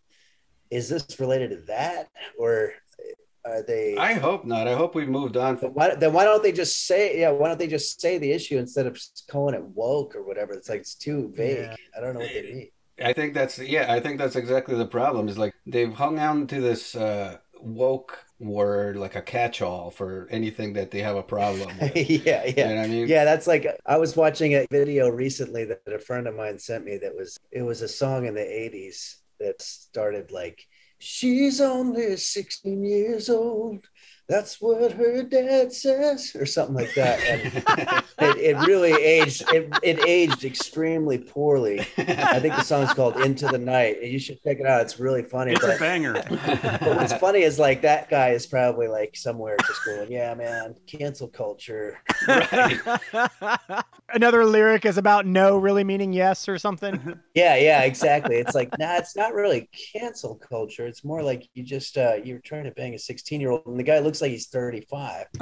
Is 0.72 0.88
this 0.88 1.20
related 1.20 1.50
to 1.50 1.56
that, 1.66 2.08
or 2.38 2.72
are 3.44 3.62
they? 3.62 3.94
I 3.96 4.14
hope 4.14 4.46
not. 4.46 4.66
I 4.66 4.74
hope 4.74 4.94
we've 4.94 5.06
moved 5.08 5.36
on. 5.36 5.56
Then 5.56 5.74
why, 5.74 5.94
then 5.94 6.12
why 6.14 6.24
don't 6.24 6.42
they 6.42 6.50
just 6.52 6.86
say? 6.86 7.20
Yeah, 7.20 7.30
why 7.30 7.48
don't 7.48 7.58
they 7.58 7.66
just 7.66 8.00
say 8.00 8.16
the 8.16 8.32
issue 8.32 8.56
instead 8.56 8.86
of 8.86 8.98
calling 9.30 9.54
it 9.54 9.62
woke 9.62 10.16
or 10.16 10.22
whatever? 10.22 10.54
It's 10.54 10.70
like 10.70 10.80
it's 10.80 10.94
too 10.94 11.30
vague. 11.36 11.58
Yeah. 11.58 11.76
I 11.96 12.00
don't 12.00 12.14
know 12.14 12.20
what 12.20 12.30
they 12.32 12.42
mean. 12.42 12.68
I 13.04 13.12
think 13.12 13.34
that's 13.34 13.58
yeah. 13.58 13.92
I 13.92 14.00
think 14.00 14.16
that's 14.18 14.36
exactly 14.36 14.76
the 14.76 14.86
problem. 14.86 15.28
Is 15.28 15.36
like 15.36 15.54
they've 15.66 15.92
hung 15.92 16.18
on 16.18 16.46
to 16.46 16.60
this 16.60 16.94
uh, 16.94 17.36
woke 17.60 18.24
word 18.38 18.96
like 18.96 19.14
a 19.14 19.22
catch-all 19.22 19.90
for 19.90 20.26
anything 20.30 20.72
that 20.72 20.90
they 20.90 21.00
have 21.00 21.16
a 21.16 21.22
problem 21.22 21.68
with. 21.80 21.94
yeah, 21.96 22.44
You 22.46 22.54
yeah. 22.56 22.68
know 22.68 22.76
what 22.76 22.84
I 22.84 22.88
mean? 22.88 23.08
Yeah, 23.08 23.24
that's 23.24 23.46
like 23.46 23.66
I 23.86 23.98
was 23.98 24.16
watching 24.16 24.54
a 24.54 24.66
video 24.70 25.08
recently 25.08 25.64
that 25.66 25.82
a 25.86 25.98
friend 25.98 26.26
of 26.26 26.34
mine 26.34 26.58
sent 26.58 26.84
me 26.84 26.96
that 26.98 27.14
was 27.14 27.38
it 27.50 27.62
was 27.62 27.82
a 27.82 27.88
song 27.88 28.26
in 28.26 28.34
the 28.34 28.40
80s 28.40 29.16
that 29.42 29.60
started 29.60 30.30
like 30.30 30.66
she's 30.98 31.60
only 31.60 32.16
16 32.16 32.84
years 32.84 33.28
old. 33.28 33.86
That's 34.32 34.62
what 34.62 34.92
her 34.92 35.22
dad 35.24 35.74
says 35.74 36.34
or 36.34 36.46
something 36.46 36.74
like 36.74 36.94
that. 36.94 37.20
And 37.20 38.30
it, 38.30 38.56
it 38.56 38.66
really 38.66 38.92
aged 38.92 39.44
it, 39.52 39.70
it 39.82 40.08
aged 40.08 40.46
extremely 40.46 41.18
poorly. 41.18 41.80
I 41.98 42.40
think 42.40 42.56
the 42.56 42.62
song's 42.62 42.94
called 42.94 43.18
Into 43.18 43.46
the 43.48 43.58
Night. 43.58 44.02
You 44.02 44.18
should 44.18 44.42
check 44.42 44.58
it 44.58 44.64
out. 44.64 44.80
It's 44.80 44.98
really 44.98 45.22
funny. 45.22 45.52
It's 45.52 45.62
a 45.62 45.76
banger. 45.78 46.14
but 46.46 46.96
what's 46.96 47.12
funny 47.12 47.42
is 47.42 47.58
like 47.58 47.82
that 47.82 48.08
guy 48.08 48.30
is 48.30 48.46
probably 48.46 48.88
like 48.88 49.14
somewhere 49.16 49.58
just 49.66 49.84
going, 49.84 50.10
yeah, 50.10 50.32
man, 50.32 50.76
cancel 50.86 51.28
culture. 51.28 52.00
right. 52.26 52.80
another 54.12 54.44
lyric 54.44 54.84
is 54.84 54.98
about 54.98 55.26
no 55.26 55.56
really 55.56 55.84
meaning 55.84 56.12
yes 56.12 56.48
or 56.48 56.58
something. 56.58 57.18
Yeah, 57.34 57.56
yeah, 57.56 57.82
exactly. 57.82 58.36
It's 58.36 58.54
like, 58.54 58.68
nah, 58.78 58.96
it's 58.96 59.16
not 59.16 59.32
really 59.32 59.70
cancel 59.92 60.34
culture. 60.34 60.86
It's 60.86 61.02
more 61.02 61.22
like 61.22 61.48
you 61.54 61.62
just 61.62 61.96
uh 61.96 62.16
you're 62.22 62.40
trying 62.40 62.64
to 62.64 62.70
bang 62.72 62.94
a 62.94 62.98
16 62.98 63.40
year 63.40 63.50
old 63.50 63.66
and 63.66 63.78
the 63.78 63.82
guy 63.82 64.00
looks 64.00 64.20
like 64.22 64.32
he's 64.32 64.48
35. 64.48 65.26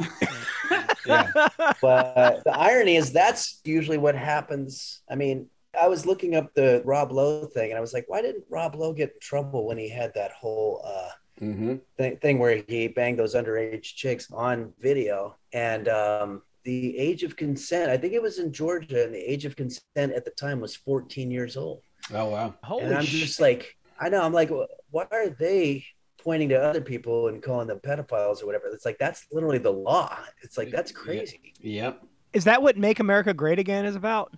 Yeah. 1.05 1.33
But 1.81 2.43
the 2.45 2.53
irony 2.55 2.97
is 2.97 3.13
that's 3.13 3.61
usually 3.65 3.99
what 3.99 4.15
happens. 4.15 5.03
I 5.11 5.15
mean, 5.15 5.47
I 5.81 5.89
was 5.89 6.05
looking 6.05 6.35
up 6.35 6.53
the 6.55 6.83
Rob 6.85 7.13
Lowe 7.13 7.47
thing 7.47 7.71
and 7.71 7.79
I 7.79 7.81
was 7.81 7.95
like, 7.95 8.05
why 8.09 8.23
didn't 8.23 8.45
Rob 8.51 8.75
Lowe 8.75 8.93
get 8.93 9.11
in 9.11 9.21
trouble 9.21 9.67
when 9.67 9.79
he 9.79 9.89
had 9.89 10.13
that 10.15 10.33
whole 10.33 10.83
uh 10.85 11.09
hmm 11.39 11.77
thing, 11.97 12.17
thing 12.19 12.39
where 12.39 12.63
he 12.69 12.89
banged 12.89 13.19
those 13.19 13.35
underage 13.35 13.83
chicks 13.83 14.31
on 14.31 14.73
video 14.79 15.37
and 15.55 15.89
um 15.89 16.43
the 16.65 16.99
age 16.99 17.23
of 17.23 17.37
consent 17.37 17.91
i 17.91 17.97
think 17.97 18.13
it 18.13 18.21
was 18.21 18.39
in 18.39 18.53
georgia 18.53 19.05
and 19.05 19.15
the 19.15 19.19
age 19.19 19.47
of 19.47 19.57
consent 19.57 20.13
at 20.13 20.27
the 20.27 20.31
time 20.33 20.61
was 20.61 20.77
14 20.77 21.31
years 21.31 21.57
old 21.57 21.81
Oh 22.13 22.29
wow. 22.29 22.55
Holy 22.63 22.85
and 22.85 22.95
i'm 22.95 23.05
shit. 23.05 23.21
just 23.21 23.41
like 23.41 23.75
i 23.99 24.11
know 24.11 24.23
i'm 24.23 24.35
like 24.35 24.51
wh- 24.51 24.69
why 24.91 25.07
are 25.11 25.31
they 25.31 25.87
pointing 26.23 26.49
to 26.51 26.61
other 26.61 26.81
people 26.81 27.29
and 27.29 27.43
calling 27.43 27.67
them 27.69 27.79
pedophiles 27.81 28.43
or 28.43 28.47
whatever 28.47 28.67
it's 28.69 28.85
like 28.85 28.99
that's 28.99 29.27
literally 29.33 29.59
the 29.59 29.71
law 29.73 30.17
it's 30.43 30.57
like 30.59 30.71
that's 30.71 30.93
crazy 30.93 31.53
Yep. 31.61 32.03
Is 32.33 32.45
that 32.45 32.63
what 32.63 32.77
Make 32.77 33.01
America 33.01 33.35
Great 33.35 33.59
Again 33.59 33.85
is 33.85 33.97
about? 33.97 34.33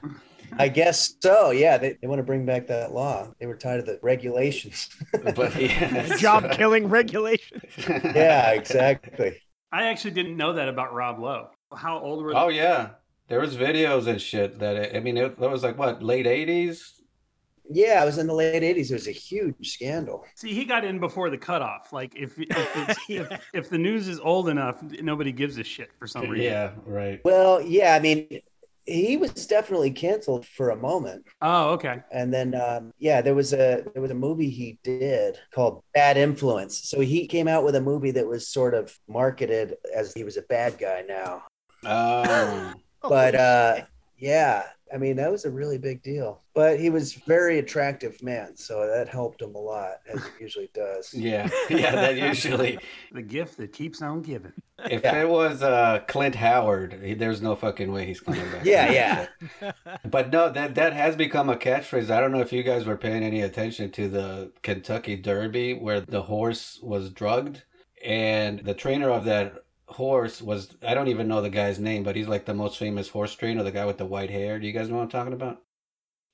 i 0.59 0.69
guess 0.69 1.15
so 1.23 1.51
yeah 1.51 1.79
they, 1.79 1.97
they 2.03 2.07
want 2.07 2.19
to 2.19 2.23
bring 2.23 2.45
back 2.45 2.67
that 2.67 2.93
law 2.93 3.27
they 3.41 3.47
were 3.47 3.57
tired 3.57 3.81
of 3.81 3.87
the 3.87 3.99
regulations 4.03 4.91
But 5.35 5.59
yeah. 5.61 6.15
Job 6.19 6.51
killing 6.53 6.89
regulations. 6.91 7.63
yeah 7.87 8.51
exactly 8.51 9.39
I 9.73 9.87
actually 9.87 10.11
didn't 10.11 10.37
know 10.37 10.53
that 10.53 10.69
about 10.69 10.93
Rob 10.93 11.19
Lowe. 11.19 11.49
How 11.75 11.99
old 11.99 12.23
were 12.23 12.37
Oh 12.37 12.49
yeah. 12.49 12.91
There 13.29 13.41
was 13.41 13.57
videos 13.57 14.07
and 14.07 14.21
shit 14.21 14.59
that 14.59 14.77
it, 14.77 14.97
I 14.97 15.01
mean 15.01 15.17
it, 15.17 15.39
that 15.41 15.51
was 15.51 15.63
like 15.63 15.79
what 15.79 16.03
late 16.03 16.27
eighties. 16.27 16.93
Yeah, 17.75 18.03
it 18.03 18.07
was 18.07 18.19
in 18.19 18.27
the 18.27 18.35
late 18.35 18.63
'80s. 18.63 18.91
It 18.91 18.95
was 18.95 19.09
a 19.09 19.13
huge 19.13 19.71
scandal. 19.73 20.25
See, 20.37 20.55
he 20.55 20.65
got 20.65 20.85
in 20.85 20.99
before 20.99 21.31
the 21.31 21.39
cutoff. 21.39 21.93
Like, 21.93 22.15
if 22.17 22.39
if, 22.39 22.49
it's, 22.89 23.01
if 23.09 23.41
if 23.55 23.71
the 23.71 23.79
news 23.79 24.09
is 24.09 24.21
old 24.21 24.49
enough, 24.49 24.83
nobody 24.83 25.33
gives 25.33 25.59
a 25.59 25.65
shit 25.65 25.91
for 25.99 26.07
some 26.07 26.29
reason. 26.29 26.47
Yeah, 26.47 26.71
right. 26.87 27.21
Well, 27.25 27.61
yeah, 27.61 27.95
I 27.95 28.01
mean, 28.01 28.41
he 28.85 29.17
was 29.17 29.47
definitely 29.47 29.93
canceled 29.93 30.45
for 30.45 30.71
a 30.71 30.77
moment, 30.77 31.25
Oh, 31.41 31.71
okay. 31.75 32.03
and 32.11 32.35
then 32.35 32.55
um, 32.55 32.93
yeah, 32.99 33.23
there 33.23 33.35
was 33.35 33.53
a 33.53 33.85
there 33.93 34.03
was 34.03 34.11
a 34.11 34.15
movie 34.15 34.51
he 34.51 34.79
did 34.83 35.39
called 35.55 35.83
Bad 35.95 36.17
Influence. 36.17 36.89
So 36.89 37.01
he 37.01 37.27
came 37.29 37.47
out 37.47 37.65
with 37.65 37.77
a 37.77 37.81
movie 37.81 38.11
that 38.13 38.27
was 38.27 38.49
sort 38.49 38.75
of 38.75 38.99
marketed 39.09 39.77
as 39.95 40.13
he 40.13 40.25
was 40.25 40.37
a 40.37 40.43
bad 40.43 40.79
guy 40.79 41.05
now. 41.07 41.45
Oh, 41.85 42.73
But 43.03 43.35
uh, 43.35 43.81
yeah, 44.23 44.63
I 44.95 44.99
mean 44.99 45.17
that 45.17 45.33
was 45.33 45.45
a 45.45 45.51
really 45.51 45.79
big 45.79 46.03
deal. 46.03 46.41
But 46.55 46.79
he 46.79 46.91
was 46.91 47.15
very 47.15 47.59
attractive 47.59 48.23
man, 48.23 48.57
so 48.57 48.87
that 48.87 49.09
helped 49.09 49.43
him 49.43 49.55
a 49.55 49.59
lot, 49.59 49.95
as 50.09 50.21
it 50.25 50.33
usually 50.41 50.71
does. 50.73 51.13
yeah, 51.15 51.49
yeah. 51.69 51.91
That 51.95 52.17
usually, 52.17 52.79
The 53.13 53.23
gift 53.23 53.57
that 53.57 53.73
keeps 53.73 54.01
on 54.01 54.23
giving. 54.23 54.53
if 54.91 55.03
Yeah. 55.03 55.23
it 55.23 55.29
was 55.29 55.63
uh, 55.63 56.01
Clint 56.07 56.35
Howard, 56.37 57.01
he, 57.03 57.15
there's 57.15 57.43
no 57.43 57.57
fucking 57.57 57.91
way 57.91 58.07
he's 58.07 58.21
coming 58.21 58.49
back. 58.53 58.65
Yeah, 58.65 59.27
yeah. 59.61 59.73
But 60.09 60.31
no, 60.31 60.51
that 60.51 60.75
that 60.77 60.93
has 60.93 61.17
become 61.17 61.49
a 61.51 61.57
catchphrase. 61.57 62.11
I 62.11 62.21
don't 62.21 62.31
know 62.33 62.41
if 62.41 62.53
you 62.53 62.63
guys 62.63 62.85
were 62.87 62.97
paying 62.99 63.25
any 63.25 63.41
attention 63.41 63.91
to 63.93 64.09
the 64.09 64.53
Kentucky 64.63 65.17
Derby 65.17 65.75
where 65.75 66.01
the 66.01 66.23
horse 66.23 66.79
was 66.83 67.11
drugged 67.11 67.65
and 68.05 68.61
the 68.61 68.75
trainer 68.75 69.11
of 69.11 69.25
that 69.25 69.55
horse 69.87 70.41
was 70.41 70.77
I 70.87 70.95
don't 70.95 71.09
even 71.09 71.29
know 71.29 71.43
the 71.43 71.51
guy's 71.51 71.79
name, 71.79 72.03
but 72.03 72.17
he's 72.17 72.29
like 72.29 72.45
the 72.45 72.55
most 72.55 72.79
famous 72.79 73.09
horse 73.09 73.35
trainer, 73.35 73.63
the 73.63 73.73
guy 73.73 73.85
with 73.85 73.99
the 73.99 74.07
white 74.07 74.31
hair. 74.31 74.59
Do 74.59 74.67
you 74.67 74.73
guys 74.73 74.89
know 74.89 74.97
what 74.97 75.03
I'm 75.03 75.09
talking 75.09 75.33
about? 75.33 75.59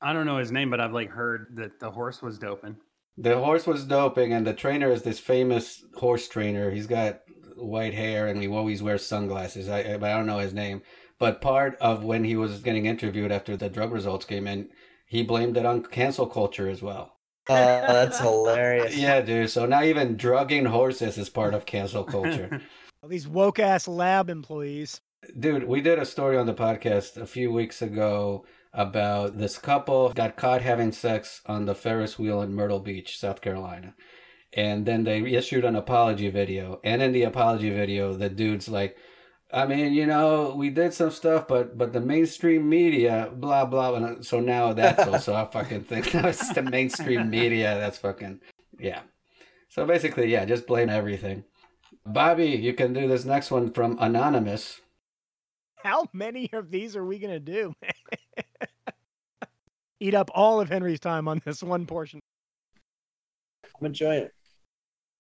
I 0.01 0.13
don't 0.13 0.27
know 0.27 0.39
his 0.39 0.53
name, 0.53 0.71
but 0.71 0.81
I've 0.81 0.93
like 0.93 1.11
heard 1.11 1.57
that 1.57 1.81
the 1.81 1.91
horse 1.91 2.23
was 2.23 2.39
doping. 2.39 2.77
The 3.17 3.39
horse 3.39 3.67
was 3.67 3.85
doping 3.85 4.33
and 4.33 4.47
the 4.47 4.55
trainer 4.55 4.93
is 4.93 5.03
this 5.03 5.19
famous 5.19 5.85
horse 5.97 6.29
trainer. 6.29 6.71
He's 6.71 6.87
got 6.87 7.21
white 7.57 7.95
hair 7.95 8.29
and 8.29 8.41
he 8.41 8.49
always 8.49 8.83
wears 8.83 9.05
sunglasses. 9.05 9.69
I 9.69 9.81
I, 9.81 9.95
I 9.95 10.17
don't 10.17 10.27
know 10.27 10.39
his 10.39 10.55
name. 10.55 10.83
But 11.19 11.41
part 11.41 11.77
of 11.81 12.05
when 12.05 12.23
he 12.23 12.37
was 12.37 12.61
getting 12.61 12.87
interviewed 12.87 13.33
after 13.33 13.57
the 13.57 13.69
drug 13.69 13.93
results 13.93 14.25
came 14.25 14.47
in, 14.47 14.69
he 15.05 15.25
blamed 15.25 15.57
it 15.57 15.67
on 15.67 15.83
cancel 15.83 16.27
culture 16.27 16.69
as 16.69 16.83
well. 16.83 17.15
Oh, 17.51 17.55
that's 17.55 18.21
hilarious. 18.21 18.95
Yeah, 18.95 19.23
dude. 19.23 19.49
So 19.49 19.65
now 19.65 19.83
even 19.83 20.19
drugging 20.19 20.67
horses 20.67 21.17
is 21.17 21.31
part 21.31 21.55
of 21.55 21.65
cancel 21.65 22.05
culture. 22.05 22.61
All 23.09 23.11
these 23.11 23.27
woke 23.27 23.59
ass 23.59 23.89
lab 23.89 24.29
employees. 24.29 25.01
dude, 25.41 25.65
we 25.65 25.81
did 25.81 25.99
a 25.99 26.05
story 26.05 26.37
on 26.37 26.45
the 26.45 26.53
podcast 26.53 27.17
a 27.17 27.25
few 27.25 27.51
weeks 27.51 27.81
ago 27.81 28.45
about 28.75 29.39
this 29.39 29.57
couple 29.57 30.13
got 30.13 30.37
caught 30.37 30.61
having 30.61 30.93
sex 30.93 31.41
on 31.47 31.65
the 31.65 31.75
Ferris 31.75 32.19
wheel 32.19 32.43
in 32.43 32.55
Myrtle 32.55 32.81
Beach, 32.81 33.19
South 33.19 33.41
Carolina. 33.41 33.95
And 34.53 34.85
then 34.85 35.05
they 35.05 35.23
issued 35.23 35.65
an 35.65 35.75
apology 35.75 36.29
video. 36.29 36.81
And 36.85 37.01
in 37.01 37.13
the 37.13 37.23
apology 37.23 37.71
video, 37.71 38.13
the 38.13 38.29
dude's 38.29 38.69
like, 38.69 38.99
I 39.51 39.65
mean, 39.65 39.95
you 39.95 40.05
know, 40.05 40.55
we 40.55 40.69
did 40.69 40.93
some 40.93 41.11
stuff, 41.11 41.49
but 41.49 41.79
but 41.79 41.95
the 41.95 42.03
mainstream 42.03 42.69
media, 42.69 43.31
blah 43.33 43.65
blah. 43.65 43.95
And 43.95 44.23
so 44.23 44.39
now 44.39 44.75
that's 44.75 45.09
also 45.13 45.35
a 45.35 45.47
fucking 45.47 45.85
thing. 45.85 46.05
Now 46.13 46.29
it's 46.29 46.53
the 46.53 46.61
mainstream 46.61 47.31
media. 47.31 47.79
That's 47.79 47.97
fucking 47.97 48.43
yeah. 48.79 49.01
So 49.71 49.87
basically, 49.87 50.31
yeah, 50.31 50.45
just 50.45 50.67
blame 50.67 50.91
everything. 50.91 51.45
Bobby, 52.09 52.47
you 52.47 52.73
can 52.73 52.95
do 52.95 53.07
this 53.07 53.27
next 53.27 53.51
one 53.51 53.71
from 53.71 53.99
anonymous. 54.01 54.81
How 55.85 56.07
many 56.13 56.51
of 56.53 56.71
these 56.71 56.97
are 56.97 57.05
we 57.05 57.19
gonna 57.19 57.39
do? 57.39 57.75
Eat 60.01 60.15
up 60.15 60.31
all 60.35 60.61
of 60.61 60.71
Henry's 60.71 61.01
time 61.01 61.29
on 61.29 61.43
this 61.45 61.63
one 61.63 61.85
portion. 61.85 62.21
I'm 63.79 63.87
enjoying 63.87 64.25
it. 64.25 64.33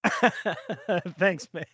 Thanks, 1.18 1.49
man. 1.53 1.64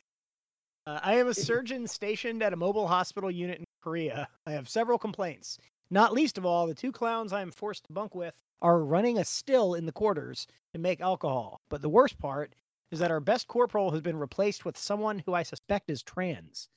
Uh, 0.87 1.01
I 1.03 1.15
am 1.15 1.29
a 1.29 1.35
surgeon 1.35 1.87
stationed 1.87 2.43
at 2.43 2.53
a 2.53 2.57
mobile 2.57 2.89
hospital 2.89 3.31
unit 3.31 3.59
in 3.59 3.65
Korea. 3.83 4.29
I 4.47 4.53
have 4.53 4.69
several 4.69 4.99
complaints. 4.99 5.59
Not 5.91 6.12
least 6.12 6.39
of 6.39 6.45
all, 6.45 6.67
the 6.67 6.75
two 6.75 6.93
clowns 6.93 7.33
I 7.33 7.43
am 7.43 7.53
forced 7.53 7.85
to 7.85 7.93
bunk 7.93 8.15
with 8.15 8.43
are 8.61 8.83
running 8.83 9.19
a 9.19 9.25
still 9.25 9.75
in 9.75 9.87
the 9.87 9.93
quarters 9.93 10.47
to 10.73 10.81
make 10.81 11.01
alcohol. 11.01 11.61
But 11.69 11.83
the 11.83 11.89
worst 11.89 12.19
part 12.19 12.55
is 12.95 13.01
that 13.01 13.11
our 13.11 13.20
best 13.20 13.49
corporal 13.49 13.90
has 13.90 14.01
been 14.01 14.16
replaced 14.16 14.64
with 14.64 14.78
someone 14.78 15.18
who 15.26 15.34
I 15.34 15.42
suspect 15.42 15.90
is 15.90 16.01
trans. 16.01 16.68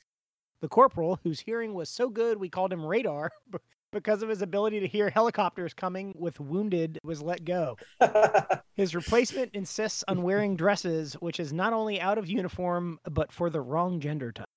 The 0.61 0.67
corporal, 0.67 1.19
whose 1.23 1.39
hearing 1.39 1.75
was 1.75 1.89
so 1.89 2.09
good 2.09 2.39
we 2.39 2.49
called 2.49 2.73
him 2.73 2.83
Radar 2.83 3.29
because 3.91 4.23
of 4.23 4.29
his 4.29 4.41
ability 4.41 4.79
to 4.79 4.87
hear 4.87 5.11
helicopters 5.11 5.75
coming 5.75 6.15
with 6.17 6.39
wounded, 6.39 6.97
was 7.03 7.21
let 7.21 7.45
go. 7.45 7.77
His 8.73 8.95
replacement 8.95 9.53
insists 9.53 10.03
on 10.07 10.23
wearing 10.23 10.55
dresses, 10.55 11.13
which 11.15 11.39
is 11.39 11.53
not 11.53 11.71
only 11.71 12.01
out 12.01 12.17
of 12.17 12.27
uniform, 12.27 12.99
but 13.09 13.31
for 13.31 13.51
the 13.51 13.61
wrong 13.61 13.99
gender 13.99 14.31
type. 14.31 14.47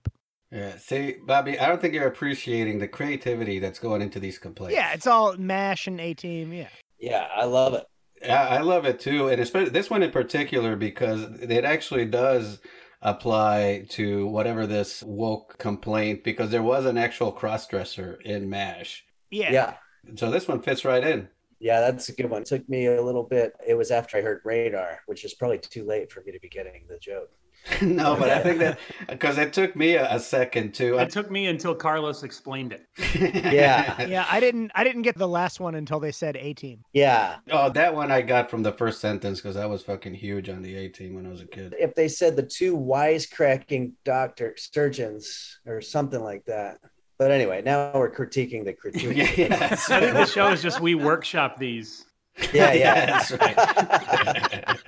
Yeah, 0.50 0.78
see, 0.78 1.16
Bobby, 1.26 1.58
I 1.58 1.68
don't 1.68 1.80
think 1.80 1.92
you're 1.92 2.08
appreciating 2.08 2.78
the 2.78 2.88
creativity 2.88 3.58
that's 3.58 3.78
going 3.78 4.00
into 4.00 4.18
these 4.18 4.38
complaints. 4.38 4.74
Yeah, 4.74 4.92
it's 4.94 5.06
all 5.06 5.36
MASH 5.36 5.86
and 5.86 6.00
A 6.00 6.14
Team. 6.14 6.54
Yeah. 6.54 6.68
yeah, 6.98 7.28
I 7.36 7.44
love 7.44 7.74
it. 7.74 7.84
I, 8.25 8.59
I 8.59 8.61
love 8.61 8.85
it 8.85 9.01
too, 9.01 9.29
and 9.29 9.41
especially 9.41 9.71
this 9.71 9.91
one 9.91 10.03
in 10.03 10.11
particular 10.11 10.77
because 10.77 11.23
it 11.41 11.64
actually 11.64 12.05
does 12.07 12.61
apply 13.03 13.87
to 13.91 14.27
whatever 14.27 14.66
this 14.66 15.03
woke 15.03 15.57
complaint 15.59 16.23
because 16.23 16.51
there 16.51 16.62
was 16.62 16.85
an 16.85 16.99
actual 16.99 17.33
crossdresser 17.33 18.21
in 18.23 18.51
Mash, 18.51 19.05
Yeah. 19.31 19.53
Yeah. 19.53 19.75
so 20.16 20.31
this 20.31 20.47
one 20.47 20.61
fits 20.61 20.85
right 20.85 21.03
in. 21.03 21.29
Yeah, 21.61 21.81
that's 21.81 22.09
a 22.09 22.12
good 22.12 22.31
one. 22.31 22.43
It 22.43 22.49
took 22.49 22.68
me 22.68 22.87
a 22.87 23.03
little 23.03 23.23
bit. 23.23 23.53
It 23.66 23.75
was 23.75 23.91
after 23.91 24.16
I 24.16 24.23
heard 24.23 24.41
radar, 24.45 25.01
which 25.07 25.25
is 25.25 25.35
probably 25.35 25.59
too 25.59 25.85
late 25.85 26.11
for 26.11 26.23
me 26.23 26.33
to 26.33 26.41
be 26.41 26.49
getting 26.49 26.85
the 26.89 26.99
joke. 26.99 27.31
no, 27.82 28.16
but 28.16 28.30
I 28.30 28.40
think 28.42 28.58
that 28.58 28.78
because 29.08 29.36
it 29.38 29.52
took 29.52 29.76
me 29.76 29.94
a, 29.94 30.14
a 30.14 30.18
second 30.18 30.72
too. 30.74 30.96
It 30.98 31.11
took 31.11 31.30
me 31.30 31.46
until 31.46 31.74
Carlos 31.74 32.22
explained 32.22 32.72
it. 32.72 32.86
Yeah. 33.52 34.06
Yeah, 34.06 34.26
I 34.30 34.40
didn't 34.40 34.70
I 34.74 34.82
didn't 34.84 35.02
get 35.02 35.16
the 35.16 35.28
last 35.28 35.61
one 35.61 35.74
until 35.74 36.00
they 36.00 36.12
said 36.12 36.36
A 36.36 36.54
Team. 36.54 36.84
Yeah. 36.92 37.36
Oh, 37.50 37.68
that 37.70 37.94
one 37.94 38.11
I 38.11 38.22
got 38.22 38.50
from 38.50 38.62
the 38.62 38.72
first 38.72 39.00
sentence 39.00 39.40
because 39.40 39.56
I 39.56 39.66
was 39.66 39.82
fucking 39.82 40.14
huge 40.14 40.48
on 40.48 40.62
the 40.62 40.74
A 40.76 40.88
team 40.88 41.14
when 41.14 41.26
I 41.26 41.30
was 41.30 41.42
a 41.42 41.46
kid. 41.46 41.74
If 41.78 41.94
they 41.94 42.08
said 42.08 42.36
the 42.36 42.42
two 42.42 42.76
wisecracking 42.76 43.92
doctor 44.04 44.54
surgeons 44.56 45.61
or 45.66 45.80
something 45.80 46.20
like 46.22 46.44
that. 46.46 46.78
But 47.18 47.30
anyway, 47.30 47.61
now 47.62 47.92
we're 47.94 48.11
critiquing 48.11 48.64
the 48.64 48.72
critique. 48.72 49.14
yeah, 49.16 49.30
yeah, 49.36 49.68
I 49.70 49.76
think 49.76 50.14
the 50.14 50.24
show 50.26 50.48
is 50.48 50.62
just 50.62 50.80
we 50.80 50.94
workshop 50.94 51.58
these. 51.58 52.06
yeah, 52.54 52.72
Yeah, 52.72 52.72
yeah. 52.72 53.06
that's 53.06 53.32
right. 53.32 54.78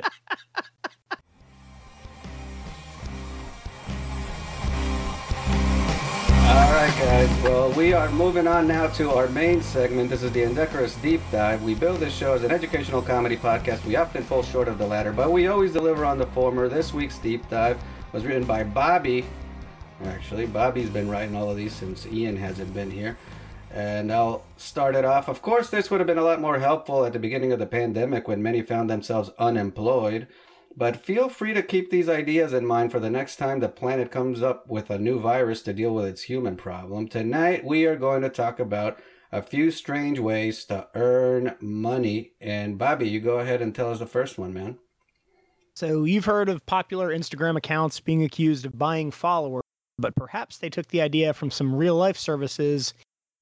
All 6.52 6.70
right, 6.70 6.94
guys. 6.98 7.42
Well, 7.42 7.72
we 7.72 7.94
are 7.94 8.10
moving 8.10 8.46
on 8.46 8.68
now 8.68 8.86
to 8.88 9.10
our 9.12 9.26
main 9.28 9.62
segment. 9.62 10.10
This 10.10 10.22
is 10.22 10.32
the 10.32 10.42
Indecorous 10.42 10.96
Deep 10.96 11.22
Dive. 11.30 11.62
We 11.62 11.74
build 11.74 11.98
this 11.98 12.14
show 12.14 12.34
as 12.34 12.44
an 12.44 12.50
educational 12.50 13.00
comedy 13.00 13.38
podcast. 13.38 13.82
We 13.86 13.96
often 13.96 14.22
fall 14.22 14.42
short 14.42 14.68
of 14.68 14.76
the 14.76 14.86
latter, 14.86 15.12
but 15.12 15.32
we 15.32 15.46
always 15.46 15.72
deliver 15.72 16.04
on 16.04 16.18
the 16.18 16.26
former. 16.26 16.68
This 16.68 16.92
week's 16.92 17.16
Deep 17.16 17.48
Dive 17.48 17.78
was 18.12 18.26
written 18.26 18.44
by 18.44 18.64
Bobby. 18.64 19.24
Actually, 20.04 20.44
Bobby's 20.44 20.90
been 20.90 21.08
writing 21.08 21.34
all 21.34 21.50
of 21.50 21.56
these 21.56 21.72
since 21.72 22.06
Ian 22.06 22.36
hasn't 22.36 22.74
been 22.74 22.90
here. 22.90 23.16
And 23.72 24.12
I'll 24.12 24.44
start 24.58 24.94
it 24.94 25.06
off. 25.06 25.28
Of 25.28 25.40
course, 25.40 25.70
this 25.70 25.90
would 25.90 26.00
have 26.00 26.06
been 26.06 26.18
a 26.18 26.22
lot 26.22 26.38
more 26.38 26.58
helpful 26.58 27.06
at 27.06 27.14
the 27.14 27.18
beginning 27.18 27.52
of 27.52 27.60
the 27.60 27.66
pandemic 27.66 28.28
when 28.28 28.42
many 28.42 28.60
found 28.60 28.90
themselves 28.90 29.30
unemployed. 29.38 30.26
But 30.76 30.96
feel 30.96 31.28
free 31.28 31.52
to 31.52 31.62
keep 31.62 31.90
these 31.90 32.08
ideas 32.08 32.52
in 32.52 32.66
mind 32.66 32.92
for 32.92 33.00
the 33.00 33.10
next 33.10 33.36
time 33.36 33.60
the 33.60 33.68
planet 33.68 34.10
comes 34.10 34.42
up 34.42 34.68
with 34.68 34.90
a 34.90 34.98
new 34.98 35.20
virus 35.20 35.62
to 35.62 35.72
deal 35.72 35.94
with 35.94 36.06
its 36.06 36.22
human 36.22 36.56
problem. 36.56 37.08
Tonight, 37.08 37.64
we 37.64 37.84
are 37.84 37.96
going 37.96 38.22
to 38.22 38.30
talk 38.30 38.58
about 38.58 38.98
a 39.30 39.42
few 39.42 39.70
strange 39.70 40.18
ways 40.18 40.64
to 40.66 40.88
earn 40.94 41.56
money. 41.60 42.32
And 42.40 42.78
Bobby, 42.78 43.08
you 43.08 43.20
go 43.20 43.38
ahead 43.38 43.60
and 43.60 43.74
tell 43.74 43.90
us 43.90 43.98
the 43.98 44.06
first 44.06 44.38
one, 44.38 44.52
man. 44.52 44.78
So 45.74 46.04
you've 46.04 46.26
heard 46.26 46.48
of 46.48 46.64
popular 46.66 47.08
Instagram 47.08 47.56
accounts 47.56 48.00
being 48.00 48.22
accused 48.22 48.66
of 48.66 48.78
buying 48.78 49.10
followers, 49.10 49.62
but 49.98 50.14
perhaps 50.14 50.58
they 50.58 50.68
took 50.68 50.88
the 50.88 51.00
idea 51.00 51.32
from 51.32 51.50
some 51.50 51.74
real 51.74 51.96
life 51.96 52.18
services 52.18 52.92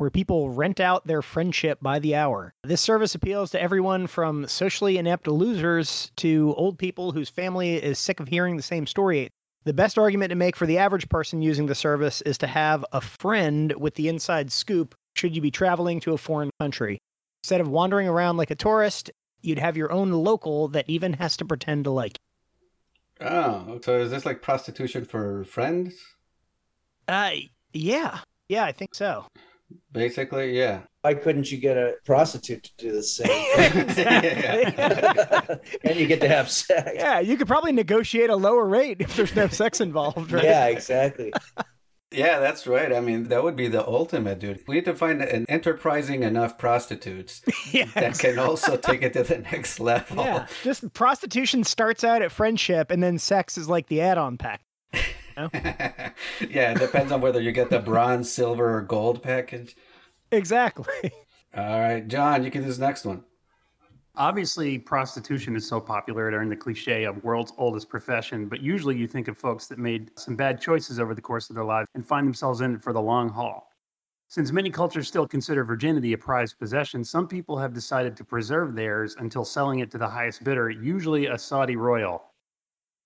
where 0.00 0.08
people 0.10 0.48
rent 0.48 0.80
out 0.80 1.06
their 1.06 1.20
friendship 1.20 1.78
by 1.82 1.98
the 1.98 2.14
hour. 2.14 2.54
This 2.64 2.80
service 2.80 3.14
appeals 3.14 3.50
to 3.50 3.60
everyone 3.60 4.06
from 4.06 4.46
socially 4.48 4.96
inept 4.96 5.28
losers 5.28 6.10
to 6.16 6.54
old 6.56 6.78
people 6.78 7.12
whose 7.12 7.28
family 7.28 7.74
is 7.74 7.98
sick 7.98 8.18
of 8.18 8.28
hearing 8.28 8.56
the 8.56 8.62
same 8.62 8.86
story. 8.86 9.28
The 9.64 9.74
best 9.74 9.98
argument 9.98 10.30
to 10.30 10.36
make 10.36 10.56
for 10.56 10.64
the 10.64 10.78
average 10.78 11.10
person 11.10 11.42
using 11.42 11.66
the 11.66 11.74
service 11.74 12.22
is 12.22 12.38
to 12.38 12.46
have 12.46 12.82
a 12.92 13.02
friend 13.02 13.74
with 13.78 13.96
the 13.96 14.08
inside 14.08 14.50
scoop 14.50 14.94
should 15.14 15.36
you 15.36 15.42
be 15.42 15.50
traveling 15.50 16.00
to 16.00 16.14
a 16.14 16.18
foreign 16.18 16.50
country. 16.58 16.98
Instead 17.44 17.60
of 17.60 17.68
wandering 17.68 18.08
around 18.08 18.38
like 18.38 18.50
a 18.50 18.54
tourist, 18.54 19.10
you'd 19.42 19.58
have 19.58 19.76
your 19.76 19.92
own 19.92 20.12
local 20.12 20.68
that 20.68 20.88
even 20.88 21.12
has 21.12 21.36
to 21.36 21.44
pretend 21.44 21.84
to 21.84 21.90
like 21.90 22.16
you. 23.20 23.26
Oh, 23.26 23.78
so 23.84 24.00
is 24.00 24.10
this 24.10 24.24
like 24.24 24.40
prostitution 24.40 25.04
for 25.04 25.44
friends? 25.44 25.94
Uh, 27.06 27.32
yeah, 27.74 28.20
yeah, 28.48 28.64
I 28.64 28.72
think 28.72 28.94
so. 28.94 29.26
Basically, 29.92 30.56
yeah. 30.56 30.80
Why 31.02 31.14
couldn't 31.14 31.50
you 31.50 31.58
get 31.58 31.76
a 31.76 31.94
prostitute 32.04 32.64
to 32.64 32.70
do 32.76 32.92
the 32.92 33.02
same? 33.02 33.28
and 35.84 35.98
you 35.98 36.06
get 36.06 36.20
to 36.20 36.28
have 36.28 36.50
sex. 36.50 36.90
Yeah, 36.94 37.20
you 37.20 37.36
could 37.36 37.48
probably 37.48 37.72
negotiate 37.72 38.30
a 38.30 38.36
lower 38.36 38.66
rate 38.66 38.98
if 39.00 39.16
there's 39.16 39.34
no 39.34 39.48
sex 39.48 39.80
involved, 39.80 40.32
right? 40.32 40.44
Yeah, 40.44 40.66
exactly. 40.66 41.32
Yeah, 42.12 42.40
that's 42.40 42.66
right. 42.66 42.92
I 42.92 42.98
mean, 42.98 43.28
that 43.28 43.44
would 43.44 43.54
be 43.54 43.68
the 43.68 43.86
ultimate, 43.86 44.40
dude. 44.40 44.64
We 44.66 44.74
need 44.74 44.84
to 44.86 44.96
find 44.96 45.22
an 45.22 45.46
enterprising 45.48 46.24
enough 46.24 46.58
prostitutes 46.58 47.40
Yeah, 47.70 47.84
that 47.94 48.18
can 48.18 48.36
also 48.36 48.76
take 48.76 49.02
it 49.02 49.12
to 49.12 49.22
the 49.22 49.38
next 49.38 49.78
level. 49.78 50.24
Yeah, 50.24 50.48
just 50.64 50.92
prostitution 50.92 51.62
starts 51.62 52.02
out 52.02 52.20
at 52.20 52.32
friendship, 52.32 52.90
and 52.90 53.00
then 53.00 53.18
sex 53.18 53.56
is 53.56 53.68
like 53.68 53.86
the 53.86 54.00
add-on 54.00 54.38
pack. 54.38 54.60
yeah, 55.54 56.72
it 56.72 56.78
depends 56.78 57.12
on 57.12 57.20
whether 57.20 57.40
you 57.40 57.52
get 57.52 57.70
the 57.70 57.78
bronze, 57.78 58.30
silver, 58.30 58.76
or 58.76 58.82
gold 58.82 59.22
package. 59.22 59.76
Exactly. 60.32 61.12
All 61.56 61.80
right, 61.80 62.06
John, 62.06 62.44
you 62.44 62.50
can 62.50 62.62
do 62.62 62.68
this 62.68 62.78
next 62.78 63.04
one. 63.04 63.24
Obviously, 64.16 64.78
prostitution 64.78 65.56
is 65.56 65.66
so 65.66 65.80
popular 65.80 66.28
it 66.28 66.34
earned 66.34 66.50
the 66.50 66.56
cliche 66.56 67.04
of 67.04 67.22
world's 67.24 67.52
oldest 67.56 67.88
profession, 67.88 68.46
but 68.48 68.60
usually 68.60 68.96
you 68.96 69.06
think 69.06 69.28
of 69.28 69.38
folks 69.38 69.66
that 69.66 69.78
made 69.78 70.10
some 70.18 70.36
bad 70.36 70.60
choices 70.60 71.00
over 71.00 71.14
the 71.14 71.22
course 71.22 71.48
of 71.48 71.54
their 71.54 71.64
lives 71.64 71.88
and 71.94 72.06
find 72.06 72.26
themselves 72.26 72.60
in 72.60 72.74
it 72.74 72.82
for 72.82 72.92
the 72.92 73.00
long 73.00 73.28
haul. 73.28 73.70
Since 74.28 74.52
many 74.52 74.70
cultures 74.70 75.08
still 75.08 75.26
consider 75.26 75.64
virginity 75.64 76.12
a 76.12 76.18
prized 76.18 76.58
possession, 76.58 77.02
some 77.02 77.26
people 77.26 77.58
have 77.58 77.72
decided 77.72 78.16
to 78.16 78.24
preserve 78.24 78.74
theirs 78.74 79.16
until 79.18 79.44
selling 79.44 79.80
it 79.80 79.90
to 79.90 79.98
the 79.98 80.08
highest 80.08 80.44
bidder, 80.44 80.70
usually 80.70 81.26
a 81.26 81.38
Saudi 81.38 81.74
royal. 81.76 82.22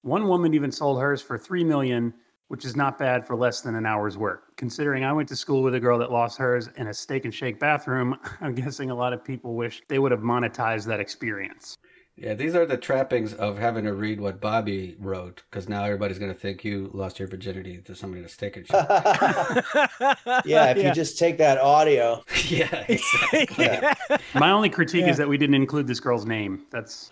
One 0.02 0.28
woman 0.28 0.52
even 0.52 0.70
sold 0.70 1.00
hers 1.00 1.22
for 1.22 1.38
3 1.38 1.64
million, 1.64 2.12
which 2.48 2.64
is 2.64 2.76
not 2.76 2.98
bad 2.98 3.26
for 3.26 3.36
less 3.36 3.60
than 3.62 3.74
an 3.74 3.86
hour's 3.86 4.16
work. 4.18 4.56
Considering 4.56 5.04
I 5.04 5.12
went 5.12 5.28
to 5.30 5.36
school 5.36 5.62
with 5.62 5.74
a 5.74 5.80
girl 5.80 5.98
that 5.98 6.10
lost 6.12 6.38
hers 6.38 6.68
in 6.76 6.88
a 6.88 6.94
steak 6.94 7.24
and 7.24 7.34
shake 7.34 7.58
bathroom, 7.58 8.16
I'm 8.40 8.54
guessing 8.54 8.90
a 8.90 8.94
lot 8.94 9.12
of 9.12 9.24
people 9.24 9.54
wish 9.54 9.82
they 9.88 9.98
would 9.98 10.12
have 10.12 10.20
monetized 10.20 10.86
that 10.86 11.00
experience. 11.00 11.78
Yeah, 12.16 12.34
these 12.34 12.54
are 12.54 12.64
the 12.64 12.76
trappings 12.76 13.34
of 13.34 13.58
having 13.58 13.82
to 13.86 13.92
read 13.92 14.20
what 14.20 14.40
Bobby 14.40 14.94
wrote, 15.00 15.42
because 15.50 15.68
now 15.68 15.82
everybody's 15.82 16.20
going 16.20 16.32
to 16.32 16.38
think 16.38 16.64
you 16.64 16.88
lost 16.94 17.18
your 17.18 17.26
virginity 17.26 17.78
to 17.78 17.94
somebody 17.96 18.22
to 18.22 18.28
stick 18.28 18.56
and 18.56 18.64
shit. 18.64 18.74
yeah, 20.46 20.70
if 20.70 20.76
you 20.76 20.92
just 20.92 21.18
take 21.18 21.38
that 21.38 21.58
audio. 21.58 22.22
yeah, 22.46 22.84
exactly. 22.86 23.64
yeah. 23.64 23.94
My 24.36 24.52
only 24.52 24.70
critique 24.70 25.06
Yeah. 25.06 25.10
is 25.10 25.16
that 25.16 25.28
we 25.28 25.36
didn't 25.36 25.56
include 25.56 25.88
this 25.88 25.98
girl's 25.98 26.24
name. 26.24 26.62
That's 26.70 27.10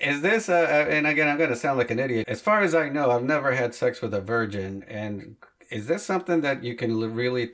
Is 0.00 0.20
this, 0.20 0.48
uh, 0.48 0.86
and 0.88 1.06
again, 1.06 1.28
I'm 1.28 1.38
going 1.38 1.50
to 1.50 1.56
sound 1.56 1.78
like 1.78 1.90
an 1.90 1.98
idiot. 1.98 2.26
As 2.28 2.40
far 2.40 2.62
as 2.62 2.74
I 2.74 2.88
know, 2.88 3.10
I've 3.10 3.24
never 3.24 3.52
had 3.52 3.74
sex 3.74 4.00
with 4.00 4.14
a 4.14 4.20
virgin. 4.20 4.84
And 4.86 5.36
is 5.70 5.86
this 5.86 6.04
something 6.04 6.40
that 6.42 6.62
you 6.62 6.76
can 6.76 7.14
really, 7.14 7.50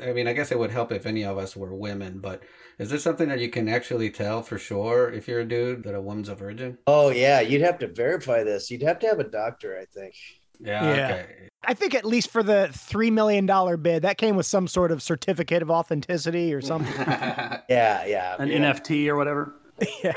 I 0.00 0.12
mean, 0.12 0.28
I 0.28 0.32
guess 0.32 0.52
it 0.52 0.58
would 0.58 0.70
help 0.70 0.92
if 0.92 1.06
any 1.06 1.24
of 1.24 1.38
us 1.38 1.56
were 1.56 1.74
women, 1.74 2.20
but 2.20 2.42
is 2.78 2.90
this 2.90 3.02
something 3.02 3.28
that 3.28 3.40
you 3.40 3.50
can 3.50 3.68
actually 3.68 4.10
tell 4.10 4.42
for 4.42 4.58
sure 4.58 5.10
if 5.12 5.26
you're 5.28 5.40
a 5.40 5.44
dude 5.44 5.82
that 5.84 5.94
a 5.94 6.00
woman's 6.00 6.28
a 6.28 6.34
virgin? 6.34 6.78
Oh 6.86 7.10
yeah, 7.10 7.40
you'd 7.40 7.60
have 7.62 7.78
to 7.80 7.88
verify 7.88 8.42
this. 8.42 8.70
You'd 8.70 8.82
have 8.82 8.98
to 9.00 9.06
have 9.08 9.18
a 9.20 9.24
doctor, 9.24 9.76
I 9.78 9.84
think. 9.84 10.14
Yeah, 10.60 10.94
Yeah. 10.94 11.06
okay. 11.14 11.48
I 11.64 11.74
think 11.74 11.94
at 11.94 12.04
least 12.04 12.30
for 12.30 12.42
the 12.42 12.70
three 12.72 13.10
million 13.10 13.46
dollar 13.46 13.76
bid, 13.76 14.02
that 14.02 14.18
came 14.18 14.34
with 14.36 14.46
some 14.46 14.66
sort 14.66 14.90
of 14.90 15.02
certificate 15.02 15.62
of 15.62 15.70
authenticity 15.70 16.54
or 16.54 16.60
something. 16.60 16.92
Yeah, 17.68 18.04
yeah. 18.06 18.36
an 18.38 18.48
yeah. 18.48 18.72
NFT 18.72 19.06
or 19.08 19.16
whatever. 19.16 19.54
yeah. 20.04 20.12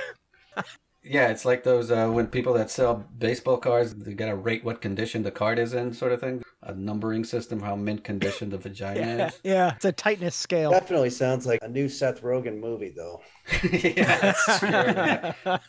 Yeah, 1.06 1.28
it's 1.30 1.45
like 1.45 1.64
those 1.64 1.91
uh, 1.91 2.10
when 2.10 2.28
people 2.28 2.53
that 2.53 2.70
sell 2.72 3.06
baseball 3.18 3.58
cards, 3.58 3.93
they 3.95 4.14
got 4.14 4.28
to 4.28 4.36
rate 4.36 4.64
what 4.64 4.82
condition 4.82 5.24
the 5.24 5.32
card 5.32 5.60
is 5.60 5.74
in, 5.74 5.93
sort 5.93 6.12
of 6.12 6.20
thing. 6.20 6.43
A 6.64 6.74
numbering 6.74 7.24
system, 7.24 7.60
how 7.60 7.76
mint 7.76 8.03
condition 8.03 8.49
the 8.49 8.58
vagina 8.68 8.99
Yeah, 8.99 9.28
is. 9.28 9.39
yeah, 9.43 9.76
it's 9.76 9.86
a 9.86 9.91
tightness 9.91 10.36
scale. 10.36 10.72
Definitely 10.72 11.12
sounds 11.12 11.45
like 11.45 11.60
a 11.62 11.68
new 11.68 11.88
Seth 11.88 12.22
Rogen 12.22 12.60
movie, 12.60 12.93
though. 12.95 13.22
yeah, 13.72 14.34
that's 14.34 14.60
true. 14.60 15.60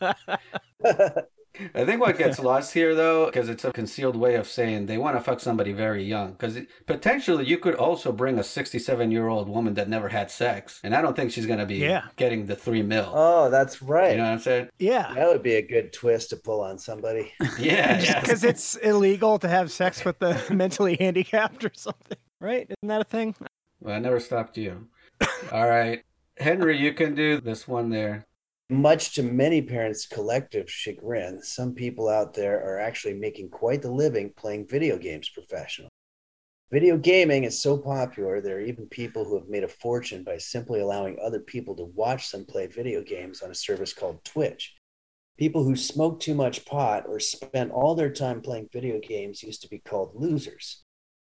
I 1.74 1.84
think 1.84 2.00
what 2.00 2.18
gets 2.18 2.38
lost 2.50 2.74
here, 2.74 2.94
though, 2.94 3.26
because 3.26 3.48
it's 3.48 3.64
a 3.64 3.72
concealed 3.72 4.16
way 4.16 4.34
of 4.34 4.46
saying 4.46 4.86
they 4.86 4.98
want 4.98 5.16
to 5.16 5.22
fuck 5.22 5.40
somebody 5.40 5.72
very 5.72 6.02
young. 6.04 6.32
Because 6.32 6.58
potentially 6.86 7.46
you 7.46 7.58
could 7.58 7.74
also 7.74 8.12
bring 8.12 8.38
a 8.38 8.44
67 8.44 9.10
year 9.10 9.28
old 9.28 9.48
woman 9.48 9.74
that 9.74 9.88
never 9.88 10.08
had 10.08 10.30
sex, 10.30 10.80
and 10.84 10.94
I 10.94 11.02
don't 11.02 11.16
think 11.16 11.32
she's 11.32 11.46
going 11.46 11.58
to 11.58 11.66
be 11.66 11.76
Yeah. 11.76 12.04
getting 12.16 12.46
the 12.46 12.56
three 12.56 12.82
mil. 12.82 13.10
Oh, 13.14 13.50
that's 13.50 13.82
right. 13.82 14.12
You 14.12 14.16
know 14.18 14.24
what 14.24 14.32
I'm 14.32 14.38
saying? 14.40 14.68
yeah, 14.78 15.12
That 15.14 15.28
would 15.28 15.42
be 15.42 15.54
a 15.54 15.62
good 15.62 15.92
twist 15.92 16.30
to 16.30 16.36
pull 16.36 16.60
on 16.60 16.78
somebody. 16.78 17.32
Yeah. 17.58 17.96
just 17.98 18.08
yeah. 18.10 18.20
because 18.20 18.44
it's 18.44 18.76
illegal 18.76 19.38
to 19.38 19.48
have 19.48 19.70
sex 19.70 20.04
with 20.04 20.18
the 20.18 20.40
mentally 20.50 20.96
handicapped 20.98 21.64
or 21.64 21.70
something, 21.74 22.18
right? 22.40 22.62
Isn't 22.68 22.88
that 22.88 23.00
a 23.00 23.04
thing? 23.04 23.34
Well, 23.80 23.94
I 23.94 23.98
never 23.98 24.20
stopped 24.20 24.56
you. 24.58 24.88
All 25.52 25.68
right. 25.68 26.02
Henry, 26.38 26.78
you 26.78 26.92
can 26.92 27.14
do 27.14 27.40
this 27.40 27.66
one 27.66 27.88
there. 27.90 28.26
Much 28.68 29.14
to 29.14 29.22
many 29.22 29.62
parents' 29.62 30.08
collective 30.08 30.68
chagrin, 30.68 31.40
some 31.40 31.72
people 31.72 32.08
out 32.08 32.34
there 32.34 32.60
are 32.64 32.80
actually 32.80 33.14
making 33.14 33.48
quite 33.48 33.80
the 33.80 33.88
living 33.88 34.32
playing 34.36 34.66
video 34.66 34.98
games 34.98 35.28
professionally. 35.28 35.88
Video 36.72 36.98
gaming 36.98 37.44
is 37.44 37.62
so 37.62 37.78
popular, 37.78 38.40
there 38.40 38.56
are 38.56 38.60
even 38.60 38.88
people 38.88 39.24
who 39.24 39.38
have 39.38 39.48
made 39.48 39.62
a 39.62 39.68
fortune 39.68 40.24
by 40.24 40.36
simply 40.36 40.80
allowing 40.80 41.16
other 41.20 41.38
people 41.38 41.76
to 41.76 41.84
watch 41.84 42.32
them 42.32 42.44
play 42.44 42.66
video 42.66 43.04
games 43.04 43.40
on 43.40 43.52
a 43.52 43.54
service 43.54 43.92
called 43.92 44.24
Twitch. 44.24 44.74
People 45.38 45.62
who 45.62 45.76
smoke 45.76 46.18
too 46.18 46.34
much 46.34 46.64
pot 46.64 47.04
or 47.06 47.20
spend 47.20 47.70
all 47.70 47.94
their 47.94 48.10
time 48.10 48.42
playing 48.42 48.68
video 48.72 48.98
games 48.98 49.44
used 49.44 49.62
to 49.62 49.68
be 49.68 49.78
called 49.78 50.10
losers. 50.16 50.82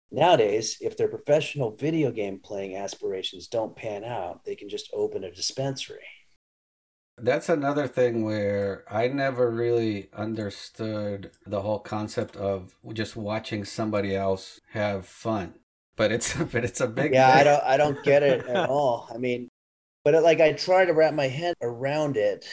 Nowadays, 0.10 0.78
if 0.82 0.98
their 0.98 1.08
professional 1.08 1.76
video 1.76 2.10
game 2.10 2.40
playing 2.44 2.76
aspirations 2.76 3.48
don't 3.48 3.76
pan 3.76 4.04
out, 4.04 4.44
they 4.44 4.56
can 4.56 4.70
just 4.70 4.90
open 4.92 5.24
a 5.24 5.32
dispensary. 5.32 6.02
That's 7.20 7.50
another 7.50 7.88
thing 7.88 8.24
where 8.24 8.84
I 8.90 9.08
never 9.08 9.50
really 9.50 10.10
understood 10.14 11.32
the 11.46 11.62
whole 11.62 11.80
concept 11.80 12.36
of 12.36 12.76
just 12.94 13.16
watching 13.16 13.66
somebody 13.66 14.16
else 14.16 14.60
have 14.72 15.08
fun. 15.08 15.56
But 15.96 16.12
it's 16.12 16.34
but 16.52 16.64
it's 16.64 16.80
a 16.80 16.88
big 16.88 17.14
yeah 17.14 17.34
i 17.34 17.44
don't 17.44 17.64
i 17.64 17.76
don't 17.76 18.02
get 18.04 18.24
it 18.24 18.46
at 18.46 18.70
all 18.70 19.10
i 19.14 19.18
mean 19.18 19.50
but 20.06 20.14
it, 20.14 20.22
like 20.22 20.40
i 20.40 20.54
try 20.54 20.86
to 20.86 20.94
wrap 20.94 21.14
my 21.14 21.28
head 21.28 21.56
around 21.62 22.16
it 22.16 22.48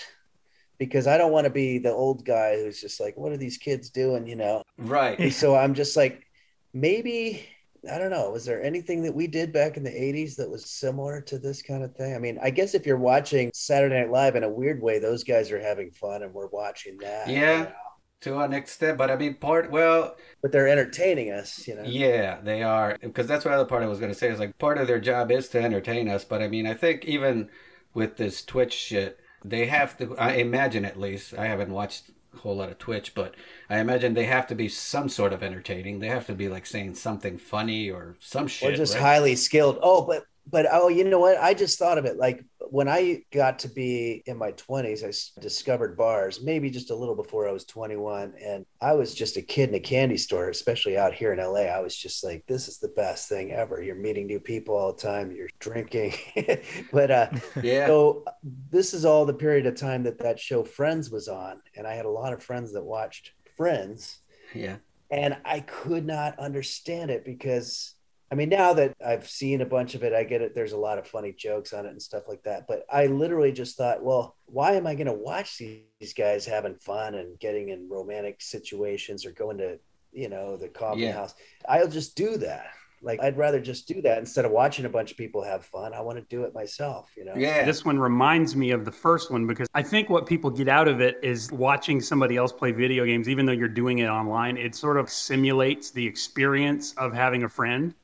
because 0.78 1.06
i 1.06 1.16
don't 1.16 1.30
want 1.30 1.44
to 1.44 1.50
be 1.50 1.78
the 1.78 1.92
old 1.92 2.24
guy 2.24 2.56
who's 2.56 2.80
just 2.80 3.00
like 3.00 3.16
what 3.16 3.32
are 3.32 3.36
these 3.36 3.58
kids 3.58 3.90
doing 3.90 4.26
you 4.26 4.34
know 4.34 4.62
right. 4.78 5.32
so 5.32 5.54
i'm 5.54 5.74
just 5.74 5.96
like 5.96 6.26
maybe 6.72 7.46
i 7.90 7.98
don't 7.98 8.10
know 8.10 8.30
was 8.30 8.44
there 8.44 8.62
anything 8.62 9.02
that 9.02 9.14
we 9.14 9.26
did 9.26 9.52
back 9.52 9.76
in 9.76 9.82
the 9.84 9.90
80s 9.90 10.36
that 10.36 10.50
was 10.50 10.68
similar 10.70 11.20
to 11.22 11.38
this 11.38 11.62
kind 11.62 11.82
of 11.82 11.94
thing 11.94 12.14
i 12.14 12.18
mean 12.18 12.38
i 12.42 12.50
guess 12.50 12.74
if 12.74 12.86
you're 12.86 12.96
watching 12.96 13.50
saturday 13.54 14.00
night 14.00 14.10
live 14.10 14.36
in 14.36 14.44
a 14.44 14.48
weird 14.48 14.80
way 14.82 14.98
those 14.98 15.24
guys 15.24 15.50
are 15.50 15.60
having 15.60 15.90
fun 15.90 16.22
and 16.22 16.32
we're 16.32 16.48
watching 16.48 16.98
that 17.00 17.38
you 17.38 17.40
Yeah. 17.40 17.64
know? 17.64 17.72
To 18.22 18.38
an 18.40 18.54
extent, 18.54 18.96
but 18.96 19.10
I 19.10 19.16
mean, 19.16 19.34
part 19.34 19.70
well, 19.70 20.16
but 20.40 20.50
they're 20.50 20.68
entertaining 20.68 21.30
us 21.30 21.66
you 21.68 21.74
know 21.74 21.82
yeah, 21.82 22.40
they 22.40 22.62
are 22.62 22.96
because 23.00 23.26
that's 23.26 23.44
what 23.44 23.52
other 23.54 23.66
part 23.66 23.82
I 23.82 23.86
was 23.86 23.98
going 23.98 24.12
to 24.12 24.18
say 24.18 24.28
is 24.30 24.38
like 24.38 24.56
part 24.58 24.78
of 24.78 24.86
their 24.86 25.00
job 25.00 25.30
is 25.30 25.48
to 25.50 25.60
entertain 25.62 26.08
us. 26.08 26.24
But 26.24 26.42
I 26.42 26.48
mean, 26.48 26.66
I 26.66 26.74
think 26.74 27.04
even 27.04 27.50
with 27.92 28.16
this 28.16 28.44
Twitch 28.44 28.72
shit, 28.72 29.18
they 29.44 29.66
have 29.66 29.96
to. 29.98 30.16
I 30.16 30.34
imagine 30.34 30.84
at 30.84 30.98
least 30.98 31.34
I 31.34 31.46
haven't 31.46 31.72
watched 31.72 32.10
whole 32.38 32.56
lot 32.56 32.70
of 32.70 32.78
Twitch, 32.78 33.14
but 33.14 33.34
I 33.68 33.78
imagine 33.78 34.14
they 34.14 34.26
have 34.26 34.46
to 34.48 34.54
be 34.54 34.68
some 34.68 35.08
sort 35.08 35.32
of 35.32 35.42
entertaining. 35.42 35.98
They 35.98 36.08
have 36.08 36.26
to 36.26 36.34
be 36.34 36.48
like 36.48 36.66
saying 36.66 36.94
something 36.94 37.38
funny 37.38 37.90
or 37.90 38.16
some 38.20 38.46
shit. 38.46 38.72
or 38.72 38.76
just 38.76 38.94
right? 38.94 39.02
highly 39.02 39.36
skilled. 39.36 39.78
Oh, 39.82 40.02
but 40.06 40.24
but 40.50 40.66
oh, 40.70 40.88
you 40.88 41.04
know 41.04 41.18
what? 41.20 41.38
I 41.38 41.54
just 41.54 41.78
thought 41.78 41.98
of 41.98 42.04
it. 42.04 42.16
Like 42.18 42.44
when 42.70 42.88
I 42.88 43.22
got 43.32 43.60
to 43.60 43.68
be 43.68 44.22
in 44.26 44.36
my 44.36 44.50
twenties, 44.52 45.02
I 45.02 45.40
discovered 45.40 45.96
bars. 45.96 46.42
Maybe 46.42 46.70
just 46.70 46.90
a 46.90 46.94
little 46.94 47.14
before 47.14 47.48
I 47.48 47.52
was 47.52 47.64
twenty 47.64 47.96
one, 47.96 48.34
and 48.44 48.66
I 48.80 48.92
was 48.92 49.14
just 49.14 49.36
a 49.36 49.42
kid 49.42 49.70
in 49.70 49.74
a 49.74 49.80
candy 49.80 50.16
store, 50.18 50.50
especially 50.50 50.98
out 50.98 51.14
here 51.14 51.32
in 51.32 51.38
LA. 51.38 51.62
I 51.62 51.80
was 51.80 51.96
just 51.96 52.22
like, 52.22 52.44
this 52.46 52.68
is 52.68 52.78
the 52.78 52.88
best 52.88 53.28
thing 53.28 53.52
ever. 53.52 53.82
You're 53.82 53.94
meeting 53.96 54.26
new 54.26 54.40
people 54.40 54.76
all 54.76 54.92
the 54.92 55.00
time. 55.02 55.30
You're 55.34 55.48
drinking, 55.60 56.14
but 56.92 57.10
uh, 57.10 57.30
Yeah. 57.62 57.86
so 57.86 58.24
this 58.70 58.92
is 58.92 59.04
all 59.04 59.24
the 59.24 59.34
period 59.34 59.66
of 59.66 59.76
time 59.76 60.02
that 60.04 60.18
that 60.18 60.38
show 60.38 60.62
Friends 60.62 61.10
was 61.10 61.28
on, 61.28 61.60
and 61.76 61.86
I 61.86 61.94
had 61.94 62.04
a 62.06 62.10
lot 62.10 62.32
of 62.32 62.42
friends 62.42 62.72
that 62.74 62.84
watched 62.84 63.32
Friends 63.56 64.18
Yeah. 64.54 64.76
and 65.10 65.36
I 65.44 65.60
could 65.60 66.04
not 66.04 66.38
understand 66.38 67.10
it 67.10 67.24
because 67.24 67.93
I 68.34 68.36
mean 68.36 68.48
now 68.48 68.72
that 68.74 68.96
I've 69.06 69.28
seen 69.28 69.60
a 69.60 69.64
bunch 69.64 69.94
of 69.94 70.02
it, 70.02 70.12
I 70.12 70.24
get 70.24 70.42
it. 70.42 70.56
There's 70.56 70.72
a 70.72 70.76
lot 70.76 70.98
of 70.98 71.06
funny 71.06 71.32
jokes 71.32 71.72
on 71.72 71.86
it 71.86 71.90
and 71.90 72.02
stuff 72.02 72.24
like 72.26 72.42
that. 72.42 72.66
But 72.66 72.84
I 72.92 73.06
literally 73.06 73.52
just 73.52 73.76
thought, 73.76 74.02
well, 74.02 74.34
why 74.46 74.72
am 74.72 74.88
I 74.88 74.96
going 74.96 75.06
to 75.06 75.12
watch 75.12 75.56
these 75.58 76.14
guys 76.18 76.44
having 76.44 76.74
fun 76.74 77.14
and 77.14 77.38
getting 77.38 77.68
in 77.68 77.88
romantic 77.88 78.42
situations 78.42 79.24
or 79.24 79.30
going 79.30 79.58
to 79.58 79.78
you 80.10 80.28
know 80.28 80.56
the 80.56 80.66
coffee 80.66 81.02
Yeah. 81.02 81.12
house? 81.12 81.32
I'll 81.68 81.86
just 81.86 82.16
do 82.16 82.36
that. 82.38 82.66
Like 83.02 83.22
I'd 83.22 83.36
rather 83.36 83.60
just 83.60 83.86
do 83.86 84.02
that 84.02 84.18
instead 84.18 84.44
of 84.44 84.50
watching 84.50 84.84
a 84.84 84.88
bunch 84.88 85.12
of 85.12 85.16
people 85.16 85.44
have 85.44 85.64
fun. 85.64 85.94
I 85.94 86.00
want 86.00 86.18
to 86.18 86.24
do 86.24 86.42
it 86.42 86.52
myself. 86.54 87.12
You 87.16 87.26
know. 87.26 87.34
Yeah. 87.36 87.64
This 87.64 87.84
one 87.84 88.00
reminds 88.00 88.56
me 88.56 88.72
of 88.72 88.84
the 88.84 88.90
first 88.90 89.30
one 89.30 89.46
because 89.46 89.68
I 89.74 89.82
think 89.84 90.10
what 90.10 90.26
people 90.26 90.50
get 90.50 90.68
out 90.68 90.88
of 90.88 91.00
it 91.00 91.18
is 91.22 91.52
watching 91.52 92.00
somebody 92.00 92.36
else 92.36 92.50
play 92.50 92.72
video 92.72 93.04
games, 93.04 93.28
even 93.28 93.46
though 93.46 93.52
you're 93.52 93.68
doing 93.68 94.00
it 94.00 94.08
online. 94.08 94.56
It 94.56 94.74
sort 94.74 94.96
of 94.96 95.08
simulates 95.08 95.92
the 95.92 96.04
experience 96.04 96.94
of 96.94 97.12
having 97.12 97.44
a 97.44 97.48
friend. 97.48 97.94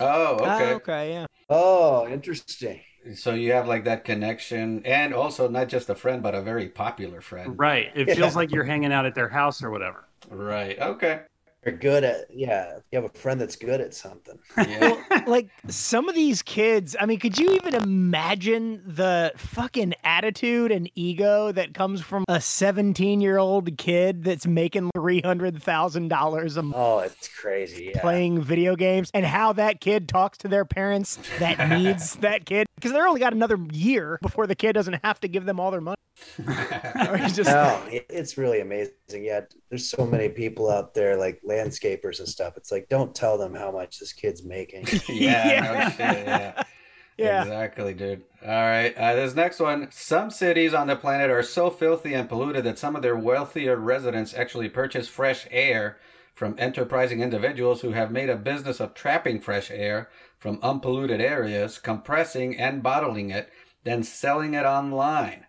Oh, 0.00 0.40
Ah, 0.42 0.74
okay. 0.74 0.76
okay, 0.76 1.10
yeah. 1.12 1.26
Oh, 1.50 2.08
interesting. 2.08 2.82
So 3.16 3.34
you 3.34 3.52
have 3.52 3.68
like 3.68 3.84
that 3.84 4.04
connection, 4.04 4.84
and 4.86 5.14
also 5.14 5.48
not 5.48 5.68
just 5.68 5.90
a 5.90 5.94
friend, 5.96 6.22
but 6.22 6.34
a 6.36 6.42
very 6.42 6.68
popular 6.70 7.20
friend. 7.22 7.58
Right. 7.58 7.90
It 7.94 8.06
Yeah. 8.16 8.16
feels 8.16 8.36
like 8.36 8.52
you're 8.52 8.64
hanging 8.64 8.92
out 8.92 9.06
at 9.06 9.14
their 9.14 9.28
house 9.28 9.62
or 9.62 9.70
whatever. 9.70 10.08
Right. 10.28 10.78
Okay. 10.78 11.24
You're 11.64 11.76
good 11.76 12.04
at 12.04 12.26
yeah. 12.32 12.78
You 12.92 13.00
have 13.00 13.04
a 13.04 13.18
friend 13.18 13.40
that's 13.40 13.56
good 13.56 13.80
at 13.80 13.94
something. 13.94 14.38
Yeah. 14.66 15.24
like 15.26 15.48
some 15.68 16.08
of 16.08 16.14
these 16.14 16.42
kids 16.42 16.96
i 17.00 17.06
mean 17.06 17.18
could 17.18 17.38
you 17.38 17.52
even 17.52 17.74
imagine 17.74 18.82
the 18.86 19.32
fucking 19.36 19.94
attitude 20.04 20.70
and 20.72 20.90
ego 20.94 21.52
that 21.52 21.74
comes 21.74 22.00
from 22.00 22.24
a 22.28 22.40
17 22.40 23.20
year 23.20 23.38
old 23.38 23.76
kid 23.78 24.24
that's 24.24 24.46
making 24.46 24.90
$300000 24.96 26.56
a 26.56 26.62
month 26.62 26.74
Oh, 26.76 26.98
it's 27.00 27.28
crazy. 27.28 27.92
Yeah. 27.94 28.00
playing 28.00 28.42
video 28.42 28.74
games 28.76 29.10
and 29.14 29.24
how 29.24 29.52
that 29.54 29.80
kid 29.80 30.08
talks 30.08 30.38
to 30.38 30.48
their 30.48 30.64
parents 30.64 31.18
that 31.38 31.68
needs 31.78 32.16
that 32.16 32.44
kid 32.46 32.66
because 32.76 32.92
they're 32.92 33.06
only 33.06 33.20
got 33.20 33.32
another 33.32 33.58
year 33.72 34.18
before 34.22 34.46
the 34.46 34.54
kid 34.56 34.72
doesn't 34.72 35.00
have 35.04 35.20
to 35.20 35.28
give 35.28 35.44
them 35.44 35.60
all 35.60 35.70
their 35.70 35.80
money 35.80 35.96
or 36.38 37.18
just 37.28 37.44
No, 37.50 37.82
it's 37.90 38.38
really 38.38 38.60
amazing. 38.60 38.92
Yeah, 39.10 39.40
there's 39.68 39.88
so 39.88 40.06
many 40.06 40.28
people 40.28 40.70
out 40.70 40.94
there 40.94 41.16
like 41.16 41.40
landscapers 41.54 42.18
and 42.18 42.28
stuff. 42.28 42.56
It's 42.56 42.72
like 42.72 42.88
don't 42.88 43.14
tell 43.14 43.38
them 43.38 43.54
how 43.54 43.70
much 43.70 43.98
this 43.98 44.12
kid's 44.12 44.44
making. 44.44 44.86
yeah. 45.08 45.60
No 45.60 45.88
shit. 45.90 46.26
Yeah. 46.26 46.62
yeah 47.16 47.42
Exactly, 47.42 47.94
dude. 47.94 48.22
All 48.42 48.50
right. 48.50 48.96
Uh, 48.96 49.14
this 49.14 49.34
next 49.34 49.60
one. 49.60 49.88
Some 49.90 50.30
cities 50.30 50.74
on 50.74 50.86
the 50.86 50.96
planet 50.96 51.30
are 51.30 51.42
so 51.42 51.70
filthy 51.70 52.14
and 52.14 52.28
polluted 52.28 52.64
that 52.64 52.78
some 52.78 52.96
of 52.96 53.02
their 53.02 53.16
wealthier 53.16 53.76
residents 53.76 54.34
actually 54.34 54.68
purchase 54.68 55.08
fresh 55.08 55.46
air 55.50 55.98
from 56.34 56.56
enterprising 56.58 57.20
individuals 57.20 57.80
who 57.80 57.92
have 57.92 58.10
made 58.10 58.28
a 58.28 58.36
business 58.36 58.80
of 58.80 58.92
trapping 58.92 59.40
fresh 59.40 59.70
air 59.70 60.08
from 60.38 60.58
unpolluted 60.62 61.20
areas, 61.20 61.78
compressing 61.78 62.58
and 62.58 62.82
bottling 62.82 63.30
it, 63.30 63.48
then 63.84 64.02
selling 64.02 64.54
it 64.54 64.64
online. 64.64 65.46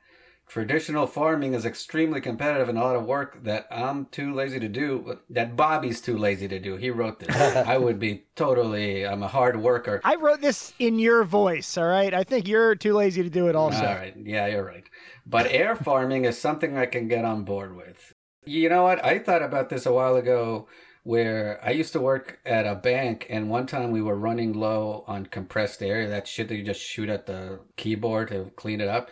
Traditional 0.55 1.05
farming 1.05 1.53
is 1.53 1.65
extremely 1.65 2.21
competitive 2.21 2.69
and 2.69 2.77
a 2.77 2.81
lot 2.81 2.95
of 2.95 3.03
work 3.03 3.43
that 3.43 3.67
I'm 3.69 4.05
too 4.05 4.33
lazy 4.33 4.57
to 4.61 4.69
do, 4.69 5.19
that 5.29 5.57
Bobby's 5.57 5.99
too 5.99 6.17
lazy 6.17 6.47
to 6.47 6.59
do. 6.59 6.77
He 6.77 6.89
wrote 6.89 7.19
this. 7.19 7.35
I 7.67 7.77
would 7.77 7.99
be 7.99 8.23
totally, 8.37 9.05
I'm 9.05 9.21
a 9.21 9.27
hard 9.27 9.61
worker. 9.61 9.99
i 10.05 10.15
wrote 10.15 10.39
this 10.39 10.71
in 10.79 10.97
your 10.97 11.25
voice 11.25 11.77
all 11.77 11.87
right 11.87 12.13
i 12.13 12.23
think 12.23 12.47
you're 12.47 12.73
too 12.73 12.93
lazy 12.93 13.21
to 13.21 13.29
do 13.29 13.49
it 13.49 13.55
also 13.57 13.85
All 13.85 13.95
right. 13.95 14.15
Yeah, 14.15 14.47
you're 14.47 14.63
right. 14.63 14.85
But 15.25 15.47
air 15.51 15.75
farming 15.87 16.23
is 16.23 16.39
something 16.39 16.77
I 16.77 16.85
can 16.85 17.09
get 17.09 17.25
on 17.25 17.43
board 17.43 17.75
with. 17.75 18.13
You 18.45 18.69
know 18.69 18.83
what? 18.83 19.03
I 19.03 19.19
thought 19.19 19.43
about 19.43 19.67
this 19.67 19.85
a 19.85 19.91
while 19.91 20.15
ago 20.15 20.69
where 21.03 21.59
I 21.61 21.71
used 21.71 21.91
to 21.93 21.99
work 21.99 22.39
at 22.45 22.65
a 22.65 22.75
bank 22.75 23.27
and 23.29 23.49
one 23.49 23.67
time 23.67 23.91
we 23.91 24.01
were 24.01 24.15
running 24.15 24.53
low 24.53 25.03
on 25.05 25.25
compressed 25.25 25.83
air, 25.83 26.07
that 26.07 26.29
shit 26.29 26.47
that 26.47 26.55
you 26.55 26.63
just 26.63 26.79
shoot 26.79 27.09
at 27.09 27.25
the 27.25 27.59
keyboard 27.75 28.29
to 28.29 28.53
clean 28.55 28.79
it 28.79 28.87
up. 28.87 29.11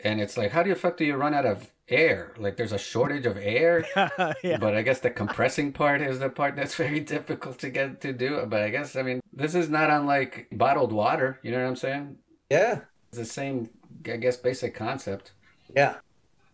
And 0.00 0.20
it's 0.20 0.36
like, 0.36 0.50
how 0.50 0.62
the 0.62 0.74
fuck 0.74 0.96
do 0.96 1.04
you 1.04 1.14
run 1.14 1.34
out 1.34 1.46
of 1.46 1.70
air? 1.88 2.34
Like 2.38 2.56
there's 2.56 2.72
a 2.72 2.78
shortage 2.78 3.26
of 3.26 3.36
air. 3.36 3.84
yeah. 4.42 4.56
But 4.58 4.74
I 4.74 4.82
guess 4.82 5.00
the 5.00 5.10
compressing 5.10 5.72
part 5.72 6.02
is 6.02 6.18
the 6.18 6.28
part 6.28 6.56
that's 6.56 6.74
very 6.84 7.00
difficult 7.00 7.58
to 7.60 7.70
get 7.70 8.00
to 8.02 8.12
do. 8.12 8.44
But 8.46 8.62
I 8.62 8.70
guess, 8.70 8.96
I 8.96 9.02
mean, 9.02 9.20
this 9.32 9.54
is 9.54 9.68
not 9.68 9.90
unlike 9.90 10.48
bottled 10.52 10.92
water. 10.92 11.38
You 11.42 11.52
know 11.52 11.62
what 11.62 11.68
I'm 11.68 11.76
saying? 11.76 12.16
yeah, 12.50 12.80
It's 13.10 13.18
the 13.18 13.24
same, 13.24 13.70
I 14.06 14.16
guess, 14.16 14.36
basic 14.36 14.74
concept. 14.74 15.32
yeah. 15.74 15.96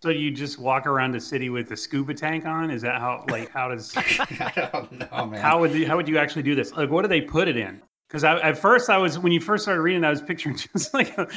So 0.02 0.08
you 0.08 0.30
just 0.30 0.58
walk 0.58 0.86
around 0.86 1.12
the 1.12 1.20
city 1.20 1.50
with 1.50 1.70
a 1.72 1.76
scuba 1.76 2.14
tank 2.14 2.46
on? 2.46 2.70
Is 2.70 2.80
that 2.80 2.98
how 3.02 3.22
like 3.28 3.50
how 3.50 3.68
does 3.68 3.92
I 3.96 4.70
don't 4.72 4.92
know, 4.92 5.26
man. 5.26 5.42
how 5.42 5.60
would 5.60 5.72
you, 5.72 5.86
how 5.86 5.96
would 5.96 6.08
you 6.08 6.16
actually 6.16 6.42
do 6.42 6.54
this? 6.54 6.72
Like 6.72 6.88
what 6.88 7.02
do 7.02 7.08
they 7.08 7.20
put 7.20 7.48
it 7.48 7.58
in? 7.58 7.82
Because 8.08 8.24
at 8.24 8.56
first 8.56 8.88
I 8.88 8.96
was 8.96 9.18
when 9.18 9.30
you 9.30 9.40
first 9.40 9.62
started 9.64 9.82
reading, 9.82 10.02
I 10.02 10.08
was 10.08 10.22
picturing 10.22 10.56
just 10.56 10.94
like 10.94 11.18
a 11.18 11.28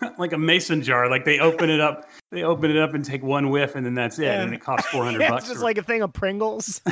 like 0.18 0.32
a 0.32 0.38
mason 0.38 0.82
jar. 0.82 1.08
Like 1.10 1.24
they 1.24 1.38
open 1.38 1.70
it 1.70 1.80
up, 1.80 2.08
they 2.30 2.42
open 2.42 2.70
it 2.70 2.76
up 2.78 2.94
and 2.94 3.04
take 3.04 3.22
one 3.22 3.50
whiff, 3.50 3.74
and 3.76 3.84
then 3.84 3.94
that's 3.94 4.18
it, 4.18 4.24
Yeah. 4.24 4.42
and 4.42 4.54
it 4.54 4.60
costs 4.60 4.86
four 4.92 5.04
hundred 5.04 5.20
Yeah, 5.22 5.30
bucks. 5.30 5.44
it's 5.44 5.50
just 5.52 5.60
or- 5.62 5.64
like 5.64 5.78
a 5.78 5.82
thing 5.82 6.02
of 6.02 6.12
Pringles. 6.12 6.80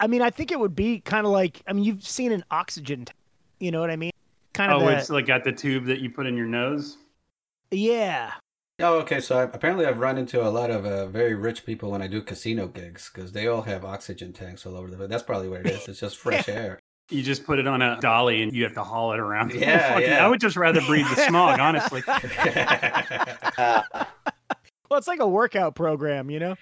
I 0.00 0.06
mean, 0.08 0.22
I 0.22 0.30
think 0.30 0.50
it 0.50 0.58
would 0.58 0.74
be 0.74 1.00
kind 1.00 1.26
of 1.26 1.32
like 1.32 1.62
I 1.66 1.72
mean, 1.72 1.84
you've 1.84 2.06
seen 2.06 2.32
an 2.32 2.44
oxygen 2.50 3.04
tank. 3.04 3.16
You 3.60 3.70
know 3.70 3.80
what 3.80 3.90
I 3.90 3.96
mean? 3.96 4.10
Kind 4.54 4.72
of 4.72 4.82
oh, 4.82 4.86
that- 4.86 4.98
it's 4.98 5.10
like 5.10 5.26
got 5.26 5.44
the 5.44 5.52
tube 5.52 5.86
that 5.86 6.00
you 6.00 6.10
put 6.10 6.26
in 6.26 6.36
your 6.36 6.46
nose. 6.48 6.98
yeah. 7.70 8.32
oh, 8.80 8.98
okay. 9.00 9.20
So 9.20 9.38
I, 9.38 9.42
apparently, 9.44 9.86
I've 9.86 9.98
run 10.00 10.18
into 10.18 10.44
a 10.44 10.50
lot 10.50 10.70
of 10.70 10.84
uh, 10.84 11.06
very 11.06 11.34
rich 11.34 11.64
people 11.64 11.90
when 11.92 12.02
I 12.02 12.08
do 12.08 12.20
casino 12.20 12.66
gigs 12.66 13.10
because 13.14 13.30
they 13.32 13.46
all 13.46 13.62
have 13.62 13.84
oxygen 13.84 14.32
tanks 14.32 14.66
all 14.66 14.76
over 14.76 14.90
the. 14.90 14.96
Place. 14.96 15.08
That's 15.10 15.22
probably 15.22 15.48
what 15.48 15.60
it 15.60 15.66
is. 15.68 15.86
It's 15.88 16.00
just 16.00 16.16
fresh 16.18 16.48
air. 16.48 16.80
You 17.12 17.22
just 17.22 17.44
put 17.44 17.58
it 17.58 17.66
on 17.66 17.82
a 17.82 18.00
dolly 18.00 18.42
and 18.42 18.52
you 18.52 18.64
have 18.64 18.74
to 18.74 18.82
haul 18.82 19.12
it 19.12 19.18
around. 19.20 19.50
the 19.50 19.54
whole 19.58 19.68
Yeah, 19.68 19.88
fucking- 19.94 20.08
yeah. 20.08 20.24
I 20.24 20.28
would 20.28 20.40
just 20.40 20.56
rather 20.56 20.80
breathe 20.82 21.06
the 21.08 21.26
smog, 21.26 21.60
honestly. 21.60 22.02
Uh, 22.06 23.82
Well, 24.90 24.98
it's 24.98 25.08
like 25.08 25.20
a 25.20 25.26
workout 25.28 25.74
program, 25.74 26.28
you 26.28 26.38
know? 26.38 26.54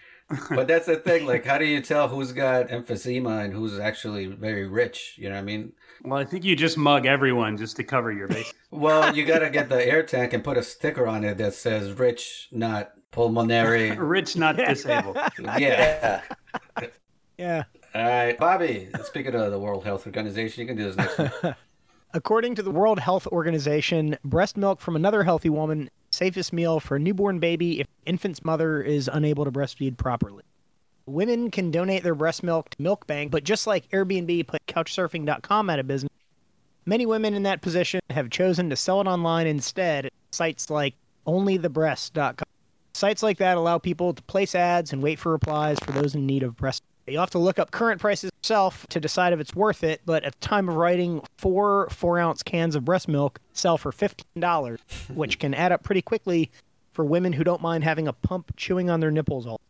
but 0.51 0.69
that's 0.69 0.87
the 0.87 0.95
thing. 0.95 1.27
Like, 1.27 1.45
how 1.45 1.59
do 1.59 1.65
you 1.65 1.81
tell 1.81 2.07
who's 2.07 2.31
got 2.31 2.69
emphysema 2.69 3.45
and 3.45 3.53
who's 3.53 3.77
actually 3.81 4.27
very 4.27 4.69
rich? 4.69 5.15
You 5.17 5.31
know 5.31 5.35
what 5.35 5.41
I 5.41 5.45
mean? 5.45 5.73
Well, 6.05 6.21
I 6.21 6.25
think 6.25 6.45
you 6.45 6.55
just 6.55 6.79
mug 6.79 7.07
everyone 7.07 7.57
just 7.57 7.75
to 7.79 7.83
cover 7.85 8.13
your 8.13 8.29
base. 8.29 8.55
Well, 8.71 9.17
you 9.17 9.25
got 9.27 9.41
to 9.41 9.51
get 9.51 9.69
the 9.69 9.85
air 9.85 10.05
tank 10.05 10.33
and 10.33 10.45
put 10.45 10.57
a 10.57 10.63
sticker 10.63 11.09
on 11.09 11.25
it 11.25 11.39
that 11.39 11.55
says 11.55 11.91
"rich, 11.99 12.47
not 12.53 12.93
pulmonary." 13.11 13.91
Rich, 13.99 14.37
not 14.37 14.57
disabled. 14.57 15.19
Yeah. 15.59 16.23
yeah. 17.37 17.65
All 17.95 18.03
right, 18.03 18.39
Bobby. 18.39 18.89
Speaking 19.05 19.35
of 19.35 19.51
the 19.51 19.59
World 19.59 19.85
Health 19.85 20.07
Organization, 20.07 20.61
you 20.61 20.67
can 20.67 20.77
do 20.77 20.85
this 20.85 20.97
next 20.97 21.43
one. 21.43 21.57
According 22.13 22.57
to 22.57 22.63
the 22.63 22.71
World 22.71 22.99
Health 22.99 23.27
Organization, 23.29 24.17
breast 24.25 24.57
milk 24.57 24.81
from 24.81 24.97
another 24.97 25.23
healthy 25.23 25.49
woman 25.49 25.91
safest 26.13 26.53
meal 26.53 26.81
for 26.81 26.97
a 26.97 27.01
newborn 27.01 27.39
baby 27.39 27.81
if 27.81 27.87
infant's 28.05 28.45
mother 28.45 28.83
is 28.83 29.09
unable 29.13 29.45
to 29.45 29.53
breastfeed 29.53 29.97
properly. 29.97 30.43
Women 31.07 31.51
can 31.51 31.71
donate 31.71 32.03
their 32.03 32.15
breast 32.15 32.43
milk 32.43 32.71
to 32.71 32.83
Milk 32.83 33.07
Bank, 33.07 33.31
but 33.31 33.45
just 33.45 33.67
like 33.67 33.89
Airbnb 33.91 34.47
put 34.47 34.65
couchsurfing.com 34.67 35.71
out 35.71 35.79
of 35.79 35.87
business, 35.87 36.13
many 36.85 37.07
women 37.07 37.35
in 37.35 37.45
that 37.45 37.63
position 37.63 38.01
have 38.11 38.31
chosen 38.31 38.71
to 38.71 38.77
sell 38.77 39.01
it 39.01 39.07
online 39.07 39.47
instead 39.47 40.07
at 40.07 40.13
sites 40.31 40.71
like 40.71 40.95
onlythebreast.com. 41.27 42.47
Sites 42.93 43.23
like 43.23 43.39
that 43.39 43.57
allow 43.57 43.79
people 43.79 44.13
to 44.13 44.23
place 44.25 44.55
ads 44.55 44.93
and 44.93 45.03
wait 45.03 45.19
for 45.19 45.33
replies 45.33 45.79
for 45.81 45.93
those 45.93 46.15
in 46.15 46.27
need 46.27 46.43
of 46.43 46.57
breast. 46.57 46.83
You'll 47.07 47.21
have 47.21 47.31
to 47.31 47.39
look 47.39 47.59
up 47.59 47.71
current 47.71 48.01
prices 48.01 48.31
yourself 48.43 48.87
to 48.89 49.01
decide 49.01 49.33
if 49.33 49.41
it's 49.41 49.55
worth 49.55 49.83
it, 49.83 50.01
but 50.07 50.25
at 50.25 50.33
the 50.41 50.47
time 50.47 50.69
of 50.69 50.77
writing, 50.77 51.23
four 51.39 51.89
four 51.91 52.19
ounce 52.19 52.43
cans 52.43 52.77
of 52.77 52.85
breast 52.85 53.09
milk 53.09 53.41
sell 53.53 53.79
for 53.79 53.93
$15, 53.93 54.79
which 55.15 55.39
can 55.39 55.55
add 55.55 55.73
up 55.73 55.83
pretty 55.83 56.03
quickly 56.03 56.51
for 56.93 57.05
women 57.05 57.33
who 57.33 57.45
don't 57.45 57.63
mind 57.63 57.85
having 57.85 58.09
a 58.09 58.13
pump 58.13 58.53
chewing 58.57 58.91
on 58.91 59.01
their 59.01 59.11
nipples 59.11 59.47
all 59.47 59.61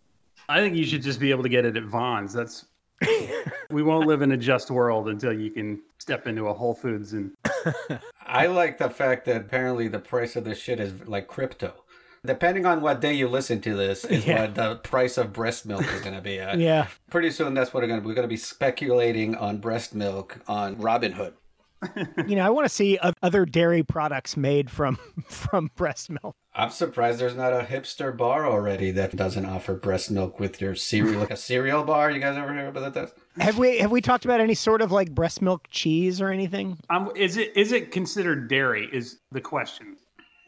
I 0.49 0.61
think 0.61 0.75
you 0.75 0.85
should 0.85 1.03
just 1.03 1.21
be 1.21 1.31
able 1.31 1.45
to 1.45 1.49
get 1.49 1.65
it 1.65 1.77
at 1.77 1.85
Vons. 1.85 2.33
That's 2.33 2.67
we 3.71 3.85
won't 3.85 4.09
live 4.09 4.21
in 4.21 4.33
a 4.33 4.37
just 4.37 4.71
world 4.71 5.09
until 5.09 5.33
you 5.33 5.51
can 5.51 5.81
step 5.99 6.27
into 6.27 6.49
a 6.49 6.53
Whole 6.53 6.75
Foods 6.75 7.13
and 7.13 7.33
I 8.27 8.47
like 8.47 8.77
the 8.77 8.91
fact 8.91 9.25
that 9.27 9.37
apparently 9.37 9.87
the 9.87 10.01
price 10.01 10.35
of 10.35 10.45
this 10.45 10.59
shit 10.59 10.81
is 10.81 11.07
like 11.07 11.29
crypto. 11.29 11.73
Depending 12.27 12.67
on 12.67 12.83
what 12.83 13.01
day 13.01 13.15
you 13.15 13.29
listen 13.29 13.61
to 13.63 13.75
this, 13.75 14.05
is 14.05 14.27
Yeah. 14.27 14.43
what 14.43 14.55
the 14.55 14.77
price 14.77 15.17
of 15.17 15.33
breast 15.33 15.65
milk 15.65 15.83
is 15.91 16.01
going 16.03 16.15
to 16.15 16.21
be 16.21 16.39
at. 16.39 16.59
Yeah. 16.59 16.89
Pretty 17.11 17.31
soon, 17.31 17.55
that's 17.55 17.73
what 17.73 17.83
we're 17.83 17.87
going 17.89 18.01
to 18.01 18.03
be. 18.03 18.09
We're 18.09 18.15
going 18.15 18.29
to 18.29 18.29
be 18.29 18.37
speculating 18.37 19.35
on 19.35 19.59
breast 19.59 19.95
milk 19.95 20.39
on 20.47 20.77
Robinhood. 20.77 21.33
You 22.29 22.37
know, 22.37 22.45
I 22.45 22.51
want 22.51 22.67
to 22.67 22.69
see 22.69 22.99
other 23.23 23.47
dairy 23.47 23.83
products 23.83 24.37
made 24.37 24.71
from 24.71 24.97
from 25.29 25.71
breast 25.77 26.11
milk. 26.11 26.37
I'm 26.55 26.69
surprised 26.69 27.19
there's 27.19 27.35
not 27.35 27.55
a 27.55 27.61
hipster 27.63 28.15
bar 28.15 28.45
already 28.47 28.91
that 28.91 29.17
doesn't 29.17 29.47
offer 29.47 29.73
breast 29.75 30.11
milk 30.11 30.39
with 30.39 30.61
your 30.61 30.75
cereal, 30.75 31.21
like 31.21 31.31
a 31.31 31.37
cereal 31.39 31.83
bar. 31.85 32.11
You 32.11 32.21
guys 32.21 32.37
ever 32.37 32.53
hear 32.53 32.67
about 32.69 32.93
that? 32.93 33.13
Have 33.39 33.57
we 33.57 33.79
have 33.79 33.91
we 33.91 34.03
talked 34.03 34.27
about 34.27 34.41
any 34.43 34.53
sort 34.53 34.83
of 34.83 34.93
like 34.93 35.15
breast 35.15 35.41
milk 35.41 35.69
cheese 35.71 36.21
or 36.21 36.29
anything? 36.29 36.77
um, 36.91 37.11
is 37.17 37.39
it 37.39 37.57
is 37.57 37.73
it 37.73 37.91
considered 37.93 38.49
dairy? 38.51 38.87
Is 38.93 39.19
the 39.33 39.41
question. 39.41 39.97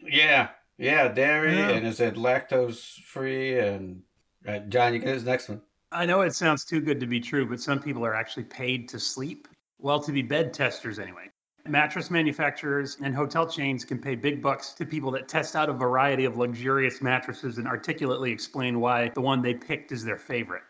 Yeah, 0.07 0.49
yeah, 0.83 1.09
dairy, 1.09 1.57
Yeah. 1.57 1.71
and 1.71 1.87
is 1.87 2.01
it 2.01 2.15
lactose 2.15 3.01
free? 3.05 3.59
And 3.59 4.03
uh, 4.47 4.59
John, 4.59 4.93
you 4.93 4.99
get 4.99 5.15
this 5.15 5.23
next 5.25 5.49
one. 5.49 5.63
I 5.93 6.07
know 6.07 6.23
it 6.23 6.35
sounds 6.35 6.65
too 6.65 6.81
good 6.81 6.99
to 7.01 7.07
be 7.07 7.21
true, 7.21 7.47
but 7.47 7.61
some 7.61 7.79
people 7.81 8.05
are 8.05 8.15
actually 8.15 8.45
paid 8.45 8.89
to 8.89 8.99
sleep. 8.99 9.47
Well, 9.79 10.01
to 10.01 10.13
be 10.13 10.23
bed 10.23 10.53
testers 10.53 10.99
anyway. 10.99 11.31
Mattress 11.69 12.11
manufacturers 12.11 12.97
and 13.03 13.15
hotel 13.15 13.47
chains 13.47 13.85
can 13.85 13.99
pay 13.99 14.17
big 14.17 14.43
bucks 14.43 14.73
to 14.73 14.85
people 14.87 15.13
that 15.13 15.29
test 15.29 15.55
out 15.55 15.69
a 15.69 15.73
variety 15.73 16.25
of 16.25 16.37
luxurious 16.37 17.01
mattresses 17.01 17.59
and 17.59 17.69
articulately 17.69 18.33
explain 18.33 18.81
why 18.81 19.11
the 19.15 19.21
one 19.21 19.43
they 19.43 19.55
picked 19.55 19.93
is 19.93 20.05
their 20.05 20.19
favorite. 20.19 20.63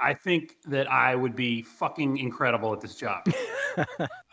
I 0.00 0.14
think 0.14 0.56
that 0.66 0.90
I 0.90 1.14
would 1.14 1.36
be 1.36 1.62
fucking 1.62 2.18
incredible 2.18 2.72
at 2.72 2.80
this 2.80 2.94
job. 2.96 3.24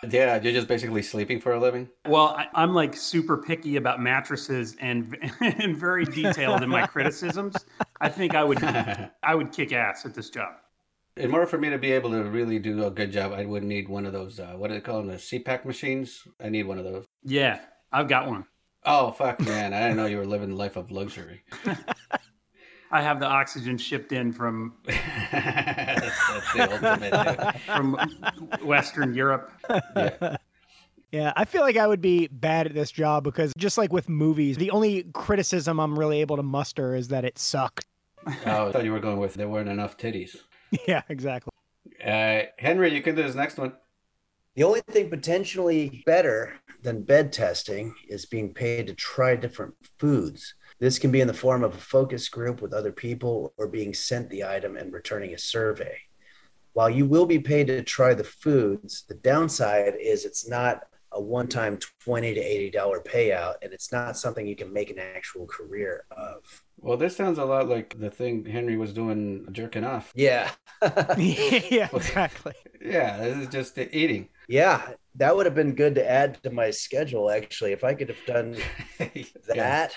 Yeah, 0.07 0.39
you're 0.41 0.53
just 0.53 0.67
basically 0.67 1.01
sleeping 1.01 1.39
for 1.39 1.53
a 1.53 1.59
living. 1.59 1.89
Well, 2.07 2.29
I, 2.29 2.47
I'm 2.53 2.73
like 2.75 2.95
super 2.95 3.37
picky 3.37 3.75
about 3.75 3.99
mattresses 3.99 4.75
and 4.79 5.17
and 5.41 5.75
very 5.77 6.05
detailed 6.05 6.61
in 6.63 6.69
my 6.69 6.85
criticisms. 6.87 7.55
I 7.99 8.09
think 8.09 8.35
I 8.35 8.43
would 8.43 8.63
I 9.23 9.33
would 9.35 9.51
kick 9.51 9.73
ass 9.73 10.05
at 10.05 10.13
this 10.13 10.29
job. 10.29 10.53
in 11.17 11.33
order 11.33 11.45
for 11.47 11.57
me 11.57 11.69
to 11.71 11.77
be 11.79 11.91
able 11.91 12.11
to 12.11 12.23
really 12.23 12.59
do 12.59 12.85
a 12.85 12.91
good 12.91 13.11
job, 13.11 13.31
I 13.31 13.45
would 13.45 13.63
need 13.63 13.89
one 13.89 14.05
of 14.05 14.13
those. 14.13 14.39
Uh, 14.39 14.53
what 14.57 14.67
do 14.69 14.75
they 14.75 14.81
call 14.81 14.97
them? 14.97 15.07
The 15.07 15.15
CPAP 15.15 15.65
machines. 15.65 16.27
I 16.43 16.49
need 16.49 16.63
one 16.67 16.77
of 16.77 16.83
those. 16.83 17.05
Yeah, 17.23 17.59
I've 17.91 18.07
got 18.07 18.27
one. 18.27 18.45
Oh 18.85 19.11
fuck, 19.11 19.39
man! 19.39 19.73
I 19.73 19.81
didn't 19.81 19.97
know 19.97 20.05
you 20.07 20.17
were 20.17 20.25
living 20.25 20.49
the 20.49 20.55
life 20.55 20.75
of 20.75 20.89
luxury. 20.91 21.43
I 22.91 23.01
have 23.01 23.19
the 23.19 23.25
oxygen 23.25 23.77
shipped 23.77 24.11
in 24.11 24.31
from 24.33 24.73
that's, 24.85 24.99
that's 25.31 26.53
the 26.53 26.71
ultimate. 26.71 27.13
yeah. 27.13 27.51
from 27.75 27.97
Western 28.63 29.13
Europe. 29.13 29.51
Yeah. 29.95 30.37
Yeah, 31.11 31.33
I 31.35 31.43
feel 31.43 31.61
like 31.61 31.75
I 31.75 31.87
would 31.87 31.99
be 31.99 32.27
bad 32.27 32.67
at 32.67 32.73
this 32.73 32.89
job 32.89 33.25
because 33.25 33.51
just 33.57 33.77
like 33.77 33.91
with 33.91 34.07
movies, 34.07 34.55
the 34.55 34.71
only 34.71 35.03
criticism 35.13 35.77
I'm 35.77 35.99
really 35.99 36.21
able 36.21 36.37
to 36.37 36.43
muster 36.43 36.95
is 36.95 37.09
that 37.09 37.25
it 37.25 37.37
sucked. 37.37 37.85
Oh, 38.45 38.69
I 38.69 38.71
thought 38.71 38.85
you 38.85 38.93
were 38.93 38.99
going 38.99 39.19
with 39.19 39.33
there 39.33 39.49
weren't 39.49 39.69
enough 39.69 39.97
titties. 39.97 40.37
Yeah, 40.87 41.01
exactly. 41.09 41.51
Uh, 42.01 42.43
Henry, 42.57 42.93
you 42.95 43.01
can 43.01 43.13
do 43.13 43.23
this 43.23 43.35
next 43.35 43.57
one. 43.57 43.73
The 44.55 44.63
only 44.63 44.79
thing 44.87 45.09
potentially 45.09 46.01
better 46.05 46.53
than 46.81 47.03
bed 47.03 47.33
testing 47.33 47.93
is 48.07 48.25
being 48.25 48.53
paid 48.53 48.87
to 48.87 48.93
try 48.93 49.35
different 49.35 49.73
foods. 49.99 50.55
This 50.81 50.97
can 50.97 51.11
be 51.11 51.21
in 51.21 51.27
the 51.27 51.33
form 51.33 51.63
of 51.63 51.75
a 51.75 51.77
focus 51.77 52.27
group 52.27 52.59
with 52.59 52.73
other 52.73 52.91
people 52.91 53.53
or 53.55 53.67
being 53.67 53.93
sent 53.93 54.31
the 54.31 54.43
item 54.43 54.75
and 54.77 54.91
returning 54.91 55.31
a 55.35 55.37
survey. 55.37 55.95
While 56.73 56.89
you 56.89 57.05
will 57.05 57.27
be 57.27 57.37
paid 57.37 57.67
to 57.67 57.83
try 57.83 58.15
the 58.15 58.23
foods, 58.23 59.03
the 59.07 59.13
downside 59.13 59.93
is 60.01 60.25
it's 60.25 60.49
not 60.49 60.81
a 61.11 61.21
one 61.21 61.47
time 61.47 61.77
20 61.99 62.33
to 62.33 62.41
$80 62.41 63.05
payout 63.05 63.55
and 63.61 63.73
it's 63.73 63.91
not 63.91 64.17
something 64.17 64.47
you 64.47 64.55
can 64.55 64.73
make 64.73 64.89
an 64.89 64.97
actual 64.97 65.45
career 65.45 66.05
of. 66.09 66.63
Well, 66.79 66.97
this 66.97 67.15
sounds 67.15 67.37
a 67.37 67.45
lot 67.45 67.69
like 67.69 67.99
the 67.99 68.09
thing 68.09 68.43
Henry 68.43 68.75
was 68.75 68.91
doing 68.91 69.47
jerking 69.51 69.83
off. 69.83 70.11
Yeah. 70.15 70.49
yeah, 70.81 71.89
exactly. 71.93 72.53
Yeah, 72.83 73.19
this 73.19 73.37
is 73.37 73.47
just 73.49 73.75
the 73.75 73.95
eating. 73.95 74.29
yeah, 74.47 74.81
that 75.13 75.35
would 75.35 75.45
have 75.45 75.53
been 75.53 75.75
good 75.75 75.93
to 75.93 76.09
add 76.09 76.41
to 76.41 76.49
my 76.49 76.71
schedule 76.71 77.29
actually. 77.29 77.71
If 77.71 77.83
I 77.83 77.93
could 77.93 78.09
have 78.09 78.25
done 78.25 78.57
that 78.97 79.27
Yeah. 79.55 79.87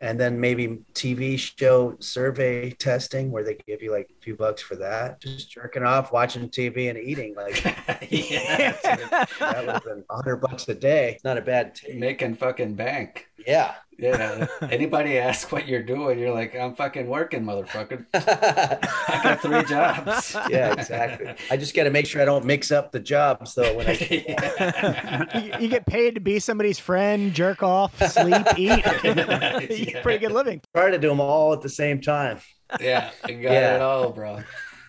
And 0.00 0.18
then 0.18 0.40
maybe 0.40 0.80
TV 0.94 1.38
show 1.38 1.96
survey 2.00 2.70
testing 2.70 3.30
where 3.30 3.44
they 3.44 3.56
give 3.66 3.82
you 3.82 3.92
like 3.92 4.10
a 4.10 4.22
few 4.22 4.36
bucks 4.36 4.62
for 4.62 4.76
that. 4.76 5.20
Just 5.20 5.50
jerking 5.50 5.84
off, 5.84 6.12
watching 6.12 6.48
TV 6.48 6.90
and 6.90 6.98
eating. 6.98 7.34
Like 7.34 7.64
yeah, 8.10 8.76
that 8.82 9.56
would 9.60 9.68
have 9.68 9.84
been 9.84 10.04
a 10.10 10.16
hundred 10.16 10.36
bucks 10.36 10.68
a 10.68 10.74
day. 10.74 11.14
It's 11.14 11.24
not 11.24 11.38
a 11.38 11.42
bad 11.42 11.74
t- 11.74 11.94
making 11.94 12.34
fucking 12.34 12.74
bank. 12.74 13.27
Yeah. 13.46 13.74
Yeah. 14.00 14.46
Anybody 14.62 15.18
ask 15.18 15.50
what 15.50 15.66
you're 15.66 15.82
doing, 15.82 16.20
you're 16.20 16.32
like, 16.32 16.54
I'm 16.54 16.76
fucking 16.76 17.08
working, 17.08 17.42
motherfucker. 17.42 18.06
I 18.14 19.20
got 19.24 19.40
three 19.42 19.64
jobs. 19.64 20.36
yeah, 20.48 20.72
exactly. 20.72 21.34
I 21.50 21.56
just 21.56 21.74
got 21.74 21.82
to 21.84 21.90
make 21.90 22.06
sure 22.06 22.22
I 22.22 22.24
don't 22.24 22.44
mix 22.44 22.70
up 22.70 22.92
the 22.92 23.00
jobs 23.00 23.56
though. 23.56 23.74
When 23.76 23.88
I 23.88 23.92
you, 25.58 25.62
you 25.62 25.68
get 25.68 25.84
paid 25.84 26.14
to 26.14 26.20
be 26.20 26.38
somebody's 26.38 26.78
friend, 26.78 27.34
jerk 27.34 27.64
off, 27.64 28.00
sleep, 28.12 28.46
eat. 28.56 28.84
You 29.04 29.86
get 29.86 30.02
pretty 30.04 30.18
good 30.20 30.32
living. 30.32 30.60
try 30.76 30.92
to 30.92 30.98
do 30.98 31.08
them 31.08 31.20
all 31.20 31.52
at 31.52 31.62
the 31.62 31.68
same 31.68 32.00
time. 32.00 32.38
yeah, 32.80 33.10
you 33.28 33.42
got 33.42 33.52
Yeah. 33.52 33.74
it 33.76 33.82
all, 33.82 34.10
bro. 34.12 34.30
All 34.30 34.40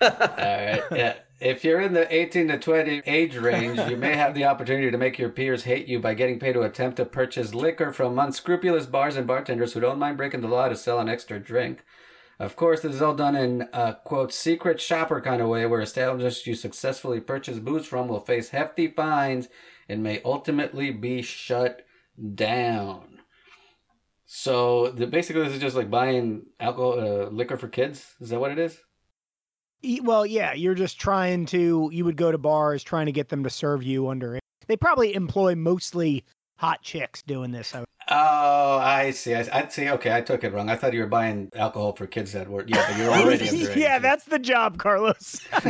right. 0.01 0.83
Yeah. 0.91 1.15
If 1.39 1.63
you're 1.63 1.79
in 1.79 1.93
the 1.93 2.13
18 2.13 2.49
to 2.49 2.59
20 2.59 3.03
age 3.05 3.37
range, 3.37 3.79
you 3.89 3.95
may 3.95 4.13
have 4.13 4.33
the 4.33 4.43
opportunity 4.43 4.91
to 4.91 4.97
make 4.97 5.17
your 5.17 5.29
peers 5.29 5.63
hate 5.63 5.87
you 5.87 5.97
by 5.97 6.13
getting 6.13 6.37
paid 6.37 6.53
to 6.53 6.63
attempt 6.63 6.97
to 6.97 7.05
purchase 7.05 7.53
liquor 7.53 7.93
from 7.93 8.19
unscrupulous 8.19 8.87
bars 8.87 9.15
and 9.15 9.25
bartenders 9.25 9.71
who 9.71 9.79
don't 9.79 9.99
mind 9.99 10.17
breaking 10.17 10.41
the 10.41 10.49
law 10.49 10.67
to 10.67 10.75
sell 10.75 10.99
an 10.99 11.07
extra 11.07 11.39
drink. 11.39 11.85
Of 12.39 12.57
course, 12.57 12.81
this 12.81 12.93
is 12.93 13.01
all 13.01 13.15
done 13.15 13.37
in 13.37 13.69
a 13.71 13.95
quote 14.03 14.33
secret 14.33 14.81
shopper 14.81 15.21
kind 15.21 15.41
of 15.41 15.47
way 15.47 15.65
where 15.65 15.79
establishments 15.79 16.45
you 16.45 16.55
successfully 16.55 17.21
purchase 17.21 17.59
booze 17.59 17.85
from 17.85 18.09
will 18.09 18.19
face 18.19 18.49
hefty 18.49 18.87
fines 18.87 19.47
and 19.87 20.03
may 20.03 20.21
ultimately 20.25 20.91
be 20.91 21.21
shut 21.21 21.85
down. 22.35 23.19
So 24.25 24.91
the, 24.91 25.07
basically, 25.07 25.43
this 25.43 25.53
is 25.53 25.61
just 25.61 25.75
like 25.75 25.89
buying 25.89 26.47
alcohol, 26.59 26.99
uh, 26.99 27.29
liquor 27.29 27.55
for 27.55 27.69
kids. 27.69 28.15
Is 28.19 28.29
that 28.29 28.41
what 28.41 28.51
it 28.51 28.59
is? 28.59 28.79
E- 29.81 30.01
Well, 30.03 30.25
yeah, 30.25 30.53
you're 30.53 30.75
just 30.75 30.99
trying 30.99 31.45
to. 31.47 31.89
You 31.91 32.05
would 32.05 32.17
go 32.17 32.31
to 32.31 32.37
bars 32.37 32.83
trying 32.83 33.05
to 33.07 33.11
get 33.11 33.29
them 33.29 33.43
to 33.43 33.49
serve 33.49 33.83
you 33.83 34.07
under. 34.09 34.39
They 34.67 34.77
probably 34.77 35.13
employ 35.15 35.55
mostly 35.55 36.23
hot 36.57 36.81
chicks 36.81 37.21
doing 37.23 37.51
this. 37.51 37.73
I- 37.75 37.83
Oh, 38.11 38.79
I 38.79 39.11
see. 39.11 39.35
I, 39.35 39.47
I 39.53 39.67
see. 39.67 39.87
Okay, 39.87 40.11
I 40.11 40.21
took 40.21 40.43
it 40.43 40.51
wrong. 40.51 40.67
I 40.67 40.75
thought 40.75 40.93
you 40.93 41.01
were 41.01 41.05
buying 41.05 41.51
alcohol 41.53 41.93
for 41.93 42.07
kids 42.07 42.31
that 42.31 42.49
were. 42.49 42.65
Yeah, 42.67 42.83
but 42.89 42.97
you're 42.97 43.11
already 43.13 43.45
underage. 43.47 43.75
yeah, 43.75 43.99
that's 43.99 44.25
the 44.25 44.39
job, 44.39 44.79
Carlos. 44.79 45.39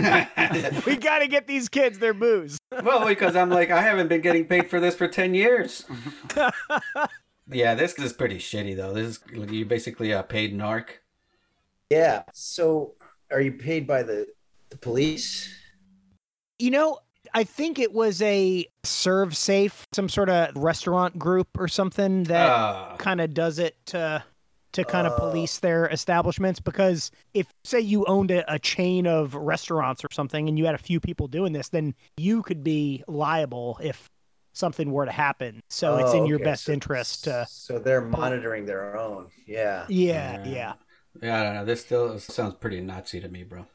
we 0.86 0.96
got 0.96 1.20
to 1.20 1.28
get 1.28 1.48
these 1.48 1.68
kids 1.68 2.00
their 2.00 2.14
booze. 2.14 2.58
well, 2.82 3.06
because 3.06 3.36
I'm 3.36 3.50
like, 3.50 3.72
I 3.72 3.82
haven't 3.82 4.08
been 4.08 4.22
getting 4.22 4.46
paid 4.46 4.70
for 4.70 4.80
this 4.80 4.96
for 4.96 5.10
ten 5.10 5.34
years. 5.34 5.84
yeah, 7.52 7.76
this 7.76 7.94
is 8.00 8.14
pretty 8.14 8.38
shitty 8.38 8.76
though. 8.78 8.94
This 8.94 9.20
is 9.34 9.52
you 9.52 9.66
basically 9.66 10.12
a 10.12 10.24
paid 10.24 10.58
narc. 10.58 10.90
Yeah. 11.90 12.24
So, 12.34 12.94
are 13.32 13.42
you 13.42 13.52
paid 13.52 13.86
by 13.88 14.04
the 14.04 14.28
the 14.70 14.78
police? 14.78 15.54
You 16.60 16.72
know, 16.72 17.00
I 17.34 17.44
think 17.44 17.80
it 17.80 17.94
was 17.94 18.22
a 18.22 18.66
serve 18.84 19.36
safe, 19.36 19.88
some 19.94 20.10
sort 20.10 20.30
of 20.30 20.56
restaurant 20.56 21.18
group 21.18 21.48
or 21.58 21.68
something 21.68 22.24
that 22.26 22.50
Ah, 22.50 22.96
kind 22.98 23.22
of 23.22 23.34
does 23.34 23.60
it 23.60 23.76
to 23.88 24.24
to 24.74 24.84
kind 24.86 25.08
of 25.08 25.14
Oh. 25.14 25.30
police 25.32 25.58
their 25.60 25.88
establishments 25.88 26.60
because 26.60 27.10
if 27.34 27.48
say 27.64 27.80
you 27.80 28.06
owned 28.06 28.30
a, 28.30 28.54
a 28.54 28.60
chain 28.60 29.08
of 29.08 29.34
restaurants 29.34 30.04
or 30.06 30.10
something 30.12 30.48
and 30.48 30.60
you 30.60 30.66
had 30.68 30.76
a 30.76 30.80
few 30.80 31.00
people 31.00 31.28
doing 31.28 31.54
this 31.54 31.70
then 31.70 31.96
you 32.18 32.44
could 32.44 32.64
be 32.64 33.04
liable 33.08 33.80
if 33.82 34.12
something 34.54 34.92
were 34.92 35.06
to 35.08 35.12
happen 35.12 35.60
so 35.72 35.98
it's 35.98 36.14
in 36.14 36.20
Oh, 36.20 36.26
your 36.26 36.36
okay. 36.36 36.44
best 36.44 36.66
So- 36.66 36.72
interest 36.74 37.24
to 37.24 37.48
So 37.50 37.80
they're 37.80 38.00
monitoring 38.02 38.66
their 38.68 38.96
own. 38.96 39.30
Yeah. 39.48 39.86
yeah 39.90 40.46
yeah 40.46 40.74
yeah, 41.22 41.40
I 41.40 41.44
don't 41.44 41.54
know. 41.56 41.66
This 41.66 41.82
still 41.82 42.20
sounds 42.20 42.56
pretty 42.56 42.82
Nazi 42.82 43.20
to 43.20 43.30
me, 43.30 43.44
bro. 43.44 43.66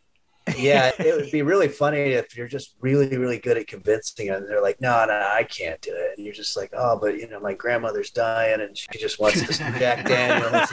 Yeah. 0.59 0.91
it 0.99 1.17
would 1.17 1.31
be 1.31 1.43
really 1.43 1.69
funny 1.69 1.99
if 1.99 2.37
you're 2.37 2.49
just 2.49 2.75
really, 2.81 3.17
really 3.17 3.39
good 3.39 3.57
at 3.57 3.67
convincing 3.67 4.27
them. 4.27 4.47
They're 4.47 4.61
like, 4.61 4.81
no, 4.81 5.05
no, 5.07 5.15
I 5.15 5.45
can't 5.45 5.81
do 5.81 5.93
it. 5.95 6.19
And 6.19 6.25
you're 6.25 6.35
just 6.35 6.57
like, 6.57 6.71
oh, 6.75 6.99
but 7.01 7.17
you 7.19 7.29
know, 7.29 7.41
my 7.41 7.55
grandmother's 7.55 8.11
dying 8.11 8.61
and 8.61 8.77
she 8.77 8.99
just 8.99 9.19
wants 9.19 9.47
this 9.47 9.59
Jack 9.79 10.07
Daniels. 10.07 10.71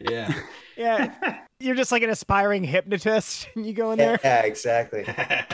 yeah. 0.10 0.34
yeah 0.76 1.40
you're 1.60 1.76
just 1.76 1.92
like 1.92 2.02
an 2.02 2.10
aspiring 2.10 2.64
hypnotist 2.64 3.46
and 3.54 3.64
you 3.66 3.72
go 3.72 3.92
in 3.92 3.98
there 3.98 4.18
yeah, 4.24 4.40
exactly. 4.40 5.04
Yeah, 5.06 5.44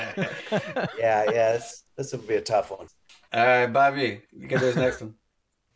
yeah. 0.99 1.53
This, 1.53 1.83
this 1.97 2.13
would 2.13 2.27
be 2.27 2.37
a 2.37 2.41
tough 2.41 2.71
one. 2.71 2.87
All 3.33 3.45
right, 3.45 3.67
Bobby, 3.67 4.23
you 4.33 4.47
get 4.47 4.61
this 4.61 4.77
next 4.77 5.01
one. 5.01 5.15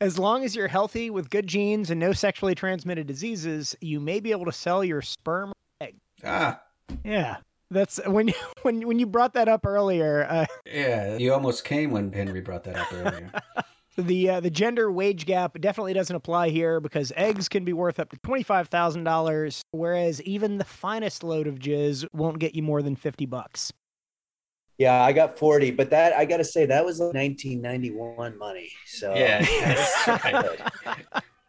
As 0.01 0.19
long 0.19 0.45
as 0.45 0.57
you're 0.57 0.69
healthy 0.69 1.11
with 1.11 1.29
good 1.29 1.47
genes 1.47 1.91
and 1.91 2.01
no 2.01 2.13
sexually 2.13 2.55
transmitted 2.55 3.07
diseases, 3.07 3.77
you 3.83 4.01
may 4.01 4.19
be 4.19 4.31
able 4.31 4.47
to 4.47 4.53
sell 4.53 4.83
your 4.83 5.03
sperm. 5.03 5.53
Egg. 5.81 5.97
Ah, 6.25 6.63
Yeah. 7.05 7.37
That's 7.71 8.01
when 8.07 8.29
you 8.29 8.35
when 8.63 8.87
when 8.87 8.99
you 8.99 9.07
brought 9.07 9.35
that 9.35 9.47
up 9.49 9.65
earlier. 9.67 10.27
Uh, 10.29 10.47
yeah. 10.67 11.17
You 11.17 11.33
almost 11.33 11.65
came 11.65 11.91
when 11.91 12.13
Henry 12.13 12.41
brought 12.41 12.65
that 12.65 12.77
up 12.77 12.93
earlier. 12.93 13.31
the 13.99 14.31
uh, 14.31 14.41
the 14.41 14.51
gender 14.51 14.91
wage 14.91 15.27
gap 15.27 15.61
definitely 15.61 15.93
doesn't 15.93 16.17
apply 16.17 16.49
here 16.49 16.81
because 16.81 17.13
eggs 17.15 17.49
can 17.49 17.65
be 17.65 17.73
worth 17.73 18.01
up 18.01 18.11
to 18.11 18.17
twenty 18.25 18.43
five 18.43 18.69
thousand 18.69 19.05
dollars, 19.05 19.63
whereas 19.71 20.21
even 20.23 20.59
the 20.59 20.65
finest 20.65 21.23
load 21.23 21.47
of 21.47 21.59
jizz 21.59 22.07
won't 22.13 22.39
get 22.41 22.55
you 22.55 22.63
more 22.63 22.83
than 22.83 22.97
fifty 22.97 23.27
bucks. 23.27 23.73
Yeah, 24.81 25.03
I 25.03 25.13
got 25.13 25.39
40, 25.39 25.73
but 25.73 25.91
that 25.91 26.15
I 26.15 26.25
got 26.25 26.39
to 26.39 26.45
say 26.45 26.65
that 26.65 26.83
was 26.83 27.01
like 27.01 27.13
1991 27.13 28.39
money. 28.39 28.71
So 28.87 29.15
Yeah, 29.15 29.43
that's 29.43 30.25
right. 30.25 30.43
good. 30.43 30.63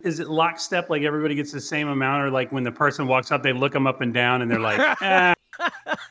Is 0.02 0.20
it 0.20 0.28
lockstep? 0.28 0.90
Like 0.90 1.04
everybody 1.04 1.36
gets 1.36 1.54
the 1.54 1.62
same 1.62 1.88
amount, 1.88 2.24
or 2.24 2.30
like 2.30 2.52
when 2.52 2.66
the 2.66 2.74
person 2.74 3.08
walks 3.08 3.32
up, 3.32 3.42
they 3.42 3.54
look 3.54 3.72
them 3.72 3.88
up 3.88 4.02
and 4.02 4.14
down, 4.14 4.42
and 4.42 4.52
they're 4.52 4.60
like, 4.60 5.02
eh, 5.02 5.34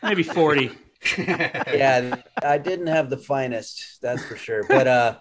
maybe 0.03 0.23
forty. 0.23 0.71
yeah, 1.19 2.17
I 2.43 2.59
didn't 2.59 2.89
have 2.89 3.09
the 3.09 3.17
finest, 3.17 4.01
that's 4.03 4.25
for 4.25 4.37
sure. 4.37 4.65
But 4.69 4.87
uh 4.87 5.19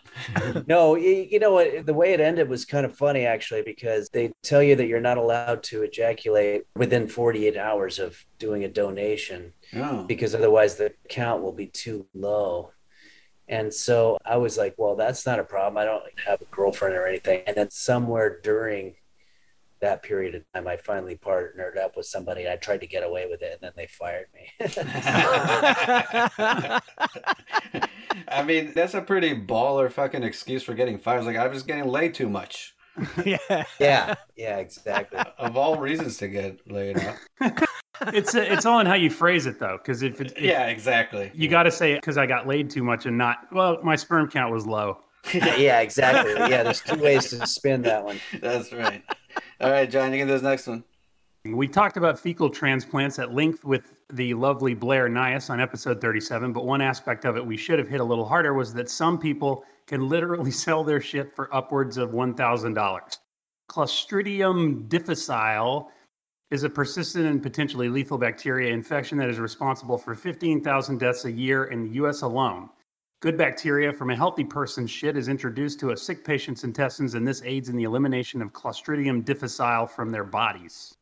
no, 0.67 0.95
you, 0.95 1.27
you 1.31 1.39
know 1.39 1.53
what? 1.53 1.85
The 1.85 1.93
way 1.93 2.13
it 2.13 2.19
ended 2.19 2.49
was 2.49 2.65
kind 2.65 2.85
of 2.85 2.97
funny 2.97 3.25
actually, 3.25 3.61
because 3.61 4.09
they 4.09 4.31
tell 4.43 4.61
you 4.61 4.75
that 4.75 4.87
you're 4.87 4.99
not 4.99 5.17
allowed 5.17 5.63
to 5.63 5.83
ejaculate 5.83 6.63
within 6.75 7.07
48 7.07 7.57
hours 7.57 7.99
of 7.99 8.23
doing 8.39 8.63
a 8.63 8.69
donation 8.69 9.53
oh. 9.75 10.03
because 10.03 10.35
otherwise 10.35 10.75
the 10.75 10.93
count 11.07 11.41
will 11.41 11.53
be 11.53 11.67
too 11.67 12.05
low. 12.13 12.71
And 13.47 13.73
so 13.73 14.19
I 14.23 14.37
was 14.37 14.57
like, 14.57 14.75
well, 14.77 14.95
that's 14.95 15.25
not 15.25 15.39
a 15.39 15.43
problem. 15.43 15.77
I 15.77 15.85
don't 15.85 16.03
have 16.25 16.41
a 16.41 16.45
girlfriend 16.45 16.95
or 16.95 17.07
anything. 17.07 17.41
And 17.47 17.57
then 17.57 17.71
somewhere 17.71 18.39
during 18.43 18.95
that 19.81 20.03
period 20.03 20.35
of 20.35 20.43
time, 20.53 20.67
I 20.67 20.77
finally 20.77 21.15
partnered 21.15 21.77
up 21.77 21.97
with 21.97 22.05
somebody. 22.05 22.49
I 22.49 22.55
tried 22.55 22.81
to 22.81 22.87
get 22.87 23.03
away 23.03 23.27
with 23.29 23.41
it, 23.41 23.53
and 23.53 23.61
then 23.61 23.71
they 23.75 23.87
fired 23.87 24.27
me. 24.33 24.51
I 28.27 28.43
mean, 28.43 28.73
that's 28.73 28.93
a 28.93 29.01
pretty 29.01 29.35
baller 29.35 29.91
fucking 29.91 30.23
excuse 30.23 30.63
for 30.63 30.73
getting 30.73 30.97
fired. 30.97 31.19
It's 31.19 31.27
like 31.27 31.37
I 31.37 31.47
was 31.47 31.63
getting 31.63 31.85
laid 31.85 32.13
too 32.13 32.29
much. 32.29 32.75
yeah. 33.25 33.63
yeah, 33.79 34.15
yeah, 34.35 34.57
exactly. 34.57 35.19
Of 35.37 35.55
all 35.55 35.77
reasons 35.77 36.17
to 36.17 36.27
get 36.27 36.69
laid 36.69 36.97
off. 36.97 37.17
it's 38.13 38.35
uh, 38.35 38.41
it's 38.41 38.65
all 38.65 38.79
in 38.79 38.85
how 38.85 38.95
you 38.95 39.09
phrase 39.09 39.45
it 39.45 39.59
though, 39.59 39.77
because 39.77 40.03
if, 40.03 40.19
it, 40.19 40.33
if 40.35 40.43
yeah, 40.43 40.67
exactly. 40.67 41.31
you 41.33 41.47
got 41.47 41.63
to 41.63 41.71
say 41.71 41.93
it 41.93 42.01
because 42.01 42.17
I 42.17 42.25
got 42.25 42.45
laid 42.45 42.69
too 42.69 42.83
much 42.83 43.05
and 43.05 43.17
not 43.17 43.37
well, 43.53 43.77
my 43.83 43.95
sperm 43.95 44.29
count 44.29 44.51
was 44.51 44.65
low. 44.65 44.99
yeah, 45.33 45.79
exactly. 45.79 46.33
Yeah, 46.33 46.63
there's 46.63 46.81
two 46.81 47.01
ways 47.01 47.29
to 47.29 47.47
spin 47.47 47.83
that 47.83 48.03
one. 48.03 48.19
That's 48.41 48.73
right. 48.73 49.01
All 49.61 49.71
right, 49.71 49.89
John, 49.89 50.13
you 50.13 50.19
can 50.19 50.27
do 50.27 50.33
this 50.33 50.41
next 50.41 50.67
one. 50.67 50.85
We 51.43 51.67
talked 51.67 51.97
about 51.97 52.17
fecal 52.17 52.49
transplants 52.49 53.19
at 53.19 53.33
length 53.33 53.65
with 53.65 53.97
the 54.09 54.33
lovely 54.33 54.73
Blair 54.73 55.09
Nias 55.09 55.49
on 55.49 55.59
episode 55.59 55.99
37, 55.99 56.53
but 56.53 56.65
one 56.65 56.81
aspect 56.81 57.25
of 57.25 57.35
it 57.35 57.45
we 57.45 57.57
should 57.57 57.77
have 57.77 57.89
hit 57.89 57.99
a 57.99 58.03
little 58.03 58.25
harder 58.25 58.53
was 58.53 58.73
that 58.73 58.89
some 58.89 59.19
people 59.19 59.65
can 59.85 60.07
literally 60.07 60.51
sell 60.65 60.83
their 60.83 61.01
shit 61.01 61.35
for 61.35 61.53
upwards 61.53 61.97
of 61.97 62.11
$1,000. 62.11 63.17
Clostridium 63.69 64.87
difficile 64.87 65.91
is 66.51 66.63
a 66.63 66.69
persistent 66.69 67.25
and 67.25 67.43
potentially 67.43 67.89
lethal 67.89 68.17
bacteria 68.17 68.73
infection 68.73 69.17
that 69.17 69.29
is 69.29 69.39
responsible 69.39 69.97
for 69.97 70.15
15,000 70.15 70.97
deaths 70.97 71.25
a 71.25 71.31
year 71.31 71.65
in 71.65 71.83
the 71.83 71.89
US 72.05 72.21
alone. 72.21 72.69
Good 73.21 73.37
bacteria 73.37 73.91
from 73.91 74.11
a 74.11 74.15
healthy 74.15 74.45
person's 74.45 74.89
shit 74.89 75.17
is 75.17 75.27
introduced 75.27 75.77
to 75.81 75.91
a 75.91 75.97
sick 75.97 76.23
patient's 76.23 76.63
intestines, 76.63 77.15
and 77.15 77.27
this 77.27 77.41
aids 77.43 77.67
in 77.67 77.75
the 77.75 77.83
elimination 77.83 78.41
of 78.41 78.53
Clostridium 78.53 79.25
difficile 79.25 79.87
from 79.87 80.09
their 80.09 80.23
bodies. 80.23 80.95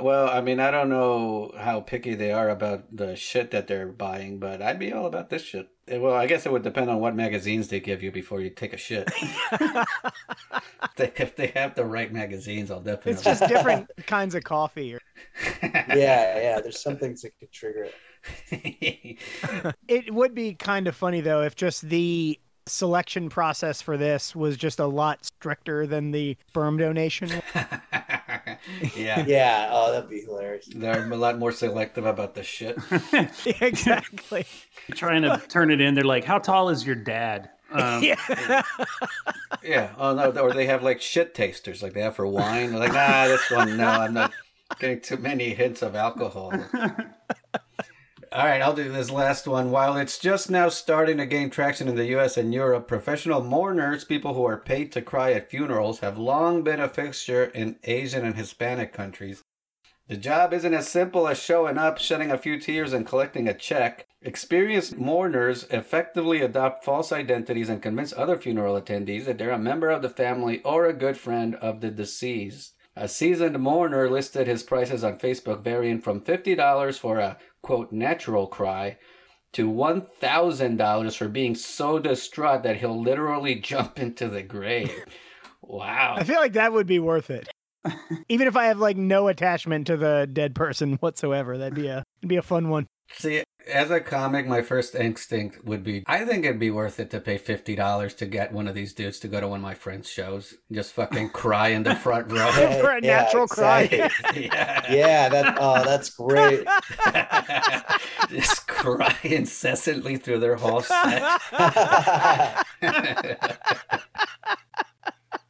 Well, 0.00 0.28
I 0.28 0.40
mean, 0.40 0.58
I 0.58 0.72
don't 0.72 0.88
know 0.88 1.52
how 1.56 1.80
picky 1.80 2.16
they 2.16 2.32
are 2.32 2.50
about 2.50 2.94
the 2.94 3.14
shit 3.14 3.52
that 3.52 3.68
they're 3.68 3.86
buying, 3.86 4.40
but 4.40 4.60
I'd 4.60 4.80
be 4.80 4.92
all 4.92 5.06
about 5.06 5.30
this 5.30 5.42
shit. 5.42 5.68
Eh, 5.86 5.98
Well, 5.98 6.14
I 6.14 6.26
guess 6.26 6.46
it 6.46 6.52
would 6.52 6.64
depend 6.64 6.90
on 6.90 6.98
what 6.98 7.14
magazines 7.14 7.68
they 7.68 7.78
give 7.78 8.02
you 8.02 8.10
before 8.10 8.40
you 8.40 8.50
take 8.50 8.72
a 8.72 8.76
shit. 8.76 9.08
If 10.98 11.36
they 11.36 11.48
have 11.48 11.74
the 11.74 11.84
right 11.84 12.10
magazines, 12.12 12.70
I'll 12.70 12.80
definitely. 12.80 13.12
It's 13.12 13.22
just 13.22 13.46
different 13.48 13.88
kinds 14.06 14.34
of 14.34 14.44
coffee. 14.44 14.96
Yeah, 15.62 16.38
yeah. 16.38 16.60
There's 16.60 16.80
some 16.80 16.96
things 16.96 17.22
that 17.22 17.38
could 17.38 17.52
trigger 17.52 17.84
it. 17.84 17.94
It 19.88 20.12
would 20.12 20.34
be 20.34 20.54
kind 20.54 20.86
of 20.88 20.96
funny 20.96 21.20
though 21.20 21.42
if 21.42 21.54
just 21.56 21.88
the 21.88 22.38
selection 22.66 23.28
process 23.28 23.80
for 23.80 23.96
this 23.96 24.34
was 24.34 24.56
just 24.56 24.80
a 24.80 24.86
lot 24.86 25.24
stricter 25.24 25.86
than 25.86 26.10
the 26.10 26.36
sperm 26.48 26.76
donation. 26.76 27.30
yeah. 28.96 29.24
Yeah. 29.26 29.68
Oh, 29.72 29.92
that'd 29.92 30.10
be 30.10 30.20
hilarious. 30.22 30.66
They're 30.66 31.10
a 31.12 31.16
lot 31.16 31.38
more 31.38 31.52
selective 31.52 32.04
about 32.06 32.34
the 32.34 32.42
shit. 32.42 32.76
exactly. 33.60 34.44
Trying 34.92 35.22
to 35.22 35.40
turn 35.48 35.70
it 35.70 35.80
in, 35.80 35.94
they're 35.94 36.04
like, 36.04 36.24
"How 36.24 36.38
tall 36.38 36.68
is 36.70 36.84
your 36.84 36.96
dad?" 36.96 37.50
Um, 37.70 38.02
Yeah. 38.02 38.62
Yeah. 39.62 39.94
Oh 39.98 40.14
no. 40.14 40.30
Or 40.40 40.52
they 40.52 40.66
have 40.66 40.82
like 40.82 41.00
shit 41.00 41.34
tasters, 41.34 41.82
like 41.82 41.92
they 41.92 42.00
have 42.00 42.16
for 42.16 42.26
wine. 42.26 42.70
They're 42.70 42.80
like, 42.80 42.92
nah, 42.92 43.26
this 43.28 43.48
one, 43.50 43.76
no, 43.76 43.86
I'm 43.86 44.14
not 44.14 44.32
getting 44.80 45.00
too 45.00 45.16
many 45.18 45.54
hints 45.54 45.82
of 45.82 45.94
alcohol. 45.94 46.52
All 48.32 48.44
right, 48.44 48.60
I'll 48.60 48.74
do 48.74 48.90
this 48.90 49.10
last 49.10 49.46
one. 49.46 49.70
While 49.70 49.96
it's 49.96 50.18
just 50.18 50.50
now 50.50 50.68
starting 50.68 51.18
to 51.18 51.26
gain 51.26 51.50
traction 51.50 51.86
in 51.86 51.94
the 51.94 52.06
US 52.16 52.36
and 52.36 52.52
Europe, 52.52 52.88
professional 52.88 53.42
mourners, 53.42 54.04
people 54.04 54.34
who 54.34 54.44
are 54.44 54.56
paid 54.56 54.90
to 54.92 55.02
cry 55.02 55.32
at 55.32 55.50
funerals, 55.50 56.00
have 56.00 56.18
long 56.18 56.62
been 56.62 56.80
a 56.80 56.88
fixture 56.88 57.44
in 57.44 57.78
Asian 57.84 58.24
and 58.24 58.34
Hispanic 58.34 58.92
countries. 58.92 59.44
The 60.08 60.16
job 60.16 60.52
isn't 60.52 60.74
as 60.74 60.88
simple 60.88 61.28
as 61.28 61.38
showing 61.38 61.78
up, 61.78 61.98
shedding 61.98 62.30
a 62.30 62.38
few 62.38 62.58
tears, 62.58 62.92
and 62.92 63.06
collecting 63.06 63.48
a 63.48 63.54
check. 63.54 64.06
Experienced 64.22 64.96
mourners 64.96 65.64
effectively 65.70 66.40
adopt 66.40 66.84
false 66.84 67.12
identities 67.12 67.68
and 67.68 67.82
convince 67.82 68.12
other 68.12 68.36
funeral 68.36 68.80
attendees 68.80 69.24
that 69.26 69.38
they're 69.38 69.50
a 69.50 69.58
member 69.58 69.90
of 69.90 70.02
the 70.02 70.08
family 70.08 70.62
or 70.62 70.86
a 70.86 70.92
good 70.92 71.16
friend 71.16 71.54
of 71.56 71.80
the 71.80 71.90
deceased. 71.90 72.72
A 72.98 73.08
seasoned 73.08 73.58
mourner 73.58 74.08
listed 74.08 74.46
his 74.46 74.62
prices 74.62 75.04
on 75.04 75.18
Facebook 75.18 75.62
varying 75.62 76.00
from 76.00 76.22
$50 76.22 76.98
for 76.98 77.18
a 77.18 77.36
quote 77.62 77.92
natural 77.92 78.46
cry 78.46 78.98
to 79.52 79.70
$1,000 79.70 81.16
for 81.16 81.28
being 81.28 81.54
so 81.54 81.98
distraught 81.98 82.62
that 82.62 82.76
he'll 82.76 83.00
literally 83.00 83.54
jump 83.60 83.98
into 83.98 84.28
the 84.28 84.42
grave. 84.42 85.04
Wow. 85.62 86.16
I 86.18 86.24
feel 86.24 86.40
like 86.40 86.52
that 86.54 86.72
would 86.72 86.86
be 86.86 86.98
worth 86.98 87.30
it. 87.30 87.48
Even 88.28 88.48
if 88.48 88.56
I 88.56 88.66
have 88.66 88.78
like 88.78 88.96
no 88.96 89.28
attachment 89.28 89.86
to 89.86 89.96
the 89.96 90.28
dead 90.30 90.54
person 90.54 90.94
whatsoever, 90.96 91.56
that'd 91.56 91.74
be 91.74 91.86
a 91.86 92.04
it'd 92.20 92.28
be 92.28 92.36
a 92.36 92.42
fun 92.42 92.68
one. 92.68 92.86
See, 93.12 93.42
as 93.66 93.90
a 93.90 94.00
comic, 94.00 94.46
my 94.46 94.62
first 94.62 94.94
instinct 94.94 95.64
would 95.64 95.82
be 95.84 96.04
I 96.06 96.24
think 96.24 96.44
it'd 96.44 96.58
be 96.58 96.70
worth 96.70 97.00
it 97.00 97.10
to 97.10 97.20
pay 97.20 97.38
$50 97.38 98.16
to 98.16 98.26
get 98.26 98.52
one 98.52 98.68
of 98.68 98.74
these 98.74 98.92
dudes 98.94 99.18
to 99.20 99.28
go 99.28 99.40
to 99.40 99.48
one 99.48 99.58
of 99.60 99.62
my 99.62 99.74
friends' 99.74 100.08
shows. 100.08 100.54
Just 100.70 100.92
fucking 100.92 101.30
cry 101.30 101.68
in 101.68 101.82
the 101.82 101.94
front 101.94 102.30
row. 102.32 102.50
Hey, 102.52 102.80
For 102.80 102.90
a 102.90 103.02
yeah, 103.02 103.22
natural 103.22 103.46
cry. 103.46 103.82
exactly. 103.82 104.44
yeah. 104.46 104.92
Yeah. 104.92 105.28
That. 105.28 105.56
Oh, 105.60 105.84
that's 105.84 106.10
great. 106.10 106.66
Just 108.30 108.66
cry 108.66 109.16
incessantly 109.22 110.16
through 110.16 110.40
their 110.40 110.56
whole 110.56 110.80
set. 110.80 111.40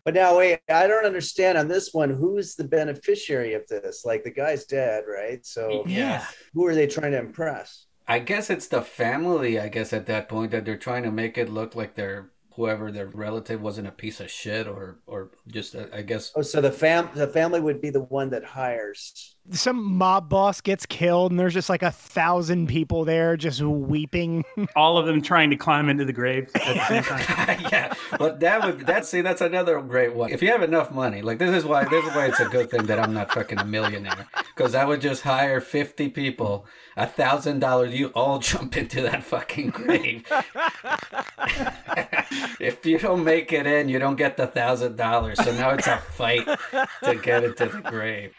But 0.04 0.14
now, 0.14 0.38
wait, 0.38 0.60
I 0.70 0.86
don't 0.86 1.04
understand 1.04 1.58
on 1.58 1.66
this 1.66 1.92
one. 1.92 2.10
Who's 2.10 2.54
the 2.54 2.62
beneficiary 2.62 3.54
of 3.54 3.66
this? 3.66 4.04
Like 4.04 4.22
the 4.22 4.30
guy's 4.30 4.64
dead, 4.64 5.02
right? 5.08 5.44
So 5.44 5.82
yeah. 5.84 6.24
who 6.54 6.64
are 6.66 6.76
they 6.76 6.86
trying 6.86 7.10
to 7.10 7.18
impress? 7.18 7.85
I 8.08 8.18
guess 8.20 8.50
it's 8.50 8.66
the 8.68 8.82
family, 8.82 9.58
I 9.60 9.68
guess, 9.68 9.92
at 9.92 10.06
that 10.06 10.28
point 10.28 10.50
that 10.52 10.64
they're 10.64 10.76
trying 10.76 11.02
to 11.04 11.10
make 11.12 11.38
it 11.38 11.48
look 11.48 11.74
like 11.76 11.94
their 11.94 12.30
whoever 12.54 12.90
their 12.90 13.06
relative 13.06 13.60
wasn't 13.60 13.86
a 13.88 13.92
piece 13.92 14.18
of 14.20 14.30
shit 14.30 14.66
or 14.66 14.98
or 15.06 15.30
just 15.46 15.74
uh, 15.76 15.86
I 15.92 16.02
guess 16.02 16.32
Oh, 16.34 16.42
so 16.42 16.60
the 16.60 16.70
fam 16.70 17.10
the 17.14 17.26
family 17.26 17.60
would 17.60 17.80
be 17.80 17.90
the 17.90 18.02
one 18.02 18.30
that 18.30 18.44
hires. 18.44 19.35
Some 19.50 19.82
mob 19.82 20.28
boss 20.28 20.60
gets 20.60 20.86
killed 20.86 21.30
and 21.30 21.38
there's 21.38 21.54
just 21.54 21.68
like 21.68 21.82
a 21.82 21.90
thousand 21.90 22.68
people 22.68 23.04
there 23.04 23.36
just 23.36 23.60
weeping. 23.60 24.44
all 24.76 24.98
of 24.98 25.06
them 25.06 25.22
trying 25.22 25.50
to 25.50 25.56
climb 25.56 25.88
into 25.88 26.04
the 26.04 26.12
grave 26.12 26.50
at 26.54 26.62
the 26.74 26.86
same 26.86 27.02
time. 27.02 27.66
yeah, 27.72 27.94
but 28.18 28.40
that 28.40 28.64
would 28.64 28.86
that 28.86 29.06
see 29.06 29.20
that's 29.20 29.40
another 29.40 29.80
great 29.80 30.14
one. 30.14 30.30
If 30.30 30.42
you 30.42 30.50
have 30.50 30.62
enough 30.62 30.90
money, 30.90 31.22
like 31.22 31.38
this 31.38 31.54
is 31.54 31.64
why 31.64 31.84
this 31.84 32.04
is 32.04 32.14
why 32.14 32.26
it's 32.26 32.40
a 32.40 32.48
good 32.48 32.70
thing 32.70 32.86
that 32.86 32.98
I'm 32.98 33.12
not 33.14 33.32
fucking 33.32 33.58
a 33.58 33.64
millionaire 33.64 34.26
because 34.54 34.74
I 34.74 34.84
would 34.84 35.00
just 35.00 35.22
hire 35.22 35.60
fifty 35.60 36.08
people, 36.08 36.66
a 36.96 37.06
thousand 37.06 37.60
dollars. 37.60 37.94
You 37.94 38.08
all 38.08 38.38
jump 38.40 38.76
into 38.76 39.00
that 39.02 39.22
fucking 39.22 39.70
grave. 39.70 40.26
if 42.60 42.84
you 42.84 42.98
don't 42.98 43.24
make 43.24 43.52
it 43.52 43.66
in, 43.66 43.88
you 43.88 43.98
don't 43.98 44.16
get 44.16 44.36
the 44.36 44.46
thousand 44.46 44.96
dollars. 44.96 45.42
So 45.42 45.52
now 45.52 45.70
it's 45.70 45.86
a 45.86 45.98
fight 45.98 46.46
to 47.04 47.14
get 47.14 47.44
into 47.44 47.66
the 47.66 47.80
grave. 47.80 48.34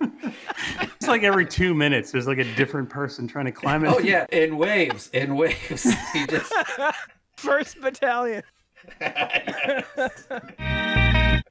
It's 0.00 1.08
like 1.08 1.22
every 1.22 1.46
two 1.46 1.74
minutes, 1.74 2.10
there's 2.12 2.26
like 2.26 2.38
a 2.38 2.54
different 2.54 2.88
person 2.88 3.26
trying 3.26 3.46
to 3.46 3.52
climb 3.52 3.84
it. 3.84 3.88
Oh 3.88 3.98
yeah, 3.98 4.26
in 4.30 4.56
waves, 4.56 5.08
in 5.12 5.36
waves. 5.36 5.86
You 6.14 6.26
just 6.26 6.52
First 7.36 7.80
battalion. 7.80 8.42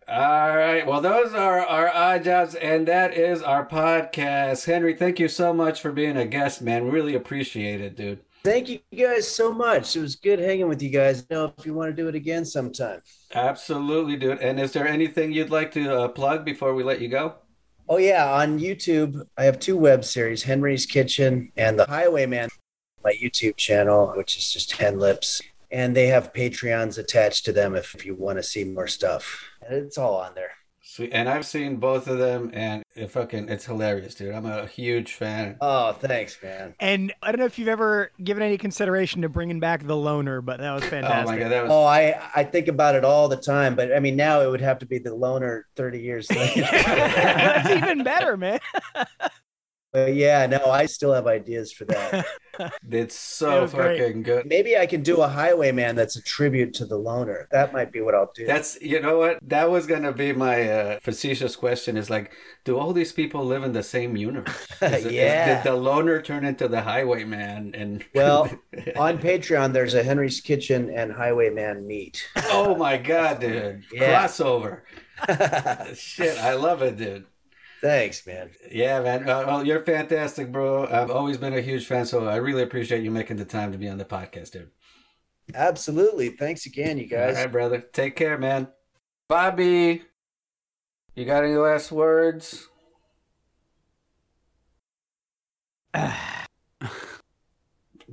All 0.07 0.55
right. 0.55 0.85
Well, 0.85 1.01
those 1.01 1.33
are 1.33 1.59
our 1.59 1.89
odd 1.93 2.23
jobs, 2.23 2.55
and 2.55 2.87
that 2.87 3.15
is 3.15 3.41
our 3.41 3.65
podcast. 3.65 4.65
Henry, 4.65 4.95
thank 4.95 5.19
you 5.19 5.27
so 5.27 5.53
much 5.53 5.81
for 5.81 5.91
being 5.91 6.17
a 6.17 6.25
guest, 6.25 6.61
man. 6.61 6.85
We 6.85 6.91
really 6.91 7.15
appreciate 7.15 7.81
it, 7.81 7.95
dude. 7.95 8.19
Thank 8.43 8.69
you 8.69 8.79
guys 8.95 9.27
so 9.27 9.51
much. 9.51 9.95
It 9.95 10.01
was 10.01 10.15
good 10.15 10.39
hanging 10.39 10.67
with 10.67 10.81
you 10.81 10.89
guys. 10.89 11.25
You 11.29 11.35
know 11.35 11.53
if 11.57 11.65
you 11.65 11.73
want 11.73 11.89
to 11.89 11.95
do 11.95 12.07
it 12.07 12.15
again 12.15 12.45
sometime. 12.45 13.01
Absolutely, 13.33 14.15
dude. 14.15 14.39
And 14.39 14.59
is 14.59 14.71
there 14.71 14.87
anything 14.87 15.31
you'd 15.31 15.49
like 15.49 15.71
to 15.73 15.93
uh, 15.93 16.07
plug 16.07 16.45
before 16.45 16.73
we 16.73 16.83
let 16.83 17.01
you 17.01 17.09
go? 17.09 17.35
Oh 17.91 17.97
yeah, 17.97 18.31
on 18.31 18.59
YouTube 18.59 19.25
I 19.35 19.45
have 19.45 19.57
two 19.57 19.75
web 19.75 20.05
series: 20.05 20.43
Henry's 20.43 20.85
Kitchen 20.85 21.51
and 21.57 21.79
The 21.79 21.85
Highwayman. 21.85 22.49
My 23.03 23.13
YouTube 23.13 23.57
channel, 23.57 24.13
which 24.15 24.37
is 24.37 24.53
just 24.53 24.69
Ten 24.69 24.99
Lips, 24.99 25.41
and 25.71 25.97
they 25.97 26.05
have 26.07 26.31
Patreons 26.31 26.99
attached 26.99 27.45
to 27.45 27.51
them 27.51 27.75
if, 27.75 27.95
if 27.95 28.05
you 28.05 28.13
want 28.13 28.37
to 28.37 28.43
see 28.43 28.63
more 28.63 28.85
stuff. 28.85 29.43
And 29.65 29.75
it's 29.75 29.97
all 29.97 30.17
on 30.17 30.35
there. 30.35 30.51
Sweet. 30.91 31.11
And 31.13 31.29
I've 31.29 31.45
seen 31.45 31.75
both 31.75 32.07
of 32.07 32.17
them, 32.17 32.49
and 32.51 32.81
it 32.95 33.11
fucking 33.11 33.47
it's 33.47 33.63
hilarious, 33.67 34.15
dude. 34.15 34.33
I'm 34.33 34.47
a 34.47 34.65
huge 34.65 35.13
fan. 35.13 35.55
Oh, 35.61 35.91
thanks, 35.93 36.41
man. 36.41 36.73
And 36.79 37.13
I 37.21 37.31
don't 37.31 37.37
know 37.37 37.45
if 37.45 37.59
you've 37.59 37.67
ever 37.67 38.11
given 38.23 38.41
any 38.41 38.57
consideration 38.57 39.21
to 39.21 39.29
bringing 39.29 39.59
back 39.59 39.83
the 39.85 39.95
loner, 39.95 40.41
but 40.41 40.59
that 40.59 40.73
was 40.73 40.83
fantastic. 40.83 40.99
Oh 41.09 41.27
fantastic. 41.27 41.35
my 41.37 41.43
god, 41.43 41.51
that 41.51 41.63
was 41.65 41.71
Oh, 41.71 41.83
I 41.83 42.19
I 42.35 42.43
think 42.43 42.69
about 42.69 42.95
it 42.95 43.05
all 43.05 43.27
the 43.27 43.37
time, 43.37 43.75
but 43.75 43.95
I 43.95 43.99
mean 43.99 44.15
now 44.15 44.41
it 44.41 44.49
would 44.49 44.61
have 44.61 44.79
to 44.79 44.87
be 44.87 44.97
the 44.97 45.13
loner 45.13 45.67
thirty 45.75 45.99
years 46.01 46.27
later. 46.31 46.61
That's 46.71 47.69
even 47.69 48.03
better, 48.03 48.35
man. 48.35 48.59
But 49.91 50.13
yeah, 50.13 50.45
no, 50.45 50.65
I 50.65 50.85
still 50.85 51.13
have 51.13 51.25
ideas 51.27 51.71
for 51.71 51.85
that. 51.85 52.25
it's 52.91 53.15
It 53.15 53.17
so 53.17 53.67
great. 53.67 53.99
fucking 53.99 54.23
good. 54.23 54.45
Maybe 54.45 54.77
I 54.77 54.85
can 54.85 55.01
do 55.01 55.21
a 55.21 55.27
Highwayman 55.27 55.95
that's 55.95 56.15
a 56.15 56.21
tribute 56.21 56.73
to 56.75 56.85
the 56.85 56.97
loner. 56.97 57.47
That 57.51 57.73
might 57.73 57.91
be 57.91 58.01
what 58.01 58.13
I'll 58.13 58.31
do. 58.35 58.45
That's 58.45 58.79
you 58.81 58.99
know 59.01 59.17
what 59.17 59.39
that 59.43 59.69
was 59.71 59.87
gonna 59.87 60.11
be 60.13 60.33
my 60.33 60.69
uh, 60.69 60.99
facetious 61.01 61.55
question 61.55 61.97
is 61.97 62.09
like, 62.09 62.31
do 62.65 62.77
all 62.77 62.93
these 62.93 63.11
people 63.13 63.43
live 63.45 63.63
in 63.63 63.73
the 63.73 63.83
same 63.83 64.15
universe? 64.17 64.67
Is 64.81 65.05
it- 65.05 65.05
is- 65.07 65.11
Yeah. 65.13 65.55
did 65.63 65.71
the 65.71 65.75
loner 65.75 66.21
turn 66.21 66.45
into 66.45 66.67
the 66.67 66.81
highwayman? 66.81 67.73
And 67.75 68.03
Well, 68.13 68.49
on 68.95 69.17
Patreon, 69.19 69.73
there's 69.73 69.93
a 69.93 70.03
Henry's 70.03 70.41
Kitchen 70.41 70.89
and 70.93 71.11
Highwayman 71.11 71.87
meet. 71.87 72.27
oh 72.51 72.75
my 72.75 72.97
god, 72.97 73.39
dude, 73.39 73.83
Yeah. 73.91 74.25
crossover! 74.27 74.81
Shit, 75.95 76.37
I 76.37 76.53
love 76.53 76.81
it, 76.81 76.97
dude. 76.97 77.25
Thanks, 77.81 78.25
man. 78.27 78.49
Yeah, 78.71 79.01
man. 79.01 79.29
Uh, 79.29 79.43
well, 79.47 79.65
you're 79.65 79.83
fantastic, 79.83 80.51
bro. 80.51 80.85
I've 80.85 81.11
always 81.11 81.37
been 81.37 81.53
a 81.53 81.61
huge 81.61 81.85
fan, 81.85 82.05
so 82.05 82.27
I 82.27 82.35
really 82.37 82.63
appreciate 82.63 83.03
you 83.03 83.11
making 83.11 83.37
the 83.37 83.45
time 83.45 83.71
to 83.71 83.77
be 83.77 83.87
on 83.87 83.97
the 83.97 84.05
podcast, 84.05 84.51
dude. 84.51 84.69
Absolutely. 85.53 86.29
Thanks 86.29 86.65
again, 86.65 86.97
you 86.97 87.07
guys. 87.07 87.37
All 87.37 87.43
right, 87.43 87.51
brother. 87.51 87.79
Take 87.79 88.15
care, 88.15 88.37
man. 88.37 88.67
Bobby, 89.27 90.03
you 91.15 91.25
got 91.25 91.43
any 91.43 91.55
last 91.55 91.91
words? 91.91 92.67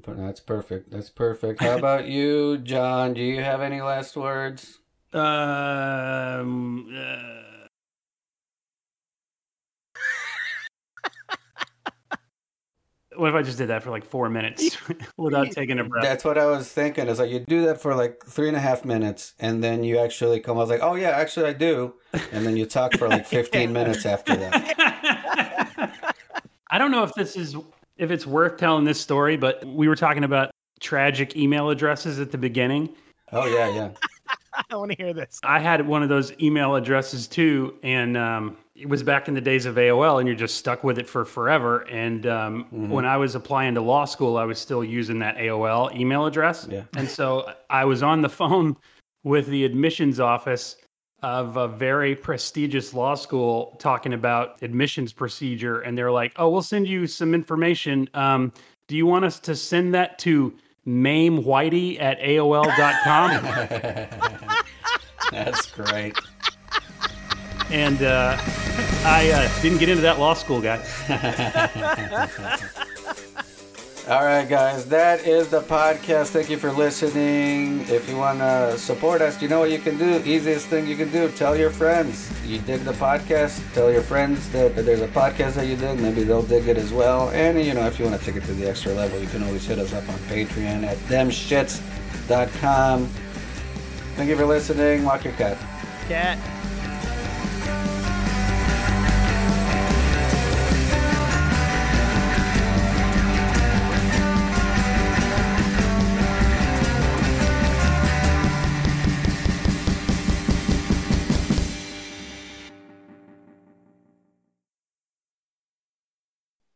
That's 0.09 0.41
perfect. 0.41 0.91
That's 0.91 1.11
perfect. 1.11 1.61
How 1.61 1.77
about 1.79 2.07
you, 2.07 2.59
John? 2.59 3.15
Do 3.15 3.21
you 3.21 3.43
have 3.43 3.61
any 3.61 3.81
last 3.81 4.17
words? 4.17 4.79
Um. 5.13 5.23
What 13.17 13.29
if 13.29 13.35
I 13.35 13.43
just 13.43 13.59
did 13.59 13.69
that 13.69 13.83
for 13.83 13.91
like 13.91 14.05
four 14.05 14.29
minutes 14.29 14.77
without 15.17 15.51
taking 15.51 15.79
a 15.79 15.85
breath? 15.85 16.05
That's 16.05 16.25
what 16.25 16.39
I 16.39 16.47
was 16.47 16.69
thinking. 16.69 17.09
Is 17.09 17.19
like 17.19 17.31
you 17.31 17.41
do 17.41 17.65
that 17.67 17.81
for 17.81 17.95
like 17.95 18.25
three 18.25 18.49
and 18.49 18.57
a 18.57 18.61
half 18.61 18.85
minutes, 18.85 19.35
and 19.39 19.63
then 19.63 19.85
you 19.85 19.99
actually 19.99 20.41
come. 20.41 20.57
I 20.57 20.61
was 20.61 20.71
like, 20.71 20.83
oh 20.83 20.95
yeah, 20.95 21.11
actually 21.11 21.47
I 21.47 21.53
do, 21.53 21.95
and 22.33 22.47
then 22.47 22.57
you 22.57 22.67
talk 22.67 22.95
for 22.95 23.09
like 23.09 23.27
fifteen 23.27 23.73
minutes 23.73 24.07
after 24.07 24.37
that. 24.37 25.95
I 26.71 26.79
don't 26.79 26.91
know 26.91 27.03
if 27.03 27.15
this 27.15 27.37
is 27.37 27.57
if 27.97 28.11
it's 28.11 28.27
worth 28.27 28.59
telling 28.59 28.85
this 28.85 29.01
story, 29.01 29.37
but 29.37 29.65
we 29.65 29.89
were 29.89 29.97
talking 29.97 30.25
about 30.25 30.51
tragic 30.81 31.37
email 31.37 31.71
addresses 31.71 32.21
at 32.21 32.31
the 32.31 32.39
beginning. 32.39 32.95
Oh 33.33 33.47
yeah, 33.47 33.69
yeah. 33.75 33.91
I 34.71 34.77
want 34.77 34.91
to 34.91 34.97
hear 34.97 35.13
this. 35.13 35.39
I 35.45 35.59
had 35.59 35.87
one 35.87 36.03
of 36.03 36.09
those 36.09 36.33
email 36.41 36.77
addresses 36.77 37.27
too, 37.27 37.79
and 37.83 38.17
um, 38.17 38.57
it 38.79 38.89
was 38.89 39.03
back 39.03 39.27
in 39.29 39.35
the 39.35 39.41
days 39.41 39.65
of 39.67 39.77
AOL, 39.77 40.19
and 40.19 40.29
you're 40.29 40.37
just 40.37 40.57
stuck 40.57 40.85
with 40.85 40.99
it 40.99 41.09
for 41.09 41.25
forever. 41.25 41.81
And 41.89 42.27
um, 42.27 42.65
mm-hmm. 42.65 42.91
when 42.91 43.07
I 43.07 43.17
was 43.17 43.35
applying 43.35 43.75
to 43.75 43.81
law 43.81 44.05
school, 44.05 44.37
I 44.37 44.45
was 44.45 44.59
still 44.59 44.85
using 44.85 45.19
that 45.21 45.37
AOL 45.37 45.95
email 45.97 46.27
address. 46.27 46.69
Yeah. 46.71 46.83
And 46.97 47.09
so 47.09 47.53
I 47.71 47.85
was 47.85 48.03
on 48.03 48.23
the 48.23 48.29
phone 48.29 48.77
with 49.25 49.47
the 49.47 49.65
admissions 49.65 50.21
office 50.21 50.77
of 51.23 51.57
a 51.57 51.67
very 51.69 52.15
prestigious 52.15 52.93
law 52.93 53.15
school 53.15 53.77
talking 53.79 54.13
about 54.13 54.63
admissions 54.63 55.13
procedure, 55.13 55.81
and 55.81 55.97
they're 55.97 56.13
like, 56.13 56.33
"Oh, 56.37 56.49
we'll 56.51 56.63
send 56.63 56.87
you 56.87 57.07
some 57.07 57.35
information. 57.35 58.09
Um, 58.15 58.53
do 58.89 58.97
you 58.97 59.07
want 59.07 59.25
us 59.25 59.41
to 59.41 59.57
send 59.57 59.95
that 59.95 60.19
to?" 60.21 60.55
Mame 60.89 61.43
Whitey 61.43 62.01
at 62.01 62.21
AOL.com. 62.21 63.43
That's 65.33 65.67
great. 65.73 66.17
And 67.71 68.03
uh, 68.03 68.37
I 69.05 69.31
uh, 69.31 69.63
didn't 69.63 69.79
get 69.79 69.89
into 69.89 70.03
that 70.03 70.19
law 70.19 70.35
school, 70.35 70.61
guy. 70.61 70.83
All 74.09 74.25
right, 74.25 74.49
guys, 74.49 74.87
that 74.87 75.27
is 75.27 75.49
the 75.49 75.63
podcast. 75.63 76.29
Thank 76.29 76.49
you 76.49 76.59
for 76.59 76.71
listening. 76.71 77.81
If 77.89 78.09
you 78.09 78.17
want 78.17 78.39
to 78.39 78.79
support 78.79 79.21
us, 79.21 79.43
you 79.43 79.49
know 79.49 79.59
what 79.59 79.73
you 79.73 79.81
can 79.81 79.99
do? 79.99 80.23
Easiest 80.25 80.69
thing 80.69 80.87
you 80.87 80.95
can 80.95 81.11
do 81.11 81.29
tell 81.31 81.57
your 81.57 81.71
friends. 81.71 82.31
You 82.47 82.61
dig 82.61 82.85
the 82.85 82.93
podcast, 82.93 83.61
tell 83.75 83.91
your 83.91 84.03
friends 84.03 84.49
that 84.51 84.77
there's 84.77 85.01
a 85.01 85.09
podcast 85.09 85.55
that 85.55 85.67
you 85.67 85.75
dig. 85.75 85.99
Maybe 85.99 86.23
they'll 86.23 86.43
dig 86.43 86.69
it 86.69 86.77
as 86.77 86.93
well. 86.93 87.31
And, 87.31 87.61
you 87.61 87.75
know, 87.75 87.85
if 87.89 87.99
you 87.99 88.05
want 88.05 88.21
to 88.21 88.25
take 88.25 88.37
it 88.37 88.47
to 88.47 88.55
the 88.55 88.71
extra 88.71 88.93
level, 88.93 89.19
you 89.19 89.27
can 89.27 89.43
always 89.43 89.67
hit 89.67 89.81
us 89.81 89.93
up 89.93 90.09
on 90.09 90.15
Patreon 90.31 90.85
at 90.85 90.99
themshits.com. 91.09 93.07
Thank 94.15 94.31
you 94.31 94.37
for 94.37 94.47
listening. 94.47 95.03
Walk 95.03 95.25
your 95.25 95.35
cat. 95.35 95.59
Cat. 96.07 96.39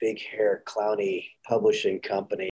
Big 0.00 0.20
hair 0.20 0.62
clowny 0.66 1.26
publishing 1.46 2.00
company 2.00 2.49